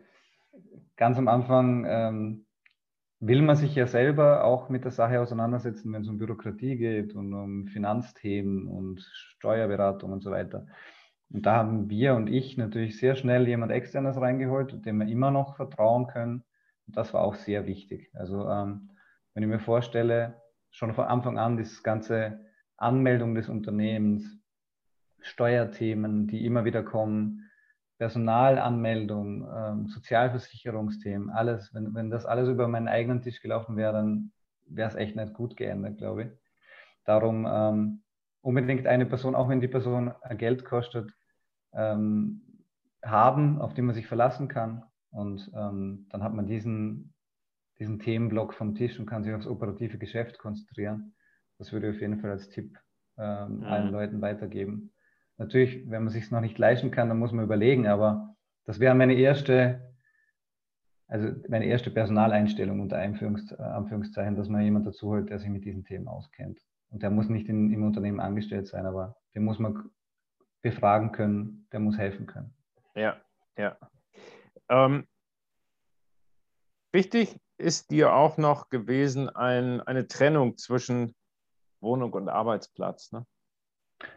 ganz 0.96 1.18
am 1.18 1.28
Anfang 1.28 1.86
ähm, 1.88 2.46
will 3.20 3.42
man 3.42 3.56
sich 3.56 3.76
ja 3.76 3.88
selber 3.88 4.44
auch 4.44 4.70
mit 4.70 4.84
der 4.84 4.92
Sache 4.92 5.20
auseinandersetzen, 5.22 5.92
wenn 5.94 6.02
es 6.02 6.10
um 6.10 6.18
Bürokratie 6.18 6.78
geht 6.78 7.16
und 7.16 7.34
um 7.34 7.68
Finanzthemen 7.68 8.68
und 8.68 9.02
Steuerberatung 9.14 10.12
und 10.12 10.22
so 10.22 10.32
weiter. 10.32 10.68
Und 11.30 11.46
da 11.46 11.56
haben 11.56 11.90
wir 11.90 12.16
und 12.16 12.28
ich 12.28 12.58
natürlich 12.58 13.00
sehr 13.00 13.16
schnell 13.16 13.48
jemand 13.48 13.72
externes 13.72 14.18
reingeholt, 14.18 14.86
dem 14.86 15.00
wir 15.00 15.08
immer 15.08 15.32
noch 15.32 15.56
vertrauen 15.56 16.08
können. 16.08 16.44
Und 16.88 16.98
das 16.98 17.14
war 17.14 17.22
auch 17.22 17.36
sehr 17.36 17.66
wichtig. 17.66 18.12
Also 18.14 18.48
ähm, 18.48 18.92
wenn 19.34 19.44
ich 19.44 19.50
mir 19.50 19.60
vorstelle, 19.60 20.42
schon 20.70 20.94
von 20.94 21.06
Anfang 21.06 21.38
an 21.40 21.58
das 21.58 21.84
ganze 21.84 22.40
Anmeldung 22.78 23.34
des 23.34 23.50
Unternehmens, 23.50 24.40
Steuerthemen, 25.22 26.28
die 26.28 26.46
immer 26.46 26.66
wieder 26.66 26.84
kommen, 26.84 27.45
Personalanmeldung, 27.98 29.48
ähm, 29.56 29.88
Sozialversicherungsthemen, 29.88 31.30
alles, 31.30 31.74
wenn, 31.74 31.94
wenn 31.94 32.10
das 32.10 32.26
alles 32.26 32.50
über 32.50 32.68
meinen 32.68 32.88
eigenen 32.88 33.22
Tisch 33.22 33.42
gelaufen 33.42 33.78
wäre, 33.78 33.94
dann 33.94 34.32
wäre 34.68 34.90
es 34.90 34.96
echt 34.96 35.16
nicht 35.16 35.34
gut 35.34 35.56
geendet, 35.56 35.98
glaube 35.98 36.24
ich. 36.24 36.30
Darum 37.06 37.48
ähm, 37.50 38.02
unbedingt 38.42 38.88
eine 38.88 39.06
Person, 39.06 39.36
auch 39.36 39.48
wenn 39.48 39.62
die 39.62 39.68
Person 39.68 40.14
Geld 40.38 40.66
kostet, 40.66 41.12
ähm, 41.74 42.42
haben, 43.04 43.62
auf 43.62 43.74
die 43.74 43.82
man 43.82 43.96
sich 43.96 44.08
verlassen 44.08 44.48
kann. 44.48 44.84
Und 45.12 45.52
ähm, 45.56 46.08
dann 46.10 46.24
hat 46.24 46.34
man 46.34 46.48
diesen, 46.48 47.14
diesen 47.80 48.00
Themenblock 48.00 48.54
vom 48.54 48.76
Tisch 48.76 49.00
und 49.00 49.06
kann 49.06 49.24
sich 49.24 49.34
aufs 49.34 49.48
operative 49.48 49.98
Geschäft 49.98 50.38
konzentrieren. 50.40 51.16
Das 51.58 51.72
würde 51.72 51.90
ich 51.90 51.96
auf 51.96 52.02
jeden 52.02 52.20
Fall 52.20 52.32
als 52.32 52.50
Tipp 52.50 52.78
ähm, 53.18 53.58
mhm. 53.58 53.64
allen 53.64 53.92
Leuten 53.92 54.22
weitergeben. 54.22 54.92
Natürlich, 55.38 55.90
wenn 55.90 56.04
man 56.04 56.14
sich 56.14 56.32
noch 56.32 56.42
nicht 56.42 56.58
leisten 56.58 56.92
kann, 56.92 57.10
dann 57.10 57.20
muss 57.20 57.32
man 57.32 57.44
überlegen, 57.44 57.88
aber 57.88 58.36
das 58.66 58.80
wäre 58.80 58.96
meine 58.96 59.16
erste, 59.16 59.94
also 61.08 61.30
meine 61.50 61.66
erste 61.66 61.92
Personaleinstellung 61.92 62.80
unter 62.80 62.98
Einführungs, 62.98 63.52
äh, 63.52 63.62
Anführungszeichen, 63.62 64.36
dass 64.36 64.50
man 64.50 64.62
jemanden 64.62 64.88
dazu 64.88 65.10
holt, 65.10 65.30
der 65.30 65.40
sich 65.40 65.50
mit 65.50 65.66
diesen 65.66 65.84
Themen 65.84 66.08
auskennt. 66.08 66.60
Und 66.90 67.04
der 67.04 67.12
muss 67.12 67.28
nicht 67.28 67.50
in, 67.50 67.72
im 67.72 67.84
Unternehmen 67.84 68.20
angestellt 68.20 68.68
sein, 68.68 68.86
aber 68.86 69.18
den 69.34 69.44
muss 69.44 69.60
man 69.60 69.90
befragen 70.62 71.12
können, 71.12 71.68
der 71.72 71.80
muss 71.80 71.98
helfen 71.98 72.26
können. 72.26 72.54
Ja, 72.96 73.22
ja. 73.58 73.78
Ähm, 74.70 75.06
wichtig 76.92 77.38
ist 77.58 77.92
dir 77.92 78.14
auch 78.14 78.38
noch 78.38 78.70
gewesen 78.70 79.30
ein, 79.30 79.82
eine 79.82 80.08
Trennung 80.08 80.58
zwischen 80.58 81.14
Wohnung 81.82 82.14
und 82.14 82.30
Arbeitsplatz. 82.30 83.12
Ne? 83.12 83.26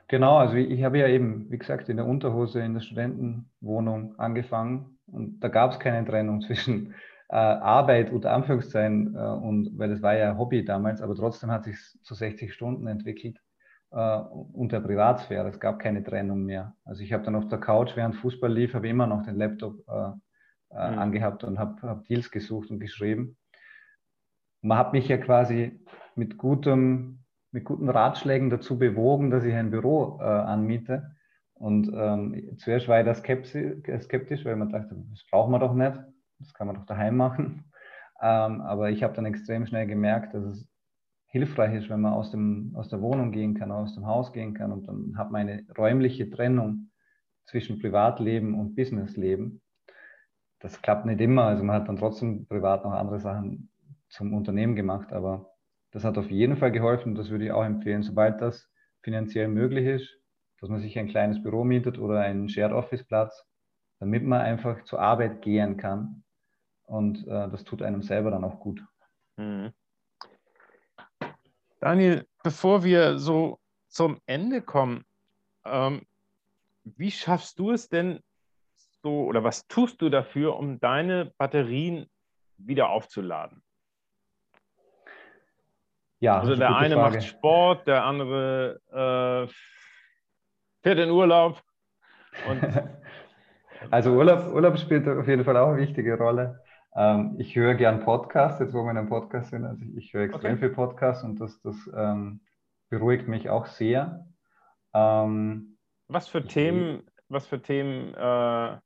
Genau, 0.09 0.39
also 0.39 0.55
ich, 0.57 0.83
habe 0.83 0.99
ja 0.99 1.09
eben, 1.09 1.51
wie 1.51 1.59
gesagt, 1.59 1.89
in 1.89 1.97
der 1.99 2.07
Unterhose 2.07 2.61
in 2.61 2.75
der 2.75 2.81
Studentenwohnung 2.81 4.19
angefangen 4.19 4.99
und 5.07 5.41
da 5.41 5.49
gab 5.49 5.73
es 5.73 5.79
keine 5.79 6.07
Trennung 6.07 6.41
zwischen 6.47 6.95
äh, 7.29 7.37
Arbeit 7.37 8.11
unter 8.11 8.33
Anführungszeichen 8.33 9.15
äh, 9.15 9.19
und 9.19 9.79
weil 9.79 9.91
das 9.91 10.03
war 10.03 10.17
ja 10.17 10.37
Hobby 10.37 10.65
damals, 10.65 11.03
aber 11.03 11.15
trotzdem 11.15 11.51
hat 11.51 11.65
sich 11.65 11.77
zu 12.03 12.15
60 12.15 12.53
Stunden 12.55 12.87
entwickelt 12.87 13.39
äh, 13.91 14.19
unter 14.53 14.81
Privatsphäre. 14.81 15.49
Es 15.49 15.61
gab 15.61 15.79
keine 15.79 16.03
Trennung 16.03 16.45
mehr. 16.45 16.75
Also 16.85 17.03
ich 17.03 17.13
habe 17.13 17.25
dann 17.25 17.35
auf 17.35 17.49
der 17.49 17.59
Couch 17.59 17.97
während 17.97 18.17
Fußball 18.17 18.53
lief, 18.53 18.75
habe 18.75 18.89
immer 18.89 19.07
noch 19.07 19.23
den 19.25 19.37
Laptop 19.37 19.77
äh, 19.89 20.11
äh, 20.71 20.91
mhm. 20.91 20.99
angehabt 20.99 21.45
und 21.45 21.59
habe 21.59 21.81
hab 21.83 22.05
Deals 22.05 22.31
gesucht 22.31 22.71
und 22.71 22.81
geschrieben. 22.81 23.37
Man 24.61 24.79
hat 24.79 24.93
mich 24.93 25.09
ja 25.09 25.19
quasi 25.19 25.81
mit 26.15 26.37
gutem 26.37 27.25
mit 27.59 27.65
guten 27.65 27.89
Ratschlägen 27.89 28.51
dazu 28.51 28.79
bewogen, 28.79 29.31
dass 29.31 29.43
ich 29.43 29.53
ein 29.53 29.73
Büro 29.73 30.19
äh, 30.21 30.25
anmiete. 30.25 31.17
Und 31.55 31.91
ähm, 31.93 32.57
zuerst 32.57 32.87
war 32.87 33.01
ich 33.01 33.05
da 33.05 33.15
skeptisch, 33.15 34.45
weil 34.45 34.55
man 34.55 34.69
dachte, 34.69 34.95
das 35.11 35.27
braucht 35.29 35.51
man 35.51 35.61
doch 35.61 35.75
nicht, 35.75 35.99
das 36.39 36.55
kann 36.55 36.69
man 36.69 36.77
doch 36.77 36.87
daheim 36.87 37.17
machen. 37.17 37.65
Ähm, 38.21 38.63
aber 38.63 38.91
ich 38.91 39.05
habe 39.05 39.15
dann 39.15 39.27
extrem 39.27 39.65
schnell 39.65 39.87
gemerkt, 39.87 40.35
dass 40.35 40.43
es 40.43 40.69
hilfreich 41.27 41.73
ist, 41.77 41.89
wenn 41.89 42.01
man 42.01 42.15
aus, 42.15 42.33
dem, 42.33 42.73
aus 42.75 42.89
der 42.89 43.01
Wohnung 43.01 43.31
gehen 43.31 43.55
kann, 43.55 43.71
aus 43.71 43.95
dem 43.95 44.09
Haus 44.09 44.33
gehen 44.33 44.55
kann. 44.55 44.73
Und 44.73 44.89
dann 44.89 45.17
hat 45.17 45.31
man 45.31 45.43
eine 45.43 45.65
räumliche 45.79 46.29
Trennung 46.29 46.91
zwischen 47.45 47.79
Privatleben 47.79 48.59
und 48.59 48.75
Businessleben. 48.75 49.63
Das 50.59 50.83
klappt 50.83 51.07
nicht 51.07 51.21
immer. 51.21 51.45
Also 51.45 51.63
man 51.63 51.77
hat 51.77 51.87
dann 51.87 51.97
trotzdem 51.97 52.49
privat 52.49 52.83
noch 52.83 52.91
andere 52.91 53.21
Sachen 53.21 53.71
zum 54.09 54.35
Unternehmen 54.35 54.75
gemacht, 54.75 55.13
aber 55.13 55.53
das 55.91 56.05
hat 56.05 56.19
auf 56.19 56.31
jeden 56.31 56.57
Fall 56.57 56.73
geholfen. 56.73 57.15
Das 57.15 57.31
würde 57.31 57.47
ich 57.47 57.53
auch 57.53 57.65
empfehlen, 57.65 58.03
sobald 58.03 58.41
das 58.41 58.71
finanziell 59.03 59.49
möglich 59.49 59.87
ist, 59.87 60.19
dass 60.61 60.69
man 60.69 60.81
sich 60.81 60.99
ein 60.99 61.09
kleines 61.09 61.43
Büro 61.43 61.65
mietet 61.65 61.99
oder 61.99 62.21
einen 62.21 62.49
Shared 62.49 62.73
Office 62.73 63.05
Platz, 63.05 63.45
damit 64.01 64.25
man 64.25 64.41
einfach 64.41 64.85
zur 64.85 65.01
Arbeit 65.01 65.43
gehen 65.43 65.77
kann. 65.77 66.25
Und 66.85 67.27
äh, 67.27 67.49
das 67.51 67.65
tut 67.65 67.83
einem 67.83 68.03
selber 68.03 68.31
dann 68.31 68.45
auch 68.45 68.61
gut. 68.61 68.83
Mhm. 69.37 69.73
Daniel, 71.81 72.27
bevor 72.43 72.83
wir 72.83 73.19
so 73.19 73.61
zum 73.89 74.21
Ende 74.27 74.63
kommen, 74.63 75.05
ähm, 75.65 76.03
wie 76.85 77.11
schaffst 77.11 77.59
du 77.59 77.71
es 77.71 77.89
denn 77.89 78.21
so 79.03 79.25
oder 79.25 79.45
was 79.45 79.67
tust 79.69 80.03
du 80.03 80.09
dafür, 80.09 80.57
um 80.57 80.81
deine 80.81 81.33
Batterien 81.39 82.07
wieder 82.57 82.89
aufzuladen? 82.91 83.63
Ja, 86.21 86.41
also 86.41 86.57
der 86.57 86.77
eine 86.77 86.97
Frage. 86.97 87.17
macht 87.17 87.25
Sport, 87.25 87.87
der 87.87 88.05
andere 88.05 88.81
äh, 88.91 89.53
fährt 90.83 90.99
in 90.99 91.11
Urlaub. 91.11 91.63
also 93.91 94.13
Urlaub, 94.13 94.53
Urlaub 94.53 94.79
spielt 94.79 95.07
auf 95.09 95.29
jeden 95.29 95.45
Fall 95.45 95.57
auch 95.57 95.69
eine 95.69 95.79
wichtige 95.79 96.19
Rolle. 96.19 96.61
Ähm, 96.97 97.37
ich 97.39 97.55
höre 97.55 97.75
gern 97.75 98.01
Podcasts, 98.05 98.61
jetzt 98.61 98.75
wo 98.75 98.83
wir 98.83 98.91
in 98.91 98.99
einem 98.99 99.09
Podcast 99.09 99.51
sind. 99.51 99.65
Also 99.65 99.85
ich 99.97 100.13
höre 100.13 100.25
extrem 100.25 100.53
okay. 100.53 100.61
viel 100.61 100.71
Podcasts 100.71 101.23
und 101.23 101.41
das, 101.41 101.61
das 101.63 101.77
ähm, 101.97 102.41
beruhigt 102.89 103.29
mich 103.29 103.49
auch 103.51 103.67
sehr. 103.67 104.27
Ähm, 104.95 105.79
was 106.09 106.27
für 106.27 106.45
Themen, 106.45 107.03
was 107.29 107.47
für 107.47 107.61
Themen 107.63 108.15
äh, 108.15 108.79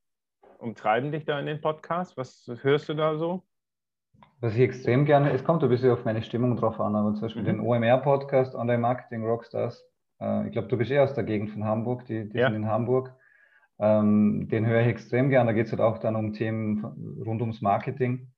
umtreiben 0.59 1.13
dich 1.13 1.25
da 1.25 1.39
in 1.41 1.47
den 1.47 1.61
Podcasts? 1.61 2.17
Was 2.17 2.51
hörst 2.63 2.89
du 2.89 2.95
da 2.95 3.17
so? 3.17 3.43
Was 4.43 4.55
ich 4.57 4.61
extrem 4.61 5.05
gerne, 5.05 5.31
es 5.31 5.45
kommt 5.45 5.63
ein 5.63 5.69
bisschen 5.69 5.93
auf 5.93 6.05
meine 6.05 6.21
Stimmung 6.21 6.57
drauf 6.57 6.81
an, 6.81 6.97
aber 6.97 7.13
zum 7.15 7.21
Beispiel 7.23 7.43
mhm. 7.43 7.47
den 7.47 7.61
OMR-Podcast, 7.61 8.57
Online 8.57 8.79
Marketing 8.79 9.25
Rockstars. 9.25 9.89
Äh, 10.21 10.47
ich 10.47 10.53
glaube, 10.53 10.67
du 10.67 10.77
bist 10.77 10.91
eher 10.91 11.05
aus 11.05 11.15
der 11.15 11.23
Gegend 11.23 11.51
von 11.51 11.65
Hamburg, 11.65 12.07
die, 12.07 12.29
die 12.29 12.39
ja. 12.39 12.49
sind 12.49 12.57
in 12.57 12.67
Hamburg. 12.67 13.15
Ähm, 13.79 14.49
den 14.51 14.67
höre 14.67 14.81
ich 14.81 14.89
extrem 14.89 15.31
gern. 15.31 15.47
Da 15.47 15.53
geht 15.53 15.67
es 15.67 15.73
halt 15.73 15.81
auch 15.81 15.99
dann 15.99 16.17
um 16.17 16.33
Themen 16.33 16.85
rund 17.25 17.41
ums 17.41 17.63
Marketing. 17.63 18.33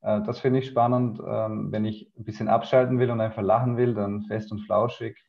Äh, 0.00 0.22
das 0.22 0.38
finde 0.38 0.60
ich 0.60 0.68
spannend. 0.68 1.20
Ähm, 1.26 1.72
wenn 1.72 1.84
ich 1.84 2.12
ein 2.16 2.22
bisschen 2.22 2.46
abschalten 2.46 3.00
will 3.00 3.10
und 3.10 3.20
einfach 3.20 3.42
lachen 3.42 3.76
will, 3.76 3.94
dann 3.94 4.22
fest 4.22 4.52
und 4.52 4.60
flauschig 4.60 5.20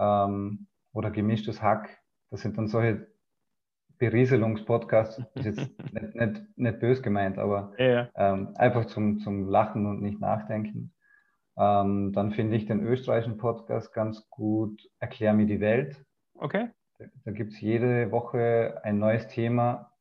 ähm, 0.00 0.66
oder 0.92 1.12
gemischtes 1.12 1.62
Hack. 1.62 2.00
Das 2.30 2.40
sind 2.40 2.58
dann 2.58 2.66
solche 2.66 3.11
Berieselungspodcasts. 4.02 5.22
Das 5.34 5.46
ist 5.46 5.58
jetzt 5.58 5.70
nicht, 5.92 6.14
nicht, 6.14 6.42
nicht 6.56 6.80
bös 6.80 7.02
gemeint, 7.02 7.38
aber 7.38 7.72
ja. 7.78 8.08
ähm, 8.14 8.54
einfach 8.56 8.86
zum, 8.86 9.18
zum 9.20 9.48
Lachen 9.48 9.86
und 9.86 10.02
nicht 10.02 10.20
nachdenken. 10.20 10.92
Ähm, 11.56 12.12
dann 12.12 12.32
finde 12.32 12.56
ich 12.56 12.66
den 12.66 12.80
österreichischen 12.80 13.38
Podcast 13.38 13.92
ganz 13.92 14.28
gut, 14.30 14.82
Erklär 14.98 15.34
mir 15.34 15.46
die 15.46 15.60
Welt. 15.60 16.04
Okay. 16.34 16.70
Da, 16.98 17.04
da 17.24 17.30
gibt 17.30 17.52
es 17.52 17.60
jede 17.60 18.10
Woche 18.10 18.80
ein 18.82 18.98
neues 18.98 19.28
Thema, 19.28 19.92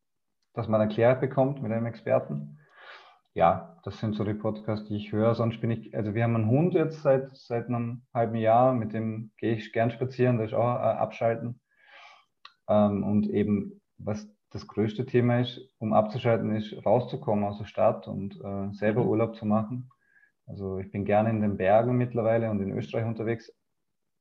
das 0.54 0.68
man 0.68 0.82
erklärt 0.82 1.22
bekommt 1.22 1.62
mit 1.62 1.72
einem 1.72 1.86
Experten 1.86 2.58
ja, 3.34 3.78
das 3.84 4.00
sind 4.00 4.16
so 4.16 4.24
die 4.24 4.34
Podcasts, 4.34 4.88
die 4.88 4.98
ich 4.98 5.12
höre. 5.12 5.36
Sonst 5.36 5.62
bin 5.62 5.72
ich, 5.72 5.96
also 5.96 6.14
wir 6.14 6.24
haben 6.24 6.36
einen 6.36 6.50
Hund 6.50 6.74
jetzt 6.74 7.02
seit, 7.02 7.36
seit 7.36 7.68
einem 7.68 8.04
halben 8.14 8.36
Jahr, 8.36 8.74
mit 8.74 8.94
dem 8.94 9.32
gehe 9.38 9.56
ich 9.56 9.72
gern 9.72 9.92
spazieren, 9.92 10.38
das 10.38 10.48
ist 10.48 10.54
auch 10.54 10.76
äh, 10.76 10.98
abschalten. 10.98 11.60
Ähm, 12.68 13.04
und 13.04 13.30
eben, 13.30 13.81
was 14.04 14.28
das 14.52 14.68
größte 14.68 15.06
Thema 15.06 15.40
ist, 15.40 15.62
um 15.80 15.94
abzuschalten, 15.94 16.56
ist 16.56 16.86
rauszukommen 16.86 17.46
aus 17.46 17.58
der 17.58 17.66
Stadt 17.66 18.08
und 18.08 18.36
äh, 18.44 18.74
selber 18.74 19.04
mhm. 19.04 19.10
Urlaub 19.10 19.36
zu 19.36 19.46
machen. 19.46 19.90
Also 20.46 20.80
ich 20.80 20.92
bin 20.92 21.06
gerne 21.06 21.30
in 21.30 21.42
den 21.42 21.58
Bergen 21.58 21.98
mittlerweile 21.98 22.50
und 22.50 22.62
in 22.62 22.72
Österreich 22.72 23.06
unterwegs. 23.06 23.54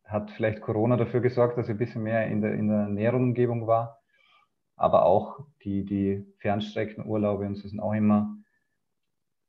Hat 0.04 0.30
vielleicht 0.30 0.60
Corona 0.60 0.96
dafür 0.96 1.20
gesorgt, 1.20 1.58
dass 1.58 1.66
ich 1.66 1.72
ein 1.72 1.78
bisschen 1.78 2.02
mehr 2.02 2.26
in 2.28 2.40
der, 2.40 2.54
in 2.54 2.68
der 2.68 2.86
näheren 2.86 3.22
Umgebung 3.22 3.66
war. 3.66 4.00
Aber 4.76 5.04
auch 5.04 5.40
die, 5.64 5.84
die 5.84 6.26
Fernstreckenurlaube 6.38 7.46
und 7.46 7.56
so 7.56 7.68
sind 7.68 7.80
auch 7.80 7.92
immer 7.92 8.36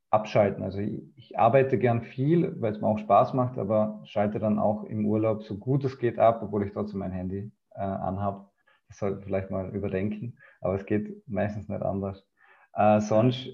abschalten. 0.09 0.63
Also 0.63 0.79
ich, 0.79 1.03
ich 1.15 1.39
arbeite 1.39 1.77
gern 1.77 2.01
viel, 2.01 2.59
weil 2.59 2.73
es 2.73 2.81
mir 2.81 2.87
auch 2.87 2.99
Spaß 2.99 3.33
macht, 3.33 3.57
aber 3.57 4.01
schalte 4.05 4.39
dann 4.39 4.59
auch 4.59 4.83
im 4.83 5.05
Urlaub 5.05 5.43
so 5.43 5.57
gut 5.57 5.85
es 5.85 5.99
geht 5.99 6.19
ab, 6.19 6.41
obwohl 6.43 6.65
ich 6.65 6.73
trotzdem 6.73 6.99
mein 6.99 7.11
Handy 7.11 7.51
äh, 7.75 7.79
anhabe. 7.79 8.50
Das 8.91 8.97
sollte 8.97 9.21
vielleicht 9.21 9.49
mal 9.49 9.73
überdenken, 9.73 10.37
aber 10.59 10.75
es 10.75 10.85
geht 10.85 11.25
meistens 11.25 11.69
nicht 11.69 11.81
anders. 11.81 12.27
Äh, 12.73 12.99
sonst, 12.99 13.47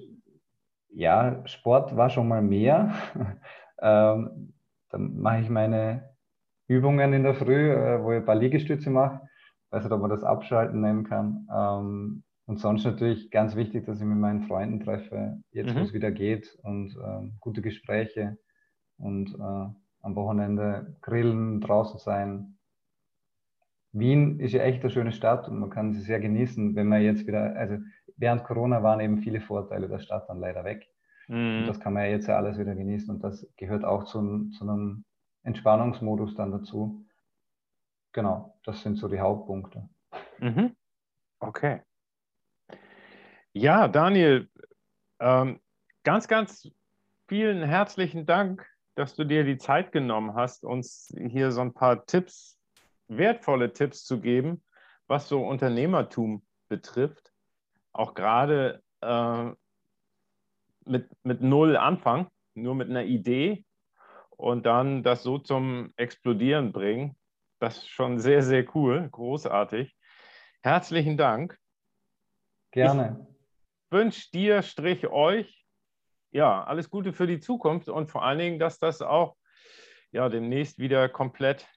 ja, 0.89 1.45
Sport 1.45 1.95
war 1.95 2.09
schon 2.09 2.27
mal 2.27 2.41
mehr. 2.41 2.91
ähm, 3.81 4.53
dann 4.89 5.19
mache 5.19 5.41
ich 5.41 5.49
meine 5.49 6.09
Übungen 6.67 7.13
in 7.13 7.21
der 7.21 7.35
Früh, 7.35 7.71
äh, 7.71 8.01
wo 8.03 8.13
ich 8.13 8.17
ein 8.17 8.25
paar 8.25 8.33
Liegestütze 8.33 8.89
mache. 8.89 9.21
Ich 9.65 9.71
weiß 9.71 9.83
nicht, 9.83 9.93
ob 9.93 10.01
man 10.01 10.09
das 10.09 10.23
Abschalten 10.23 10.81
nennen 10.81 11.03
kann. 11.03 11.47
Ähm, 11.55 12.23
und 12.47 12.59
sonst 12.59 12.83
natürlich 12.83 13.29
ganz 13.29 13.55
wichtig, 13.55 13.85
dass 13.85 13.99
ich 13.99 14.07
mit 14.07 14.17
meinen 14.17 14.41
Freunden 14.47 14.79
treffe, 14.79 15.37
jetzt 15.51 15.75
mhm. 15.75 15.79
wo 15.79 15.83
es 15.83 15.93
wieder 15.93 16.09
geht 16.09 16.57
und 16.63 16.95
äh, 16.95 17.29
gute 17.41 17.61
Gespräche 17.61 18.39
und 18.97 19.35
äh, 19.35 19.69
am 20.01 20.15
Wochenende 20.15 20.97
grillen, 21.01 21.61
draußen 21.61 21.99
sein. 21.99 22.56
Wien 23.99 24.39
ist 24.39 24.53
ja 24.53 24.61
echt 24.63 24.81
eine 24.81 24.89
schöne 24.91 25.11
Stadt 25.11 25.47
und 25.47 25.59
man 25.59 25.69
kann 25.69 25.93
sie 25.93 26.01
sehr 26.01 26.19
genießen, 26.19 26.75
wenn 26.75 26.87
man 26.87 27.01
jetzt 27.01 27.27
wieder, 27.27 27.55
also 27.55 27.77
während 28.17 28.43
Corona 28.43 28.83
waren 28.83 28.99
eben 28.99 29.19
viele 29.19 29.41
Vorteile 29.41 29.87
der 29.87 29.99
Stadt 29.99 30.29
dann 30.29 30.39
leider 30.39 30.63
weg. 30.63 30.87
Mhm. 31.27 31.59
Und 31.59 31.67
das 31.67 31.79
kann 31.79 31.93
man 31.93 32.03
ja 32.03 32.09
jetzt 32.09 32.27
ja 32.27 32.37
alles 32.37 32.57
wieder 32.57 32.75
genießen 32.75 33.13
und 33.13 33.23
das 33.23 33.47
gehört 33.57 33.83
auch 33.83 34.05
zu, 34.05 34.49
zu 34.49 34.63
einem 34.63 35.05
Entspannungsmodus 35.43 36.35
dann 36.35 36.51
dazu. 36.51 37.05
Genau, 38.13 38.57
das 38.63 38.81
sind 38.81 38.97
so 38.97 39.07
die 39.07 39.19
Hauptpunkte. 39.19 39.87
Mhm. 40.39 40.75
Okay. 41.39 41.81
Ja, 43.53 43.87
Daniel, 43.87 44.49
ähm, 45.19 45.59
ganz, 46.03 46.27
ganz 46.27 46.69
vielen 47.27 47.63
herzlichen 47.63 48.25
Dank, 48.25 48.67
dass 48.95 49.15
du 49.15 49.23
dir 49.23 49.43
die 49.43 49.57
Zeit 49.57 49.91
genommen 49.91 50.33
hast, 50.35 50.63
uns 50.63 51.13
hier 51.29 51.51
so 51.51 51.61
ein 51.61 51.73
paar 51.73 52.05
Tipps, 52.05 52.56
wertvolle 53.07 53.73
Tipps 53.73 54.05
zu 54.05 54.19
geben, 54.19 54.63
was 55.07 55.27
so 55.27 55.45
Unternehmertum 55.45 56.45
betrifft. 56.67 57.31
Auch 57.93 58.13
gerade 58.13 58.83
äh, 59.01 59.51
mit, 60.85 61.09
mit 61.23 61.41
Null 61.41 61.77
Anfang, 61.77 62.27
nur 62.53 62.75
mit 62.75 62.89
einer 62.89 63.03
Idee 63.03 63.65
und 64.31 64.65
dann 64.65 65.03
das 65.03 65.23
so 65.23 65.37
zum 65.37 65.93
Explodieren 65.97 66.71
bringen. 66.71 67.17
Das 67.59 67.77
ist 67.77 67.89
schon 67.89 68.19
sehr, 68.19 68.43
sehr 68.43 68.65
cool, 68.75 69.09
großartig. 69.11 69.95
Herzlichen 70.61 71.17
Dank. 71.17 71.57
Gerne. 72.71 73.27
Ich 73.85 73.91
wünsche 73.91 74.29
dir, 74.31 74.61
Strich 74.61 75.07
euch, 75.07 75.65
ja, 76.31 76.63
alles 76.63 76.89
Gute 76.89 77.13
für 77.13 77.25
die 77.25 77.39
Zukunft 77.39 77.89
und 77.89 78.11
vor 78.11 78.23
allen 78.23 78.39
Dingen, 78.39 78.59
dass 78.59 78.79
das 78.79 79.01
auch 79.01 79.37
ja, 80.11 80.29
demnächst 80.29 80.77
wieder 80.77 81.09
komplett 81.09 81.67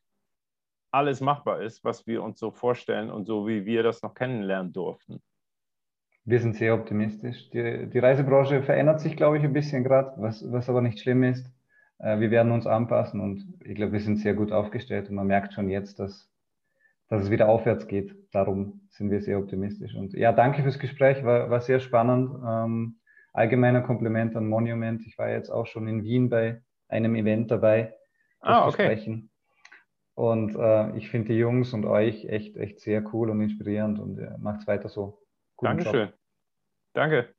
alles 0.93 1.21
machbar 1.21 1.63
ist, 1.63 1.85
was 1.85 2.07
wir 2.07 2.23
uns 2.23 2.39
so 2.39 2.51
vorstellen 2.51 3.11
und 3.11 3.27
so 3.27 3.47
wie 3.47 3.65
wir 3.65 3.83
das 3.83 4.03
noch 4.03 4.15
kennenlernen 4.15 4.73
durften. 4.73 5.21
Wir 6.25 6.41
sind 6.41 6.57
sehr 6.57 6.75
optimistisch. 6.75 7.51
Die, 7.51 7.89
die 7.89 7.99
Reisebranche 7.99 8.63
verändert 8.63 9.01
sich, 9.01 9.17
glaube 9.17 9.39
ich, 9.39 9.45
ein 9.45 9.53
bisschen 9.53 9.85
gerade, 9.85 10.13
was, 10.17 10.45
was 10.53 10.69
aber 10.69 10.81
nicht 10.83 11.01
schlimm 11.01 11.23
ist. 11.23 11.51
Äh, 11.99 12.21
wir 12.21 12.31
werden 12.31 12.53
uns 12.53 12.67
anpassen 12.67 13.21
und 13.21 13.55
ich 13.65 13.75
glaube, 13.75 13.93
wir 13.93 14.01
sind 14.01 14.19
sehr 14.19 14.35
gut 14.35 14.53
aufgestellt 14.53 15.09
und 15.09 15.17
man 15.17 15.27
merkt 15.27 15.55
schon 15.55 15.69
jetzt, 15.71 15.99
dass 15.99 16.31
dass 17.11 17.25
es 17.25 17.31
wieder 17.31 17.49
aufwärts 17.49 17.89
geht. 17.89 18.15
Darum 18.33 18.81
sind 18.89 19.11
wir 19.11 19.21
sehr 19.21 19.39
optimistisch. 19.39 19.95
Und 19.95 20.15
ja, 20.15 20.33
danke 20.33 20.63
fürs 20.63 20.79
Gespräch, 20.79 21.25
war, 21.25 21.51
war 21.51 21.61
sehr 21.61 21.81
spannend. 21.81 22.31
Ähm, 22.47 23.01
allgemeiner 23.33 23.83
Kompliment 23.83 24.37
an 24.37 24.49
Monument. 24.49 25.05
Ich 25.07 25.19
war 25.19 25.29
jetzt 25.29 25.51
auch 25.51 25.67
schon 25.67 25.89
in 25.89 26.05
Wien 26.05 26.31
bei 26.31 26.63
einem 26.89 27.17
Event 27.17 27.51
dabei, 27.51 27.95
ah, 28.41 28.67
okay. 28.67 28.85
sprechen. 28.85 29.30
Und 30.21 30.55
äh, 30.55 30.95
ich 30.99 31.09
finde 31.09 31.33
die 31.33 31.39
Jungs 31.39 31.73
und 31.73 31.87
euch 31.87 32.27
echt, 32.27 32.55
echt 32.59 32.81
sehr 32.81 33.03
cool 33.15 33.31
und 33.31 33.41
inspirierend 33.41 33.99
und 33.99 34.19
äh, 34.19 34.37
macht 34.39 34.61
es 34.61 34.67
weiter 34.67 34.91
so. 34.91 35.23
Guten 35.57 35.79
Dankeschön. 35.79 36.09
Job. 36.09 36.19
Danke. 36.93 37.35